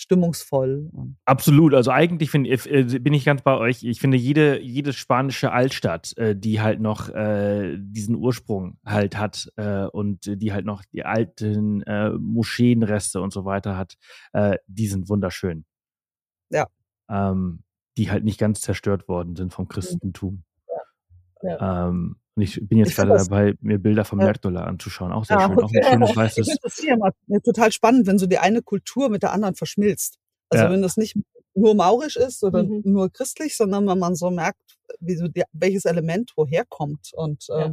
stimmungsvoll. 0.00 0.90
Absolut. 1.26 1.74
Also 1.74 1.90
eigentlich 1.90 2.30
find, 2.30 2.46
äh, 2.46 2.98
bin 3.00 3.12
ich 3.12 3.24
ganz 3.24 3.42
bei 3.42 3.56
euch. 3.56 3.84
Ich 3.84 4.00
finde 4.00 4.16
jede, 4.16 4.60
jede 4.60 4.92
spanische 4.94 5.52
Altstadt, 5.52 6.16
äh, 6.16 6.34
die 6.34 6.60
halt 6.60 6.80
noch 6.80 7.10
äh, 7.10 7.76
diesen 7.78 8.14
Ursprung 8.14 8.78
halt 8.84 9.18
hat 9.18 9.52
äh, 9.56 9.84
und 9.84 10.24
die 10.24 10.52
halt 10.52 10.64
noch 10.64 10.84
die 10.92 11.04
alten 11.04 11.82
äh, 11.82 12.10
Moscheenreste 12.10 13.20
und 13.20 13.32
so 13.32 13.44
weiter 13.44 13.76
hat, 13.76 13.96
äh, 14.32 14.56
die 14.66 14.86
sind 14.86 15.10
wunderschön. 15.10 15.66
Ja. 16.50 16.66
Ähm, 17.10 17.62
die 17.98 18.10
halt 18.10 18.24
nicht 18.24 18.40
ganz 18.40 18.62
zerstört 18.62 19.06
worden 19.06 19.36
sind 19.36 19.52
vom 19.52 19.66
mhm. 19.66 19.68
Christentum. 19.68 20.44
Ja. 21.42 21.88
Ähm, 21.88 22.16
und 22.34 22.42
ich 22.42 22.60
bin 22.68 22.78
jetzt 22.78 22.90
ich 22.90 22.96
gerade 22.96 23.16
dabei, 23.16 23.54
mir 23.60 23.78
Bilder 23.78 24.04
vom 24.04 24.20
ja. 24.20 24.26
Mertola 24.26 24.64
anzuschauen. 24.64 25.12
Auch 25.12 25.24
sehr 25.24 25.38
ja, 25.38 25.48
schön. 25.48 25.58
Auch 25.58 25.72
ein 25.72 25.84
schönes 25.84 26.16
weißes. 26.16 26.48
Ich 26.48 26.58
das 26.62 26.76
hier 26.78 26.94
immer 26.94 27.12
total 27.42 27.72
spannend, 27.72 28.06
wenn 28.06 28.18
so 28.18 28.26
die 28.26 28.38
eine 28.38 28.62
Kultur 28.62 29.08
mit 29.08 29.22
der 29.22 29.32
anderen 29.32 29.54
verschmilzt. 29.54 30.18
Also 30.48 30.64
ja. 30.64 30.70
wenn 30.70 30.82
das 30.82 30.96
nicht 30.96 31.16
nur 31.54 31.74
maurisch 31.74 32.16
ist 32.16 32.42
oder 32.44 32.62
mhm. 32.62 32.82
nur 32.84 33.10
christlich, 33.12 33.56
sondern 33.56 33.86
wenn 33.86 33.98
man 33.98 34.14
so 34.14 34.30
merkt, 34.30 34.78
wie 35.00 35.16
so 35.16 35.28
die, 35.28 35.42
welches 35.52 35.84
Element 35.84 36.32
woher 36.36 36.64
kommt. 36.64 37.12
Und 37.14 37.46
äh, 37.50 37.72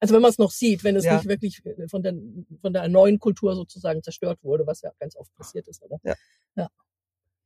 also 0.00 0.14
wenn 0.14 0.22
man 0.22 0.30
es 0.30 0.38
noch 0.38 0.50
sieht, 0.50 0.82
wenn 0.82 0.96
es 0.96 1.04
nicht 1.04 1.26
wirklich 1.26 1.62
von 1.88 2.02
der, 2.02 2.14
von 2.62 2.72
der 2.72 2.88
neuen 2.88 3.18
Kultur 3.18 3.54
sozusagen 3.54 4.02
zerstört 4.02 4.38
wurde, 4.42 4.66
was 4.66 4.80
ja 4.80 4.90
ganz 4.98 5.14
oft 5.16 5.34
passiert 5.34 5.68
ist. 5.68 5.82
Oder? 5.82 5.98
Ja. 6.56 6.68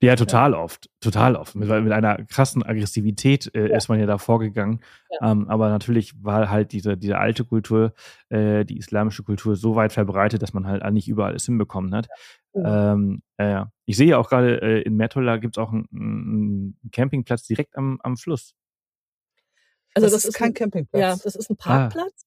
Ja. 0.05 0.13
Ja, 0.13 0.17
total 0.17 0.53
ja. 0.53 0.59
oft, 0.59 0.91
total 1.01 1.37
oft. 1.37 1.55
Mit, 1.55 1.69
mit 1.69 1.93
einer 1.93 2.25
krassen 2.25 2.63
Aggressivität 2.63 3.55
äh, 3.55 3.71
ja. 3.71 3.77
ist 3.77 3.89
man 3.89 3.99
ja 3.99 4.07
da 4.07 4.19
vorgegangen. 4.19 4.81
Ja. 5.21 5.33
Ähm, 5.33 5.49
aber 5.49 5.69
natürlich 5.69 6.13
war 6.23 6.51
halt 6.51 6.73
diese, 6.73 6.97
diese 6.97 7.19
alte 7.19 7.45
Kultur, 7.45 7.93
äh, 8.29 8.65
die 8.65 8.79
islamische 8.79 9.23
Kultur 9.23 9.57
so 9.57 9.75
weit 9.77 9.93
verbreitet, 9.93 10.43
dass 10.43 10.53
man 10.53 10.67
halt 10.67 10.85
nicht 10.93 11.09
überall 11.09 11.35
es 11.35 11.47
hinbekommen 11.47 11.95
hat. 11.95 12.09
Ähm, 12.55 13.23
äh, 13.37 13.65
ich 13.85 13.97
sehe 13.97 14.17
auch 14.17 14.29
gerade 14.29 14.61
äh, 14.63 14.83
in 14.83 14.97
Mertola 14.97 15.39
gibt 15.39 15.57
es 15.57 15.63
auch 15.63 15.73
einen, 15.73 15.89
einen 15.93 16.91
Campingplatz 16.93 17.47
direkt 17.47 17.77
am, 17.77 17.99
am 18.03 18.17
Fluss. 18.17 18.55
Also 19.95 20.07
das, 20.07 20.13
das 20.13 20.25
ist, 20.25 20.29
ist 20.31 20.35
kein 20.35 20.51
ein, 20.51 20.55
Campingplatz. 20.55 21.01
Ja, 21.01 21.17
das 21.23 21.35
ist 21.35 21.51
ein 21.51 21.57
ah. 21.61 21.65
Parkplatz. 21.65 22.25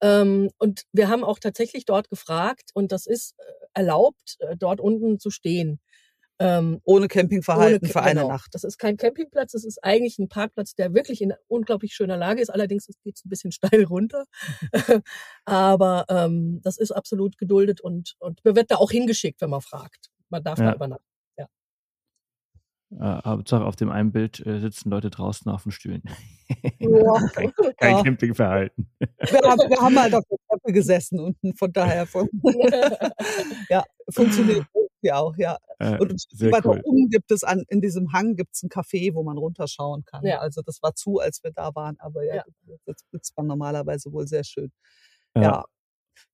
Ah. 0.00 0.22
Ähm, 0.22 0.50
und 0.58 0.84
wir 0.92 1.08
haben 1.08 1.24
auch 1.24 1.38
tatsächlich 1.38 1.84
dort 1.84 2.08
gefragt 2.08 2.70
und 2.72 2.90
das 2.92 3.06
ist 3.06 3.34
äh, 3.38 3.42
erlaubt, 3.74 4.36
äh, 4.40 4.56
dort 4.56 4.80
unten 4.80 5.18
zu 5.18 5.30
stehen. 5.30 5.80
Ähm, 6.42 6.80
ohne 6.84 7.06
Campingverhalten 7.06 7.86
ohne, 7.86 7.92
für 7.92 8.00
eine 8.00 8.20
genau. 8.20 8.32
Nacht. 8.32 8.54
Das 8.54 8.64
ist 8.64 8.78
kein 8.78 8.96
Campingplatz, 8.96 9.52
das 9.52 9.62
ist 9.62 9.84
eigentlich 9.84 10.18
ein 10.18 10.30
Parkplatz, 10.30 10.74
der 10.74 10.94
wirklich 10.94 11.20
in 11.20 11.34
unglaublich 11.48 11.92
schöner 11.92 12.16
Lage 12.16 12.40
ist. 12.40 12.48
Allerdings 12.48 12.86
geht 13.04 13.16
es 13.16 13.24
ein 13.26 13.28
bisschen 13.28 13.52
steil 13.52 13.84
runter. 13.84 14.24
Aber 15.44 16.06
ähm, 16.08 16.60
das 16.62 16.78
ist 16.78 16.92
absolut 16.92 17.36
geduldet 17.36 17.82
und, 17.82 18.16
und 18.20 18.42
man 18.42 18.56
wird 18.56 18.70
da 18.70 18.76
auch 18.76 18.90
hingeschickt, 18.90 19.42
wenn 19.42 19.50
man 19.50 19.60
fragt. 19.60 20.10
Man 20.30 20.42
darf 20.42 20.58
ja. 20.58 20.70
da 20.70 20.74
übernachten. 20.76 21.04
Ja. 21.36 21.48
Äh, 23.18 23.22
Hauptsache 23.22 23.64
auf 23.66 23.76
dem 23.76 23.90
einen 23.90 24.10
Bild 24.10 24.44
äh, 24.46 24.60
sitzen 24.60 24.88
Leute 24.88 25.10
draußen 25.10 25.50
auf 25.52 25.64
den 25.64 25.72
Stühlen. 25.72 26.02
Ja. 26.80 27.28
kein, 27.32 27.52
kein 27.78 27.96
ja. 27.96 28.02
Campingverhalten. 28.02 28.90
Wir 28.98 29.40
haben, 29.42 29.70
wir 29.70 29.80
haben 29.80 29.96
halt 29.96 30.14
auf 30.14 30.24
der 30.28 30.38
Treppe 30.48 30.72
gesessen 30.72 31.20
unten, 31.20 31.54
von 31.54 31.72
daher 31.72 32.06
von, 32.06 32.28
ja, 33.68 33.84
funktioniert 34.08 34.66
ja 35.02 35.18
auch, 35.18 35.36
ja. 35.36 35.58
Äh, 35.78 35.98
und 35.98 36.12
weiter 36.52 36.70
cool. 36.70 36.80
oben 36.84 37.08
gibt 37.08 37.30
es 37.30 37.44
an, 37.44 37.64
in 37.68 37.80
diesem 37.80 38.12
Hang 38.12 38.36
gibt 38.36 38.54
es 38.54 38.62
ein 38.62 38.68
Café, 38.68 39.14
wo 39.14 39.22
man 39.22 39.38
runterschauen 39.38 40.04
kann. 40.04 40.24
Ja. 40.24 40.38
Also 40.38 40.62
das 40.62 40.82
war 40.82 40.94
zu, 40.94 41.18
als 41.18 41.42
wir 41.42 41.52
da 41.52 41.74
waren, 41.74 41.96
aber 42.00 42.24
ja, 42.24 42.36
ja. 42.36 42.44
das 42.86 43.32
man 43.36 43.46
normalerweise 43.46 44.12
wohl 44.12 44.26
sehr 44.26 44.44
schön. 44.44 44.72
Ja. 45.34 45.42
ja. 45.42 45.64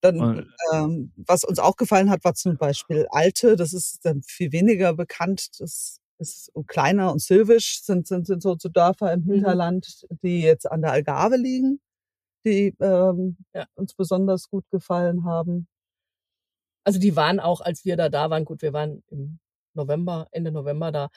Dann, 0.00 0.52
ähm, 0.72 1.12
was 1.16 1.44
uns 1.44 1.58
auch 1.58 1.76
gefallen 1.76 2.10
hat, 2.10 2.24
war 2.24 2.34
zum 2.34 2.56
Beispiel 2.56 3.06
Alte, 3.10 3.56
das 3.56 3.72
ist 3.72 4.04
dann 4.04 4.22
viel 4.22 4.52
weniger 4.52 4.94
bekannt. 4.94 5.48
Das 5.60 6.00
ist 6.18 6.50
kleiner 6.66 7.12
und 7.12 7.20
silvisch, 7.20 7.82
sind, 7.82 8.06
sind, 8.06 8.26
sind 8.26 8.42
so, 8.42 8.56
so 8.58 8.68
Dörfer 8.68 9.12
im 9.12 9.24
mhm. 9.24 9.32
Hinterland, 9.32 10.04
mhm. 10.08 10.18
die 10.22 10.40
jetzt 10.40 10.70
an 10.70 10.82
der 10.82 10.92
Algarve 10.92 11.36
liegen, 11.36 11.80
die 12.44 12.74
ähm, 12.80 13.36
ja. 13.54 13.66
uns 13.74 13.94
besonders 13.94 14.48
gut 14.48 14.64
gefallen 14.70 15.24
haben. 15.24 15.68
Also 16.86 17.00
die 17.00 17.16
waren 17.16 17.40
auch, 17.40 17.60
als 17.60 17.84
wir 17.84 17.96
da 17.96 18.08
da 18.08 18.30
waren, 18.30 18.44
gut, 18.44 18.62
wir 18.62 18.72
waren 18.72 19.02
im 19.08 19.40
November, 19.74 20.28
Ende 20.30 20.52
November 20.52 20.92
da, 20.92 21.08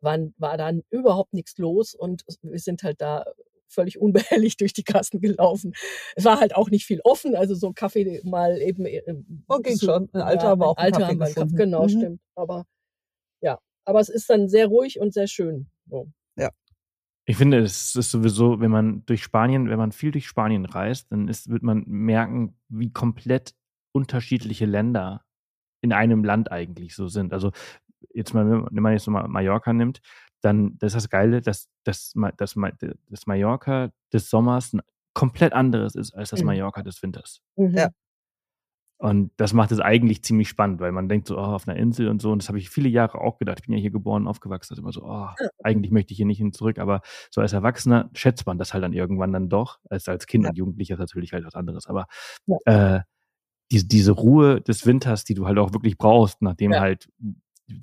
waren, 0.00 0.32
war 0.38 0.56
dann 0.56 0.82
überhaupt 0.88 1.34
nichts 1.34 1.58
los 1.58 1.94
und 1.94 2.24
wir 2.40 2.58
sind 2.58 2.82
halt 2.82 3.02
da 3.02 3.26
völlig 3.68 4.00
unbehelligt 4.00 4.58
durch 4.62 4.72
die 4.72 4.84
Kassen 4.84 5.20
gelaufen. 5.20 5.74
Es 6.16 6.24
war 6.24 6.40
halt 6.40 6.56
auch 6.56 6.70
nicht 6.70 6.86
viel 6.86 7.02
offen, 7.04 7.36
also 7.36 7.54
so 7.54 7.74
Kaffee 7.74 8.22
mal 8.24 8.58
eben. 8.62 8.86
Okay, 9.48 9.74
so, 9.74 9.84
schon. 9.84 10.08
Ein 10.14 10.22
Alter 10.22 10.44
ja, 10.44 10.52
aber 10.52 10.68
auch 10.68 10.78
Alter 10.78 11.06
haben 11.06 11.20
wir 11.20 11.26
Kaffee, 11.30 11.54
genau, 11.54 11.82
mhm. 11.82 11.88
stimmt. 11.90 12.20
Aber 12.34 12.64
ja, 13.42 13.58
aber 13.84 14.00
es 14.00 14.08
ist 14.08 14.30
dann 14.30 14.48
sehr 14.48 14.68
ruhig 14.68 14.98
und 14.98 15.12
sehr 15.12 15.26
schön. 15.26 15.68
So. 15.90 16.08
Ja. 16.36 16.52
Ich 17.26 17.36
finde, 17.36 17.58
es 17.58 17.94
ist 17.94 18.10
sowieso, 18.10 18.60
wenn 18.60 18.70
man 18.70 19.04
durch 19.04 19.22
Spanien, 19.22 19.68
wenn 19.68 19.76
man 19.76 19.92
viel 19.92 20.10
durch 20.10 20.26
Spanien 20.26 20.64
reist, 20.64 21.12
dann 21.12 21.28
ist, 21.28 21.50
wird 21.50 21.62
man 21.62 21.84
merken, 21.86 22.56
wie 22.70 22.90
komplett 22.90 23.54
unterschiedliche 23.92 24.66
Länder 24.66 25.24
in 25.80 25.92
einem 25.92 26.24
Land 26.24 26.50
eigentlich 26.50 26.94
so 26.94 27.08
sind. 27.08 27.32
Also 27.32 27.52
jetzt 28.10 28.34
mal, 28.34 28.66
wenn 28.70 28.82
man 28.82 28.92
jetzt 28.92 29.06
mal 29.08 29.26
Mallorca 29.28 29.72
nimmt, 29.72 30.00
dann 30.40 30.76
das 30.78 30.94
ist 30.94 31.04
das 31.04 31.10
Geile, 31.10 31.40
dass, 31.40 31.68
dass, 31.84 32.12
dass, 32.36 32.54
dass 32.54 33.26
Mallorca 33.26 33.90
des 34.12 34.30
Sommers 34.30 34.72
ein 34.72 34.82
komplett 35.14 35.52
anderes 35.52 35.94
ist 35.94 36.14
als 36.14 36.30
das 36.30 36.40
mhm. 36.40 36.46
Mallorca 36.46 36.82
des 36.82 37.02
Winters. 37.02 37.40
Mhm. 37.56 37.74
Ja. 37.74 37.90
Und 39.00 39.30
das 39.36 39.52
macht 39.52 39.70
es 39.70 39.78
eigentlich 39.78 40.24
ziemlich 40.24 40.48
spannend, 40.48 40.80
weil 40.80 40.90
man 40.90 41.08
denkt 41.08 41.28
so, 41.28 41.38
oh, 41.38 41.40
auf 41.40 41.68
einer 41.68 41.78
Insel 41.78 42.08
und 42.08 42.20
so. 42.20 42.32
Und 42.32 42.42
das 42.42 42.48
habe 42.48 42.58
ich 42.58 42.68
viele 42.68 42.88
Jahre 42.88 43.20
auch 43.20 43.38
gedacht. 43.38 43.60
Ich 43.60 43.66
bin 43.66 43.76
ja 43.76 43.80
hier 43.80 43.92
geboren, 43.92 44.26
aufgewachsen. 44.26 44.74
Ist 44.74 44.80
immer 44.80 44.90
so, 44.90 45.04
oh, 45.04 45.28
eigentlich 45.62 45.92
möchte 45.92 46.12
ich 46.12 46.16
hier 46.16 46.26
nicht 46.26 46.38
hin 46.38 46.52
zurück. 46.52 46.80
Aber 46.80 47.02
so 47.30 47.40
als 47.40 47.52
Erwachsener 47.52 48.10
schätzt 48.14 48.44
man 48.46 48.58
das 48.58 48.74
halt 48.74 48.82
dann 48.82 48.92
irgendwann 48.92 49.32
dann 49.32 49.48
doch. 49.48 49.78
Als, 49.88 50.08
als 50.08 50.26
Kind 50.26 50.44
ja. 50.44 50.50
und 50.50 50.58
Jugendlicher 50.58 50.94
ist 50.94 51.00
natürlich 51.00 51.32
halt 51.32 51.44
was 51.44 51.54
anderes. 51.54 51.86
Aber 51.86 52.06
ja. 52.46 52.96
äh, 52.96 53.00
diese, 53.70 53.86
diese 53.86 54.12
Ruhe 54.12 54.60
des 54.60 54.86
Winters, 54.86 55.24
die 55.24 55.34
du 55.34 55.46
halt 55.46 55.58
auch 55.58 55.72
wirklich 55.72 55.98
brauchst, 55.98 56.42
nachdem 56.42 56.72
ja. 56.72 56.80
halt 56.80 57.08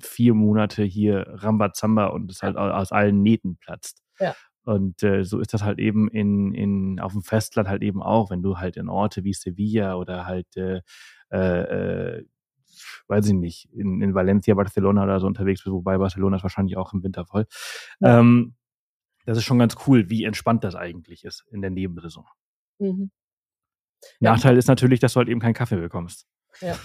vier 0.02 0.34
Monate 0.34 0.82
hier 0.82 1.26
Rambazamba 1.28 2.06
und 2.06 2.30
es 2.30 2.42
halt 2.42 2.56
aus 2.56 2.92
allen 2.92 3.22
Nähten 3.22 3.56
platzt. 3.56 4.02
Ja. 4.18 4.34
Und 4.64 5.04
äh, 5.04 5.22
so 5.22 5.38
ist 5.38 5.54
das 5.54 5.62
halt 5.62 5.78
eben 5.78 6.08
in, 6.08 6.52
in, 6.52 6.98
auf 6.98 7.12
dem 7.12 7.22
Festland 7.22 7.68
halt 7.68 7.82
eben 7.82 8.02
auch, 8.02 8.30
wenn 8.30 8.42
du 8.42 8.58
halt 8.58 8.76
in 8.76 8.88
Orte 8.88 9.22
wie 9.22 9.32
Sevilla 9.32 9.94
oder 9.94 10.26
halt, 10.26 10.56
äh, 10.56 10.80
äh, 11.28 12.24
weiß 13.06 13.28
ich 13.28 13.34
nicht, 13.34 13.68
in, 13.72 14.02
in 14.02 14.12
Valencia, 14.12 14.54
Barcelona 14.54 15.04
oder 15.04 15.20
so 15.20 15.28
unterwegs 15.28 15.62
bist, 15.62 15.72
wobei 15.72 15.98
Barcelona 15.98 16.38
ist 16.38 16.42
wahrscheinlich 16.42 16.76
auch 16.76 16.92
im 16.92 17.04
Winter 17.04 17.24
voll. 17.24 17.46
Ja. 18.00 18.18
Ähm, 18.18 18.56
das 19.24 19.38
ist 19.38 19.44
schon 19.44 19.60
ganz 19.60 19.76
cool, 19.86 20.10
wie 20.10 20.24
entspannt 20.24 20.64
das 20.64 20.74
eigentlich 20.74 21.24
ist 21.24 21.44
in 21.50 21.60
der 21.60 21.70
Nebensaison. 21.70 22.24
Mhm. 22.80 23.12
Nachteil 24.20 24.56
ist 24.56 24.68
natürlich, 24.68 25.00
dass 25.00 25.12
du 25.14 25.18
halt 25.18 25.28
eben 25.28 25.40
keinen 25.40 25.54
Kaffee 25.54 25.76
bekommst. 25.76 26.26
Ja. 26.60 26.78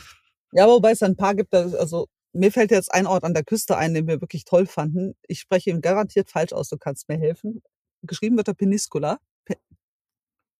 Ja, 0.53 0.67
wobei 0.67 0.91
es 0.91 1.01
ein 1.01 1.15
paar 1.15 1.33
gibt, 1.35 1.53
also 1.53 2.07
mir 2.33 2.51
fällt 2.51 2.71
jetzt 2.71 2.93
ein 2.93 3.07
Ort 3.07 3.23
an 3.23 3.33
der 3.33 3.43
Küste 3.43 3.77
ein, 3.77 3.93
den 3.93 4.07
wir 4.07 4.21
wirklich 4.21 4.45
toll 4.45 4.65
fanden. 4.65 5.15
Ich 5.27 5.39
spreche 5.39 5.69
ihn 5.69 5.81
garantiert 5.81 6.29
falsch 6.29 6.53
aus, 6.53 6.69
du 6.69 6.77
kannst 6.77 7.09
mir 7.09 7.17
helfen. 7.17 7.61
Geschrieben 8.03 8.37
wird 8.37 8.47
er 8.47 8.53
Peninsula. 8.53 9.19
Pe 9.45 9.55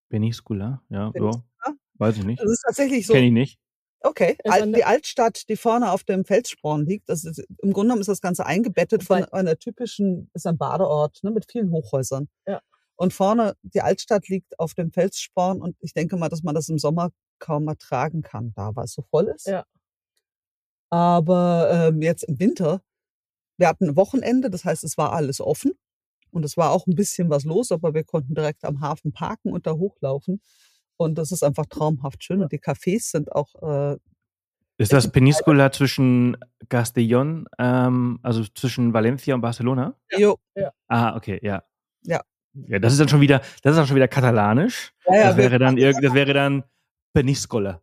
Peninsula, 0.09 0.81
ja, 0.89 1.11
Peninsula? 1.11 1.43
ja. 1.65 1.73
Weiß 1.95 2.17
ich 2.17 2.23
nicht. 2.23 2.41
Das 2.41 2.51
ist 2.51 2.63
tatsächlich 2.65 3.05
so. 3.05 3.13
Kenn 3.13 3.25
ich 3.25 3.31
nicht. 3.31 3.59
Okay, 4.03 4.35
die 4.75 4.83
Altstadt, 4.83 5.47
die 5.47 5.55
vorne 5.55 5.91
auf 5.91 6.03
dem 6.03 6.25
Felssporn 6.25 6.87
liegt, 6.87 7.07
das 7.07 7.23
ist, 7.23 7.37
im 7.37 7.71
Grunde 7.71 7.89
genommen 7.89 8.01
ist 8.01 8.07
das 8.07 8.21
Ganze 8.21 8.47
eingebettet 8.47 9.03
von 9.03 9.25
einer 9.25 9.59
typischen, 9.59 10.31
ist 10.33 10.47
ein 10.47 10.57
Badeort 10.57 11.19
ne, 11.21 11.29
mit 11.29 11.45
vielen 11.51 11.69
Hochhäusern. 11.69 12.27
Ja. 12.47 12.61
Und 13.01 13.13
vorne, 13.13 13.55
die 13.63 13.81
Altstadt 13.81 14.27
liegt 14.27 14.59
auf 14.59 14.75
dem 14.75 14.91
Felssporn 14.91 15.59
und 15.59 15.75
ich 15.79 15.93
denke 15.93 16.17
mal, 16.17 16.29
dass 16.29 16.43
man 16.43 16.53
das 16.53 16.69
im 16.69 16.77
Sommer 16.77 17.09
kaum 17.39 17.67
ertragen 17.67 18.21
kann, 18.21 18.53
da 18.55 18.75
weil 18.75 18.85
es 18.85 18.93
so 18.93 19.01
voll 19.01 19.25
ist. 19.35 19.47
Ja. 19.47 19.65
Aber 20.91 21.71
ähm, 21.73 22.03
jetzt 22.03 22.21
im 22.21 22.39
Winter, 22.39 22.83
wir 23.57 23.69
hatten 23.69 23.89
ein 23.89 23.95
Wochenende, 23.95 24.51
das 24.51 24.65
heißt, 24.65 24.83
es 24.83 24.99
war 24.99 25.13
alles 25.13 25.41
offen 25.41 25.71
und 26.29 26.45
es 26.45 26.57
war 26.57 26.69
auch 26.69 26.85
ein 26.85 26.93
bisschen 26.93 27.31
was 27.31 27.43
los, 27.43 27.71
aber 27.71 27.95
wir 27.95 28.03
konnten 28.03 28.35
direkt 28.35 28.63
am 28.65 28.81
Hafen 28.81 29.13
parken 29.13 29.51
und 29.51 29.65
da 29.65 29.71
hochlaufen. 29.71 30.39
Und 30.95 31.17
das 31.17 31.31
ist 31.31 31.43
einfach 31.43 31.65
traumhaft 31.65 32.23
schön. 32.23 32.43
Und 32.43 32.51
die 32.51 32.59
Cafés 32.59 33.09
sind 33.09 33.31
auch. 33.31 33.55
Äh, 33.63 33.97
ist 34.77 34.93
das 34.93 35.11
Peninsula 35.11 35.71
zwischen 35.71 36.37
Castellón, 36.69 37.45
ähm, 37.57 38.19
also 38.21 38.43
zwischen 38.53 38.93
Valencia 38.93 39.33
und 39.33 39.41
Barcelona? 39.41 39.95
Jo. 40.15 40.37
Ja. 40.53 40.71
Ah, 40.87 41.15
okay, 41.15 41.39
ja. 41.41 41.63
Ja. 42.03 42.21
Ja, 42.53 42.79
das 42.79 42.93
ist 42.93 42.99
dann 42.99 43.07
schon 43.07 43.21
wieder, 43.21 43.39
das 43.61 43.71
ist 43.71 43.77
dann 43.77 43.87
schon 43.87 43.95
wieder 43.95 44.07
katalanisch. 44.07 44.93
Ja, 45.07 45.15
ja, 45.15 45.27
das 45.27 45.37
wäre 45.37 45.59
dann, 45.59 45.75
das 45.75 46.13
wäre 46.13 46.33
dann 46.33 46.63
Peniscola. 47.13 47.81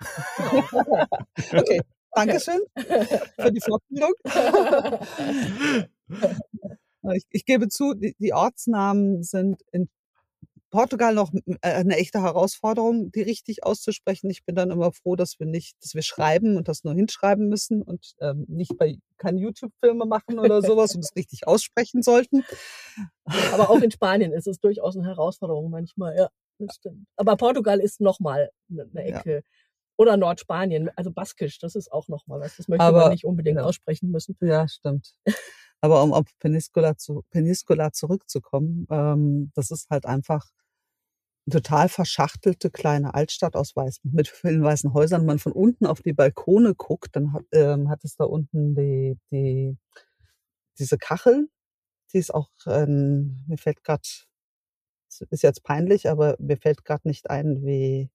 okay, 1.52 1.80
Dankeschön 2.12 2.60
für 2.76 3.52
die 3.52 3.60
Fortbildung. 3.60 4.12
ich, 7.14 7.24
ich, 7.30 7.44
gebe 7.44 7.68
zu, 7.68 7.94
die, 7.94 8.14
die, 8.18 8.32
Ortsnamen 8.32 9.24
sind 9.24 9.62
in 9.72 9.88
Portugal 10.74 11.14
noch 11.14 11.32
äh, 11.32 11.56
eine 11.62 11.96
echte 11.98 12.20
Herausforderung, 12.20 13.12
die 13.12 13.22
richtig 13.22 13.62
auszusprechen. 13.62 14.28
Ich 14.28 14.44
bin 14.44 14.56
dann 14.56 14.72
immer 14.72 14.90
froh, 14.90 15.14
dass 15.14 15.38
wir 15.38 15.46
nicht, 15.46 15.76
dass 15.80 15.94
wir 15.94 16.02
schreiben 16.02 16.56
und 16.56 16.66
das 16.66 16.82
nur 16.82 16.94
hinschreiben 16.94 17.48
müssen 17.48 17.80
und 17.80 18.14
ähm, 18.20 18.44
nicht 18.48 18.76
bei 18.76 18.98
keine 19.16 19.38
YouTube-Filme 19.38 20.04
machen 20.04 20.40
oder 20.40 20.62
sowas 20.62 20.96
und 20.96 21.04
es 21.04 21.12
richtig 21.16 21.46
aussprechen 21.46 22.02
sollten. 22.02 22.44
Aber 23.52 23.70
auch 23.70 23.80
in 23.82 23.90
Spanien 23.92 24.32
ist 24.32 24.48
es 24.48 24.58
durchaus 24.58 24.96
eine 24.96 25.06
Herausforderung 25.06 25.70
manchmal, 25.70 26.16
ja, 26.16 26.28
das 26.58 26.74
stimmt. 26.74 27.06
Aber 27.14 27.36
Portugal 27.36 27.78
ist 27.78 28.00
nochmal 28.00 28.50
eine, 28.68 28.90
eine 28.92 29.04
Ecke. 29.04 29.32
Ja. 29.32 29.40
Oder 29.96 30.16
Nordspanien, 30.16 30.90
also 30.96 31.12
Baskisch, 31.12 31.60
das 31.60 31.76
ist 31.76 31.92
auch 31.92 32.08
nochmal 32.08 32.40
was. 32.40 32.56
Das 32.56 32.66
möchte 32.66 32.84
Aber, 32.84 33.02
man 33.02 33.10
nicht 33.12 33.24
unbedingt 33.24 33.58
ja. 33.58 33.64
aussprechen 33.64 34.10
müssen. 34.10 34.36
Ja, 34.40 34.66
stimmt. 34.66 35.14
Aber 35.80 36.02
um 36.02 36.12
auf 36.12 36.26
Peninsula, 36.40 36.96
zu, 36.96 37.22
Peninsula 37.30 37.92
zurückzukommen, 37.92 38.88
ähm, 38.90 39.52
das 39.54 39.70
ist 39.70 39.88
halt 39.88 40.04
einfach 40.04 40.44
total 41.50 41.88
verschachtelte 41.88 42.70
kleine 42.70 43.14
Altstadt 43.14 43.54
aus 43.56 43.76
weiß, 43.76 44.00
mit 44.04 44.28
vielen 44.28 44.62
weißen 44.62 44.94
Häusern. 44.94 45.22
Wenn 45.22 45.26
man 45.26 45.38
von 45.38 45.52
unten 45.52 45.86
auf 45.86 46.00
die 46.00 46.12
Balkone 46.12 46.74
guckt, 46.74 47.14
dann 47.16 47.32
hat, 47.32 47.44
ähm, 47.52 47.88
hat 47.90 48.04
es 48.04 48.16
da 48.16 48.24
unten 48.24 48.74
die, 48.74 49.18
die, 49.30 49.76
diese 50.78 50.98
Kachel. 50.98 51.48
Die 52.12 52.18
ist 52.18 52.32
auch, 52.32 52.50
ähm, 52.66 53.44
mir 53.46 53.58
fällt 53.58 53.84
gerade, 53.84 54.02
ist 55.30 55.42
jetzt 55.42 55.62
peinlich, 55.64 56.08
aber 56.08 56.36
mir 56.38 56.56
fällt 56.56 56.84
gerade 56.84 57.06
nicht 57.06 57.28
ein, 57.28 57.62
wie, 57.64 58.10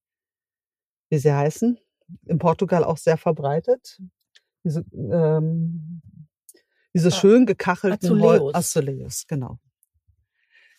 wie 1.10 1.18
sie 1.20 1.32
heißen. 1.34 1.80
In 2.26 2.40
Portugal 2.40 2.84
auch 2.84 2.98
sehr 2.98 3.18
verbreitet. 3.18 4.00
Diese, 4.64 4.84
ähm, 4.94 6.02
diese 6.94 7.10
ah, 7.10 7.12
schön 7.12 7.46
gekachelten 7.46 8.10
Azuleus. 8.10 8.56
Azuleus, 8.56 9.28
genau. 9.28 9.60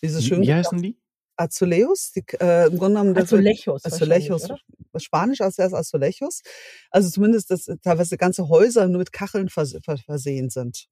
Diese 0.03 0.21
schön 0.21 0.43
wie 0.43 0.53
heißen 0.53 0.83
die? 0.83 0.99
Azuleus, 1.41 2.13
die, 2.13 2.23
äh, 2.41 2.67
im 2.67 2.79
Grunde 2.79 3.01
genommen 3.01 3.17
Azulejos, 3.17 3.85
Azulejos 3.85 4.49
Spanisch 4.97 5.41
als 5.41 5.59
erst 5.59 5.75
Azulejos. 5.75 6.43
Also 6.91 7.11
zumindest, 7.11 7.51
dass 7.51 7.67
teilweise 7.83 8.17
ganze 8.17 8.49
Häuser 8.49 8.87
nur 8.89 8.99
mit 8.99 9.13
Kacheln 9.13 9.49
vers 9.49 9.77
versehen 10.05 10.51
sind. 10.51 10.87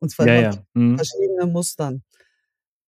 Und 0.00 0.10
zwar 0.10 0.26
ja, 0.26 0.40
ja. 0.40 0.64
Mhm. 0.74 0.96
verschiedene 0.96 1.46
Mustern. 1.46 2.02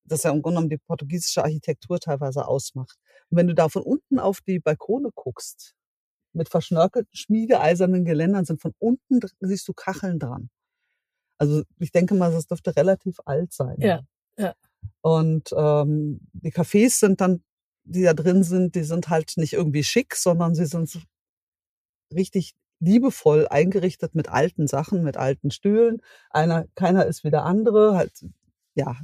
Das 0.04 0.22
ja 0.22 0.30
im 0.30 0.42
Grunde 0.42 0.56
genommen 0.56 0.70
die 0.70 0.78
portugiesische 0.78 1.42
Architektur 1.42 1.98
teilweise 1.98 2.46
ausmacht. 2.46 2.98
Und 3.30 3.38
wenn 3.38 3.46
du 3.48 3.54
da 3.54 3.68
von 3.68 3.82
unten 3.82 4.18
auf 4.18 4.40
die 4.40 4.60
Balkone 4.60 5.10
guckst, 5.14 5.74
mit 6.32 6.48
verschnörkelten 6.48 7.14
schmiedeeisernen 7.14 8.04
Geländern 8.04 8.44
sind 8.44 8.60
von 8.60 8.72
unten 8.78 9.20
siehst 9.40 9.66
du 9.66 9.72
Kacheln 9.72 10.18
dran. 10.18 10.50
Also 11.38 11.62
ich 11.78 11.92
denke 11.92 12.14
mal, 12.14 12.30
das 12.30 12.46
dürfte 12.46 12.76
relativ 12.76 13.18
alt 13.24 13.52
sein. 13.52 13.76
Ja, 13.78 14.02
ja. 14.36 14.54
Und 15.00 15.50
ähm, 15.56 16.20
die 16.32 16.52
Cafés 16.52 16.98
sind 16.98 17.20
dann, 17.20 17.42
die 17.84 18.02
da 18.02 18.14
drin 18.14 18.42
sind, 18.42 18.74
die 18.74 18.82
sind 18.82 19.08
halt 19.08 19.34
nicht 19.36 19.52
irgendwie 19.52 19.84
schick, 19.84 20.14
sondern 20.16 20.54
sie 20.54 20.66
sind 20.66 21.00
richtig 22.12 22.54
liebevoll 22.80 23.46
eingerichtet 23.48 24.14
mit 24.14 24.28
alten 24.28 24.66
Sachen, 24.66 25.02
mit 25.02 25.16
alten 25.16 25.50
Stühlen. 25.50 26.02
Einer, 26.30 26.66
keiner 26.74 27.06
ist 27.06 27.24
wie 27.24 27.30
der 27.30 27.44
andere, 27.44 27.96
halt, 27.96 28.12
ja, 28.74 28.96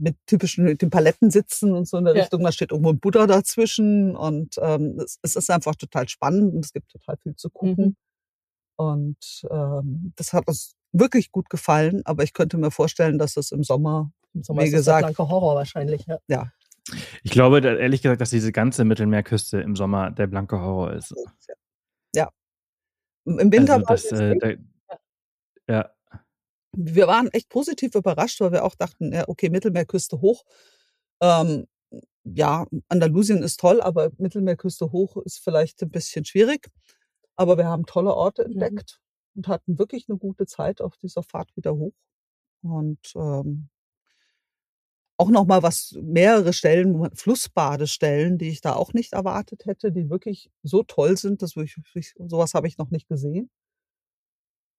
mit 0.00 0.16
typischen 0.26 0.64
mit 0.64 0.82
den 0.82 0.90
Paletten 0.90 1.30
sitzen 1.30 1.72
und 1.72 1.86
so 1.86 1.98
in 1.98 2.04
der 2.04 2.14
ja. 2.14 2.22
Richtung. 2.22 2.42
Da 2.42 2.52
steht 2.52 2.70
irgendwo 2.70 2.90
ein 2.90 3.00
Buddha 3.00 3.26
dazwischen 3.26 4.16
und 4.16 4.56
ähm, 4.60 4.98
es, 4.98 5.18
es, 5.22 5.36
ist 5.36 5.50
einfach 5.50 5.74
total 5.74 6.08
spannend 6.08 6.54
und 6.54 6.64
es 6.64 6.72
gibt 6.72 6.90
total 6.90 7.16
viel 7.18 7.36
zu 7.36 7.50
gucken. 7.50 7.84
Mhm. 7.84 7.96
Und 8.76 9.46
ähm, 9.50 10.12
das 10.16 10.32
hat 10.32 10.48
uns 10.48 10.74
wirklich 10.92 11.30
gut 11.30 11.50
gefallen, 11.50 12.00
aber 12.06 12.22
ich 12.24 12.32
könnte 12.32 12.56
mir 12.56 12.70
vorstellen, 12.70 13.18
dass 13.18 13.36
es 13.36 13.52
im 13.52 13.62
Sommer, 13.62 14.10
Im 14.34 14.42
Sommer 14.42 14.62
wie 14.62 14.70
gesagt, 14.70 15.02
der 15.02 15.12
blanke 15.12 15.28
Horror 15.28 15.54
wahrscheinlich. 15.56 16.06
Ja. 16.06 16.18
ja. 16.28 16.52
Ich 17.22 17.30
glaube 17.30 17.60
ehrlich 17.60 18.02
gesagt, 18.02 18.20
dass 18.20 18.30
diese 18.30 18.52
ganze 18.52 18.84
Mittelmeerküste 18.84 19.60
im 19.60 19.76
Sommer 19.76 20.10
der 20.10 20.26
blanke 20.26 20.60
Horror 20.60 20.94
ist. 20.94 21.14
Ja. 22.14 22.28
Im 23.24 23.52
Winter 23.52 23.74
also 23.74 23.86
das, 23.86 24.04
äh, 24.12 24.36
der, 24.36 24.58
ja. 25.68 25.90
Wir 26.72 27.06
waren 27.06 27.28
echt 27.32 27.48
positiv 27.48 27.94
überrascht, 27.94 28.40
weil 28.40 28.52
wir 28.52 28.64
auch 28.64 28.74
dachten, 28.74 29.12
ja, 29.12 29.28
okay, 29.28 29.50
Mittelmeerküste 29.50 30.20
hoch. 30.20 30.44
Ähm, 31.20 31.66
ja, 32.24 32.66
Andalusien 32.88 33.42
ist 33.42 33.58
toll, 33.60 33.80
aber 33.80 34.10
Mittelmeerküste 34.18 34.92
hoch 34.92 35.16
ist 35.18 35.38
vielleicht 35.38 35.82
ein 35.82 35.90
bisschen 35.90 36.24
schwierig. 36.24 36.68
Aber 37.36 37.56
wir 37.56 37.66
haben 37.66 37.86
tolle 37.86 38.14
Orte 38.14 38.44
mhm. 38.44 38.52
entdeckt 38.52 39.00
und 39.34 39.48
hatten 39.48 39.78
wirklich 39.78 40.06
eine 40.08 40.18
gute 40.18 40.46
Zeit 40.46 40.80
auf 40.80 40.96
dieser 40.96 41.22
Fahrt 41.22 41.56
wieder 41.56 41.74
hoch. 41.74 41.94
Und 42.62 43.00
ähm, 43.16 43.68
auch 45.20 45.28
noch 45.28 45.46
mal 45.46 45.62
was 45.62 45.94
mehrere 46.00 46.54
Stellen, 46.54 47.10
Flussbadestellen, 47.14 48.38
die 48.38 48.48
ich 48.48 48.62
da 48.62 48.72
auch 48.72 48.94
nicht 48.94 49.12
erwartet 49.12 49.66
hätte, 49.66 49.92
die 49.92 50.08
wirklich 50.08 50.50
so 50.62 50.82
toll 50.82 51.18
sind, 51.18 51.42
dass 51.42 51.56
ich, 51.56 52.14
sowas 52.16 52.54
habe 52.54 52.66
ich 52.68 52.78
noch 52.78 52.90
nicht 52.90 53.06
gesehen. 53.06 53.50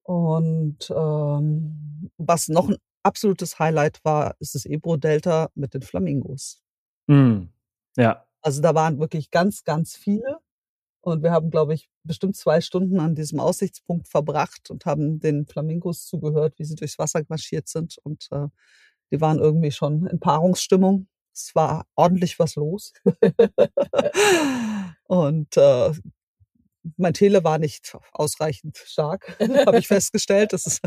Und 0.01 0.89
ähm, 0.89 2.09
was 2.17 2.47
noch 2.47 2.69
ein 2.69 2.77
absolutes 3.03 3.59
Highlight 3.59 4.03
war, 4.03 4.35
ist 4.39 4.55
das 4.55 4.65
Ebro-Delta 4.65 5.51
mit 5.53 5.75
den 5.75 5.83
Flamingos. 5.83 6.63
Mm, 7.05 7.43
ja. 7.95 8.25
Also 8.41 8.63
da 8.63 8.73
waren 8.73 8.99
wirklich 8.99 9.29
ganz, 9.29 9.63
ganz 9.63 9.95
viele. 9.95 10.39
Und 11.01 11.21
wir 11.21 11.31
haben, 11.31 11.51
glaube 11.51 11.75
ich, 11.75 11.87
bestimmt 12.03 12.35
zwei 12.35 12.61
Stunden 12.61 12.99
an 12.99 13.13
diesem 13.13 13.39
Aussichtspunkt 13.39 14.07
verbracht 14.07 14.71
und 14.71 14.85
haben 14.87 15.19
den 15.19 15.45
Flamingos 15.45 16.07
zugehört, 16.07 16.57
wie 16.57 16.65
sie 16.65 16.75
durchs 16.75 16.97
Wasser 16.97 17.21
marschiert 17.27 17.67
sind. 17.67 17.99
Und 18.03 18.27
äh, 18.31 18.47
die 19.11 19.21
waren 19.21 19.39
irgendwie 19.39 19.71
schon 19.71 20.07
in 20.07 20.19
Paarungsstimmung. 20.19 21.07
Es 21.33 21.55
war 21.55 21.85
ordentlich 21.95 22.39
was 22.39 22.55
los. 22.55 22.93
und 25.07 25.57
äh, 25.57 25.91
mein 26.97 27.13
Tele 27.13 27.43
war 27.43 27.57
nicht 27.57 27.95
ausreichend 28.11 28.77
stark, 28.77 29.37
habe 29.65 29.79
ich 29.79 29.87
festgestellt. 29.87 30.53
Das 30.53 30.65
ist, 30.65 30.81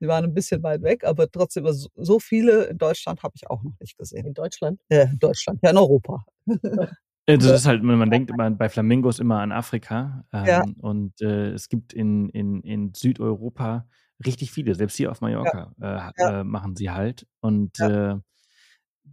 die 0.00 0.06
waren 0.06 0.24
ein 0.24 0.34
bisschen 0.34 0.62
weit 0.62 0.82
weg, 0.82 1.04
aber 1.04 1.30
trotzdem 1.30 1.66
so 1.70 2.18
viele 2.18 2.64
in 2.64 2.78
Deutschland 2.78 3.22
habe 3.22 3.34
ich 3.36 3.48
auch 3.50 3.62
noch 3.62 3.78
nicht 3.80 3.98
gesehen. 3.98 4.26
In 4.26 4.34
Deutschland? 4.34 4.80
Ja, 4.90 5.02
in 5.02 5.18
Deutschland, 5.18 5.60
ja 5.62 5.70
in 5.70 5.76
Europa. 5.76 6.24
Das 7.26 7.46
ist 7.46 7.64
halt, 7.64 7.82
man 7.82 8.10
denkt 8.10 8.30
immer 8.30 8.50
bei 8.50 8.68
Flamingos 8.68 9.18
immer 9.18 9.40
an 9.40 9.50
Afrika. 9.50 10.26
Ähm, 10.30 10.44
ja. 10.44 10.62
Und 10.82 11.22
äh, 11.22 11.52
es 11.52 11.70
gibt 11.70 11.94
in, 11.94 12.28
in, 12.28 12.60
in 12.60 12.92
Südeuropa 12.92 13.88
richtig 14.24 14.50
viele, 14.52 14.74
selbst 14.74 14.96
hier 14.96 15.10
auf 15.10 15.20
Mallorca 15.20 15.72
ja. 15.78 16.08
Äh, 16.08 16.12
ja. 16.18 16.40
Äh, 16.40 16.44
machen 16.44 16.76
sie 16.76 16.90
halt. 16.90 17.26
Und 17.40 17.78
ja. 17.78 18.12
äh, 18.12 18.20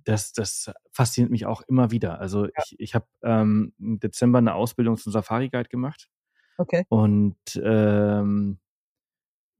das, 0.03 0.33
das 0.33 0.71
fasziniert 0.91 1.31
mich 1.31 1.45
auch 1.45 1.61
immer 1.63 1.91
wieder. 1.91 2.19
Also 2.19 2.45
ich, 2.45 2.75
ich 2.79 2.95
habe 2.95 3.05
ähm, 3.23 3.73
im 3.79 3.99
Dezember 3.99 4.39
eine 4.39 4.53
Ausbildung 4.53 4.97
zum 4.97 5.11
Safari-Guide 5.11 5.69
gemacht. 5.69 6.09
Okay. 6.57 6.85
Und 6.89 7.37
ähm, 7.63 8.59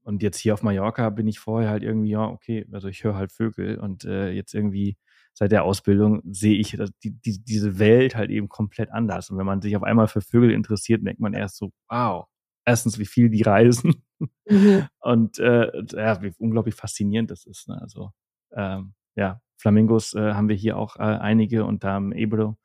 und 0.04 0.22
jetzt 0.22 0.38
hier 0.38 0.54
auf 0.54 0.62
Mallorca 0.62 1.10
bin 1.10 1.28
ich 1.28 1.38
vorher 1.38 1.70
halt 1.70 1.82
irgendwie, 1.82 2.10
ja, 2.10 2.26
okay, 2.26 2.66
also 2.72 2.88
ich 2.88 3.04
höre 3.04 3.14
halt 3.14 3.32
Vögel 3.32 3.78
und 3.78 4.04
äh, 4.04 4.30
jetzt 4.30 4.52
irgendwie 4.52 4.96
seit 5.32 5.52
der 5.52 5.64
Ausbildung 5.64 6.22
sehe 6.24 6.58
ich 6.58 6.76
die, 7.02 7.10
die, 7.10 7.42
diese 7.42 7.78
Welt 7.78 8.16
halt 8.16 8.30
eben 8.30 8.48
komplett 8.48 8.90
anders. 8.90 9.30
Und 9.30 9.38
wenn 9.38 9.46
man 9.46 9.62
sich 9.62 9.76
auf 9.76 9.82
einmal 9.82 10.08
für 10.08 10.20
Vögel 10.20 10.50
interessiert, 10.50 11.06
denkt 11.06 11.20
man 11.20 11.34
erst 11.34 11.56
so, 11.56 11.72
wow, 11.88 12.26
erstens, 12.64 12.98
wie 12.98 13.06
viel 13.06 13.30
die 13.30 13.42
reisen 13.42 14.02
mhm. 14.46 14.88
und 15.00 15.38
äh, 15.38 15.70
ja, 15.92 16.22
wie 16.22 16.34
unglaublich 16.38 16.74
faszinierend 16.74 17.30
das 17.30 17.44
ist. 17.44 17.68
Ne? 17.68 17.80
Also 17.80 18.12
ähm, 18.52 18.94
ja, 19.14 19.40
Flamingos 19.56 20.14
äh, 20.14 20.32
haben 20.34 20.48
wir 20.48 20.56
hier 20.56 20.76
auch 20.76 20.96
äh, 20.96 21.02
einige 21.02 21.64
und 21.64 21.84
da 21.84 21.96
im 21.96 22.12
Ebro 22.12 22.56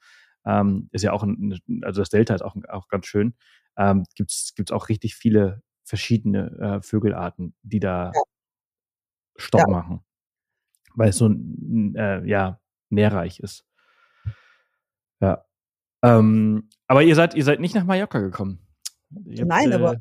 ähm, 0.45 0.89
ist 0.91 1.03
ja 1.03 1.11
auch, 1.11 1.23
ein, 1.23 1.59
also 1.83 2.01
das 2.01 2.09
Delta 2.09 2.33
ist 2.33 2.41
auch, 2.41 2.55
auch 2.69 2.87
ganz 2.87 3.05
schön. 3.05 3.35
Ähm, 3.77 4.05
gibt's 4.15 4.53
gibt's 4.55 4.71
auch 4.71 4.89
richtig 4.89 5.15
viele 5.15 5.61
verschiedene 5.83 6.51
äh, 6.59 6.81
Vögelarten, 6.81 7.53
die 7.61 7.79
da 7.79 8.11
ja. 8.13 8.21
Stopp 9.37 9.61
ja. 9.61 9.67
machen, 9.67 10.01
weil 10.95 11.09
es 11.09 11.17
so 11.17 11.29
äh, 11.29 12.27
ja 12.27 12.59
nährreich 12.89 13.39
ist. 13.39 13.65
Ja. 15.19 15.45
Ähm, 16.03 16.69
aber 16.87 17.03
ihr 17.03 17.15
seid 17.15 17.35
ihr 17.35 17.43
seid 17.43 17.59
nicht 17.59 17.75
nach 17.75 17.85
Mallorca 17.85 18.19
gekommen. 18.19 18.59
Ihr 19.25 19.45
Nein, 19.45 19.71
habt, 19.71 19.81
aber 19.81 19.93
äh, 19.93 19.99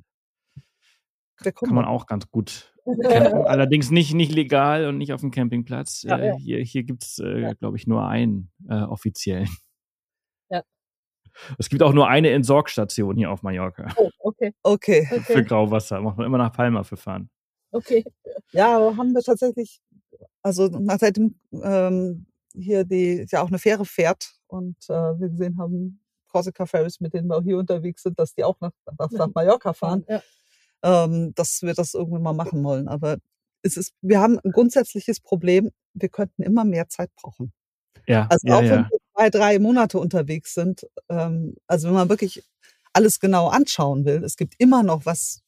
kann 1.37 1.75
man 1.75 1.85
auch 1.85 2.07
ganz 2.07 2.31
gut 2.31 2.75
campen. 3.03 3.47
Allerdings 3.47 3.91
nicht, 3.91 4.15
nicht 4.15 4.33
legal 4.33 4.87
und 4.87 4.99
nicht 4.99 5.13
auf 5.13 5.21
dem 5.21 5.31
Campingplatz. 5.31 6.03
Ja, 6.03 6.19
äh, 6.19 6.27
ja. 6.29 6.37
Hier, 6.37 6.59
hier 6.63 6.83
gibt 6.85 7.05
es, 7.05 7.19
äh, 7.19 7.41
ja. 7.41 7.53
glaube 7.55 7.77
ich, 7.77 7.87
nur 7.87 8.07
einen 8.07 8.51
äh, 8.69 8.83
offiziellen. 8.83 9.49
Ja. 10.51 10.63
Es 11.59 11.69
gibt 11.69 11.83
auch 11.83 11.93
nur 11.93 12.09
eine 12.09 12.31
Entsorgstation 12.31 13.17
hier 13.17 13.31
auf 13.31 13.43
Mallorca. 13.43 13.93
Oh, 13.97 14.11
okay. 14.21 14.55
Okay. 14.63 15.07
Für 15.25 15.45
Grauwasser. 15.45 16.01
Macht 16.01 16.17
man 16.17 16.27
immer 16.27 16.39
nach 16.39 16.53
Palma 16.53 16.83
für 16.83 16.97
fahren. 16.97 17.29
Okay. 17.73 18.05
Ja, 18.53 18.77
aber 18.77 18.97
haben 18.97 19.13
wir 19.13 19.23
tatsächlich, 19.23 19.81
also 20.43 20.71
seitdem 20.99 21.35
ähm, 21.63 22.27
hier 22.55 22.85
die 22.85 23.27
ja 23.29 23.43
auch 23.43 23.49
eine 23.49 23.59
Fähre 23.59 23.85
fährt 23.85 24.33
und 24.47 24.77
äh, 24.89 24.93
wir 24.93 25.29
gesehen 25.29 25.59
haben, 25.59 26.01
Corsica 26.29 26.67
Ferries, 26.67 27.01
mit 27.01 27.15
denen 27.15 27.29
wir 27.29 27.37
auch 27.37 27.43
hier 27.43 27.59
unterwegs 27.59 28.03
sind, 28.03 28.19
dass 28.19 28.35
die 28.35 28.45
auch 28.45 28.59
nach, 28.61 28.73
nach, 28.99 29.11
nach 29.11 29.29
Mallorca 29.35 29.73
fahren, 29.73 30.05
ja. 30.09 30.23
Ähm, 30.83 31.33
dass 31.35 31.63
wir 31.63 31.75
das 31.75 31.95
irgendwann 31.95 32.23
mal 32.23 32.33
machen 32.33 32.63
wollen. 32.65 32.89
Aber 32.89 33.19
es 33.63 33.77
ist, 33.77 33.95
wir 34.01 34.21
haben 34.21 34.39
ein 34.39 34.53
grundsätzliches 34.53 35.21
Problem, 35.21 35.71
wir 35.95 36.09
könnten 36.09 36.43
immer 36.43 36.65
mehr 36.65 36.89
Zeit 36.89 37.11
brauchen. 37.17 37.53
Ja, 38.07 38.27
also 38.31 38.47
ja, 38.47 38.57
auch 38.57 38.63
ja. 38.63 38.71
wenn 38.71 38.85
wir 38.85 38.99
zwei, 39.15 39.31
drei 39.31 39.59
Monate 39.59 39.99
unterwegs 39.99 40.55
sind, 40.55 40.87
ähm, 41.09 41.57
also 41.67 41.89
wenn 41.89 41.95
man 41.95 42.09
wirklich 42.09 42.45
alles 42.93 43.21
genau 43.21 43.49
anschauen 43.49 44.05
will, 44.05 44.23
es 44.25 44.37
gibt 44.37 44.55
immer 44.59 44.83
noch 44.83 45.05
was 45.07 45.43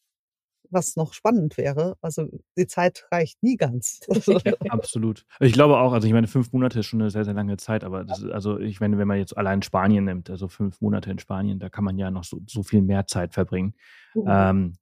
was 0.70 0.96
noch 0.96 1.12
spannend 1.12 1.56
wäre. 1.56 1.96
Also 2.00 2.28
die 2.56 2.66
Zeit 2.66 3.06
reicht 3.10 3.42
nie 3.42 3.56
ganz. 3.56 4.00
Absolut. 4.68 5.24
Ich 5.40 5.52
glaube 5.52 5.78
auch, 5.78 5.92
also 5.92 6.06
ich 6.06 6.12
meine, 6.12 6.26
fünf 6.26 6.52
Monate 6.52 6.80
ist 6.80 6.86
schon 6.86 7.00
eine 7.00 7.10
sehr, 7.10 7.24
sehr 7.24 7.34
lange 7.34 7.56
Zeit, 7.56 7.84
aber 7.84 8.04
das 8.04 8.20
ist, 8.20 8.30
also 8.30 8.58
ich 8.58 8.80
meine, 8.80 8.98
wenn 8.98 9.08
man 9.08 9.18
jetzt 9.18 9.36
allein 9.36 9.62
Spanien 9.62 10.04
nimmt, 10.04 10.30
also 10.30 10.48
fünf 10.48 10.80
Monate 10.80 11.10
in 11.10 11.18
Spanien, 11.18 11.58
da 11.58 11.68
kann 11.68 11.84
man 11.84 11.98
ja 11.98 12.10
noch 12.10 12.24
so, 12.24 12.40
so 12.46 12.62
viel 12.62 12.82
mehr 12.82 13.06
Zeit 13.06 13.34
verbringen. 13.34 13.74
Mhm. 14.14 14.24
Ähm, 14.26 14.72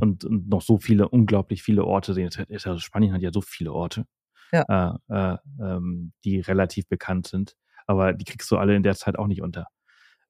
und, 0.00 0.24
und, 0.24 0.48
noch 0.48 0.62
so 0.62 0.78
viele, 0.78 1.08
unglaublich 1.08 1.62
viele 1.62 1.84
Orte 1.84 2.14
sehen. 2.14 2.30
Also 2.50 2.78
Spanien 2.78 3.12
hat 3.12 3.22
ja 3.22 3.30
so 3.32 3.40
viele 3.40 3.72
Orte, 3.72 4.06
ja. 4.52 5.00
äh, 5.08 5.14
äh, 5.14 5.38
ähm, 5.60 6.12
die 6.24 6.40
relativ 6.40 6.88
bekannt 6.88 7.26
sind. 7.26 7.56
Aber 7.86 8.12
die 8.12 8.24
kriegst 8.24 8.50
du 8.50 8.56
alle 8.56 8.74
in 8.74 8.82
der 8.82 8.94
Zeit 8.94 9.18
auch 9.18 9.26
nicht 9.26 9.42
unter. 9.42 9.68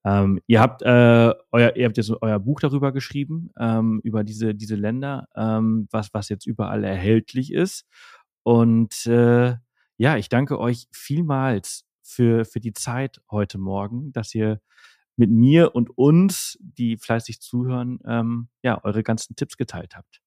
Ähm, 0.05 0.41
ihr 0.47 0.61
habt 0.61 0.83
äh, 0.83 1.33
euer, 1.51 1.77
ihr 1.77 1.87
habt 1.87 1.97
jetzt 1.97 2.13
euer 2.21 2.39
Buch 2.39 2.61
darüber 2.61 2.93
geschrieben, 2.93 3.51
ähm, 3.59 4.01
über 4.05 4.23
diese, 4.23 4.55
diese 4.55 4.75
Länder, 4.75 5.29
ähm, 5.35 5.89
was, 5.91 6.13
was 6.13 6.29
jetzt 6.29 6.47
überall 6.47 6.85
erhältlich 6.85 7.53
ist. 7.53 7.87
Und 8.43 9.07
äh, 9.07 9.55
ja, 9.97 10.17
ich 10.17 10.29
danke 10.29 10.59
euch 10.59 10.87
vielmals 10.93 11.87
für, 12.03 12.45
für 12.45 12.61
die 12.61 12.75
Zeit 12.75 13.23
heute 13.31 13.57
Morgen, 13.57 14.13
dass 14.13 14.35
ihr 14.35 14.61
mit 15.17 15.31
mir 15.31 15.75
und 15.75 15.97
uns, 15.97 16.59
die 16.61 16.97
fleißig 16.97 17.41
zuhören, 17.41 17.99
ähm, 18.07 18.49
ja, 18.63 18.83
eure 18.85 19.03
ganzen 19.03 19.37
Tipps 19.37 19.57
geteilt 19.57 19.97
habt. 19.97 20.21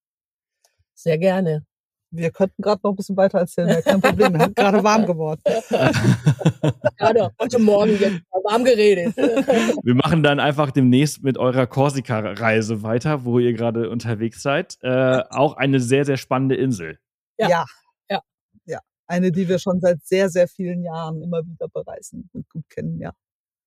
Sehr 0.93 1.17
gerne. 1.17 1.65
Wir 2.09 2.31
könnten 2.31 2.61
gerade 2.61 2.79
noch 2.83 2.91
ein 2.91 2.95
bisschen 2.95 3.17
weiter 3.17 3.39
erzählen, 3.39 3.83
kein 3.83 3.99
Problem. 3.99 4.33
Wir 4.33 4.39
sind 4.45 4.55
gerade 4.55 4.81
warm 4.81 5.05
geworden. 5.05 5.41
gerade 6.97 7.29
heute 7.39 7.59
Morgen 7.59 7.99
jetzt 7.99 8.21
warm 8.43 8.63
geredet. 8.63 9.15
Wir 9.83 9.95
machen 9.95 10.23
dann 10.23 10.39
einfach 10.39 10.71
demnächst 10.71 11.23
mit 11.23 11.38
eurer 11.38 11.67
Korsika-Reise 11.67 12.81
weiter, 12.81 13.25
wo 13.25 13.39
ihr 13.39 13.53
gerade 13.53 13.89
unterwegs 13.89 14.41
seid. 14.41 14.77
Äh, 14.81 15.23
auch 15.29 15.57
eine 15.57 15.79
sehr, 15.79 16.05
sehr 16.05 16.17
spannende 16.17 16.55
Insel. 16.55 16.97
Ja. 17.38 17.49
ja. 17.49 17.65
ja. 18.09 18.21
Ja. 18.65 18.79
Eine, 19.07 19.31
die 19.31 19.47
wir 19.47 19.59
schon 19.59 19.79
seit 19.81 20.05
sehr, 20.05 20.29
sehr 20.29 20.47
vielen 20.47 20.83
Jahren 20.83 21.21
immer 21.21 21.45
wieder 21.45 21.67
bereisen 21.67 22.29
und 22.33 22.49
gut 22.49 22.69
kennen, 22.69 22.99
ja. 22.99 23.11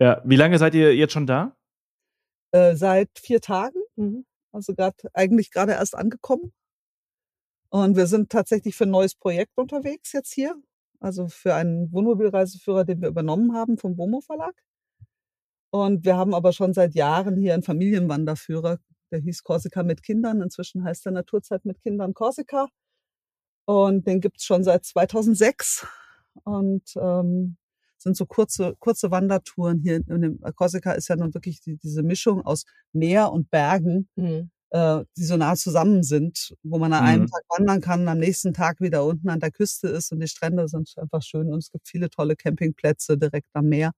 Ja. 0.00 0.22
Wie 0.24 0.36
lange 0.36 0.58
seid 0.58 0.74
ihr 0.74 0.96
jetzt 0.96 1.12
schon 1.12 1.26
da? 1.26 1.54
Äh, 2.52 2.74
seit 2.74 3.10
vier 3.18 3.40
Tagen. 3.40 3.78
Mhm. 3.96 4.24
Also 4.52 4.74
gerade 4.74 4.96
eigentlich 5.14 5.50
gerade 5.50 5.72
erst 5.72 5.94
angekommen. 5.94 6.52
Und 7.70 7.96
wir 7.96 8.06
sind 8.06 8.30
tatsächlich 8.30 8.74
für 8.74 8.84
ein 8.84 8.90
neues 8.90 9.14
Projekt 9.14 9.56
unterwegs 9.56 10.12
jetzt 10.12 10.32
hier. 10.32 10.56
Also 11.00 11.28
für 11.28 11.54
einen 11.54 11.92
Wohnmobilreiseführer, 11.92 12.84
den 12.84 13.00
wir 13.00 13.08
übernommen 13.08 13.54
haben 13.54 13.78
vom 13.78 13.96
Womo 13.96 14.20
Verlag. 14.20 14.54
Und 15.72 16.04
wir 16.04 16.16
haben 16.16 16.34
aber 16.34 16.52
schon 16.52 16.74
seit 16.74 16.94
Jahren 16.94 17.36
hier 17.36 17.54
einen 17.54 17.62
Familienwanderführer, 17.62 18.78
der 19.12 19.20
hieß 19.20 19.44
Korsika 19.44 19.82
mit 19.82 20.02
Kindern. 20.02 20.40
Inzwischen 20.40 20.84
heißt 20.84 21.04
der 21.04 21.12
Naturzeit 21.12 21.64
mit 21.64 21.80
Kindern 21.82 22.14
Korsika. 22.14 22.68
Und 23.66 24.06
den 24.06 24.20
gibt's 24.20 24.44
schon 24.44 24.64
seit 24.64 24.84
2006. 24.84 25.86
Und 26.44 26.92
ähm, 26.96 27.56
sind 28.02 28.16
so 28.16 28.26
kurze, 28.26 28.74
kurze 28.78 29.10
Wandertouren 29.10 29.80
hier. 29.80 29.96
In 29.96 30.22
dem 30.22 30.40
Korsika 30.54 30.92
ist 30.92 31.08
ja 31.08 31.16
nun 31.16 31.34
wirklich 31.34 31.60
die, 31.60 31.76
diese 31.76 32.02
Mischung 32.02 32.42
aus 32.42 32.64
Meer 32.92 33.32
und 33.32 33.50
Bergen. 33.50 34.08
Mhm 34.16 34.50
äh, 34.70 35.04
die 35.16 35.24
so 35.24 35.36
nah 35.36 35.54
zusammen 35.56 36.02
sind, 36.02 36.54
wo 36.62 36.78
man 36.78 36.92
an 36.92 37.04
einem 37.04 37.22
mhm. 37.22 37.26
Tag 37.26 37.42
wandern 37.48 37.80
kann, 37.80 38.08
am 38.08 38.18
nächsten 38.18 38.54
Tag 38.54 38.80
wieder 38.80 39.04
unten 39.04 39.28
an 39.28 39.40
der 39.40 39.50
Küste 39.50 39.88
ist 39.88 40.12
und 40.12 40.20
die 40.20 40.28
Strände 40.28 40.68
sind 40.68 40.92
einfach 40.96 41.22
schön 41.22 41.52
und 41.52 41.58
es 41.58 41.70
gibt 41.70 41.88
viele 41.88 42.08
tolle 42.08 42.36
Campingplätze 42.36 43.18
direkt 43.18 43.48
am 43.52 43.66
Meer. 43.66 43.92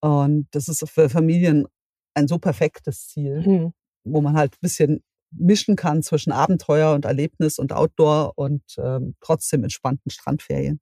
Und 0.00 0.48
das 0.50 0.68
ist 0.68 0.86
für 0.88 1.08
Familien 1.08 1.66
ein 2.14 2.28
so 2.28 2.38
perfektes 2.38 3.08
Ziel, 3.08 3.40
mhm. 3.40 3.72
wo 4.04 4.20
man 4.20 4.36
halt 4.36 4.54
ein 4.54 4.60
bisschen 4.60 5.02
mischen 5.30 5.76
kann 5.76 6.02
zwischen 6.02 6.30
Abenteuer 6.30 6.94
und 6.94 7.06
Erlebnis 7.06 7.58
und 7.58 7.72
Outdoor 7.72 8.34
und 8.36 8.62
ähm, 8.78 9.16
trotzdem 9.20 9.64
entspannten 9.64 10.10
Strandferien. 10.10 10.80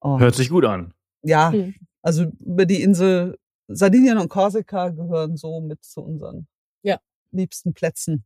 Und 0.00 0.20
Hört 0.20 0.34
sich 0.34 0.48
gut 0.48 0.64
an. 0.64 0.94
Ja, 1.22 1.50
mhm. 1.50 1.74
also 2.02 2.26
über 2.40 2.66
die 2.66 2.82
Insel 2.82 3.38
Sardinien 3.68 4.18
und 4.18 4.28
Korsika 4.28 4.88
gehören 4.88 5.36
so 5.36 5.60
mit 5.60 5.84
zu 5.84 6.00
unseren 6.00 6.46
ja 6.82 6.98
liebsten 7.32 7.74
Plätzen. 7.74 8.24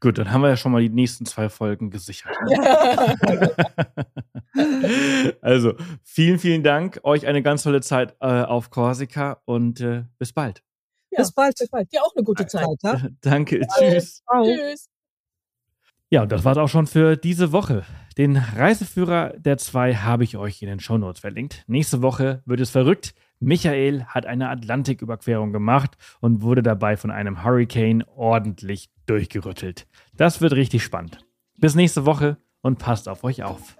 Gut, 0.00 0.18
dann 0.18 0.30
haben 0.30 0.42
wir 0.42 0.48
ja 0.50 0.56
schon 0.56 0.70
mal 0.70 0.82
die 0.82 0.90
nächsten 0.90 1.26
zwei 1.26 1.48
Folgen 1.48 1.90
gesichert. 1.90 2.36
also, 5.40 5.74
vielen, 6.04 6.38
vielen 6.38 6.62
Dank. 6.62 7.00
Euch 7.02 7.26
eine 7.26 7.42
ganz 7.42 7.62
tolle 7.64 7.80
Zeit 7.80 8.14
äh, 8.20 8.42
auf 8.42 8.70
Korsika 8.70 9.40
und 9.44 9.80
äh, 9.80 10.04
bis 10.18 10.32
bald. 10.32 10.62
Ja, 11.10 11.18
bis 11.18 11.32
bald. 11.32 11.56
Bis 11.58 11.68
bald. 11.68 11.92
Dir 11.92 12.02
auch 12.02 12.14
eine 12.14 12.24
gute 12.24 12.46
Zeit. 12.46 12.66
Danke. 13.20 13.60
Tschüss. 13.60 14.22
Tschüss. 14.30 14.88
Ja, 16.10 16.22
und 16.22 16.32
das 16.32 16.44
war's 16.44 16.58
auch 16.58 16.68
schon 16.68 16.86
für 16.86 17.16
diese 17.16 17.52
Woche. 17.52 17.84
Den 18.18 18.36
Reiseführer 18.36 19.34
der 19.38 19.58
zwei 19.58 19.94
habe 19.94 20.24
ich 20.24 20.36
euch 20.36 20.60
in 20.60 20.68
den 20.68 20.80
Shownotes 20.80 21.20
verlinkt. 21.20 21.62
Nächste 21.68 22.02
Woche 22.02 22.42
wird 22.46 22.58
es 22.58 22.70
verrückt. 22.70 23.14
Michael 23.38 24.06
hat 24.06 24.26
eine 24.26 24.48
Atlantiküberquerung 24.48 25.52
gemacht 25.52 25.96
und 26.20 26.42
wurde 26.42 26.64
dabei 26.64 26.96
von 26.96 27.12
einem 27.12 27.44
Hurricane 27.44 28.02
ordentlich 28.16 28.90
durchgerüttelt. 29.06 29.86
Das 30.16 30.40
wird 30.40 30.54
richtig 30.54 30.82
spannend. 30.82 31.24
Bis 31.58 31.76
nächste 31.76 32.06
Woche 32.06 32.38
und 32.60 32.80
passt 32.80 33.08
auf 33.08 33.22
euch 33.22 33.44
auf. 33.44 33.76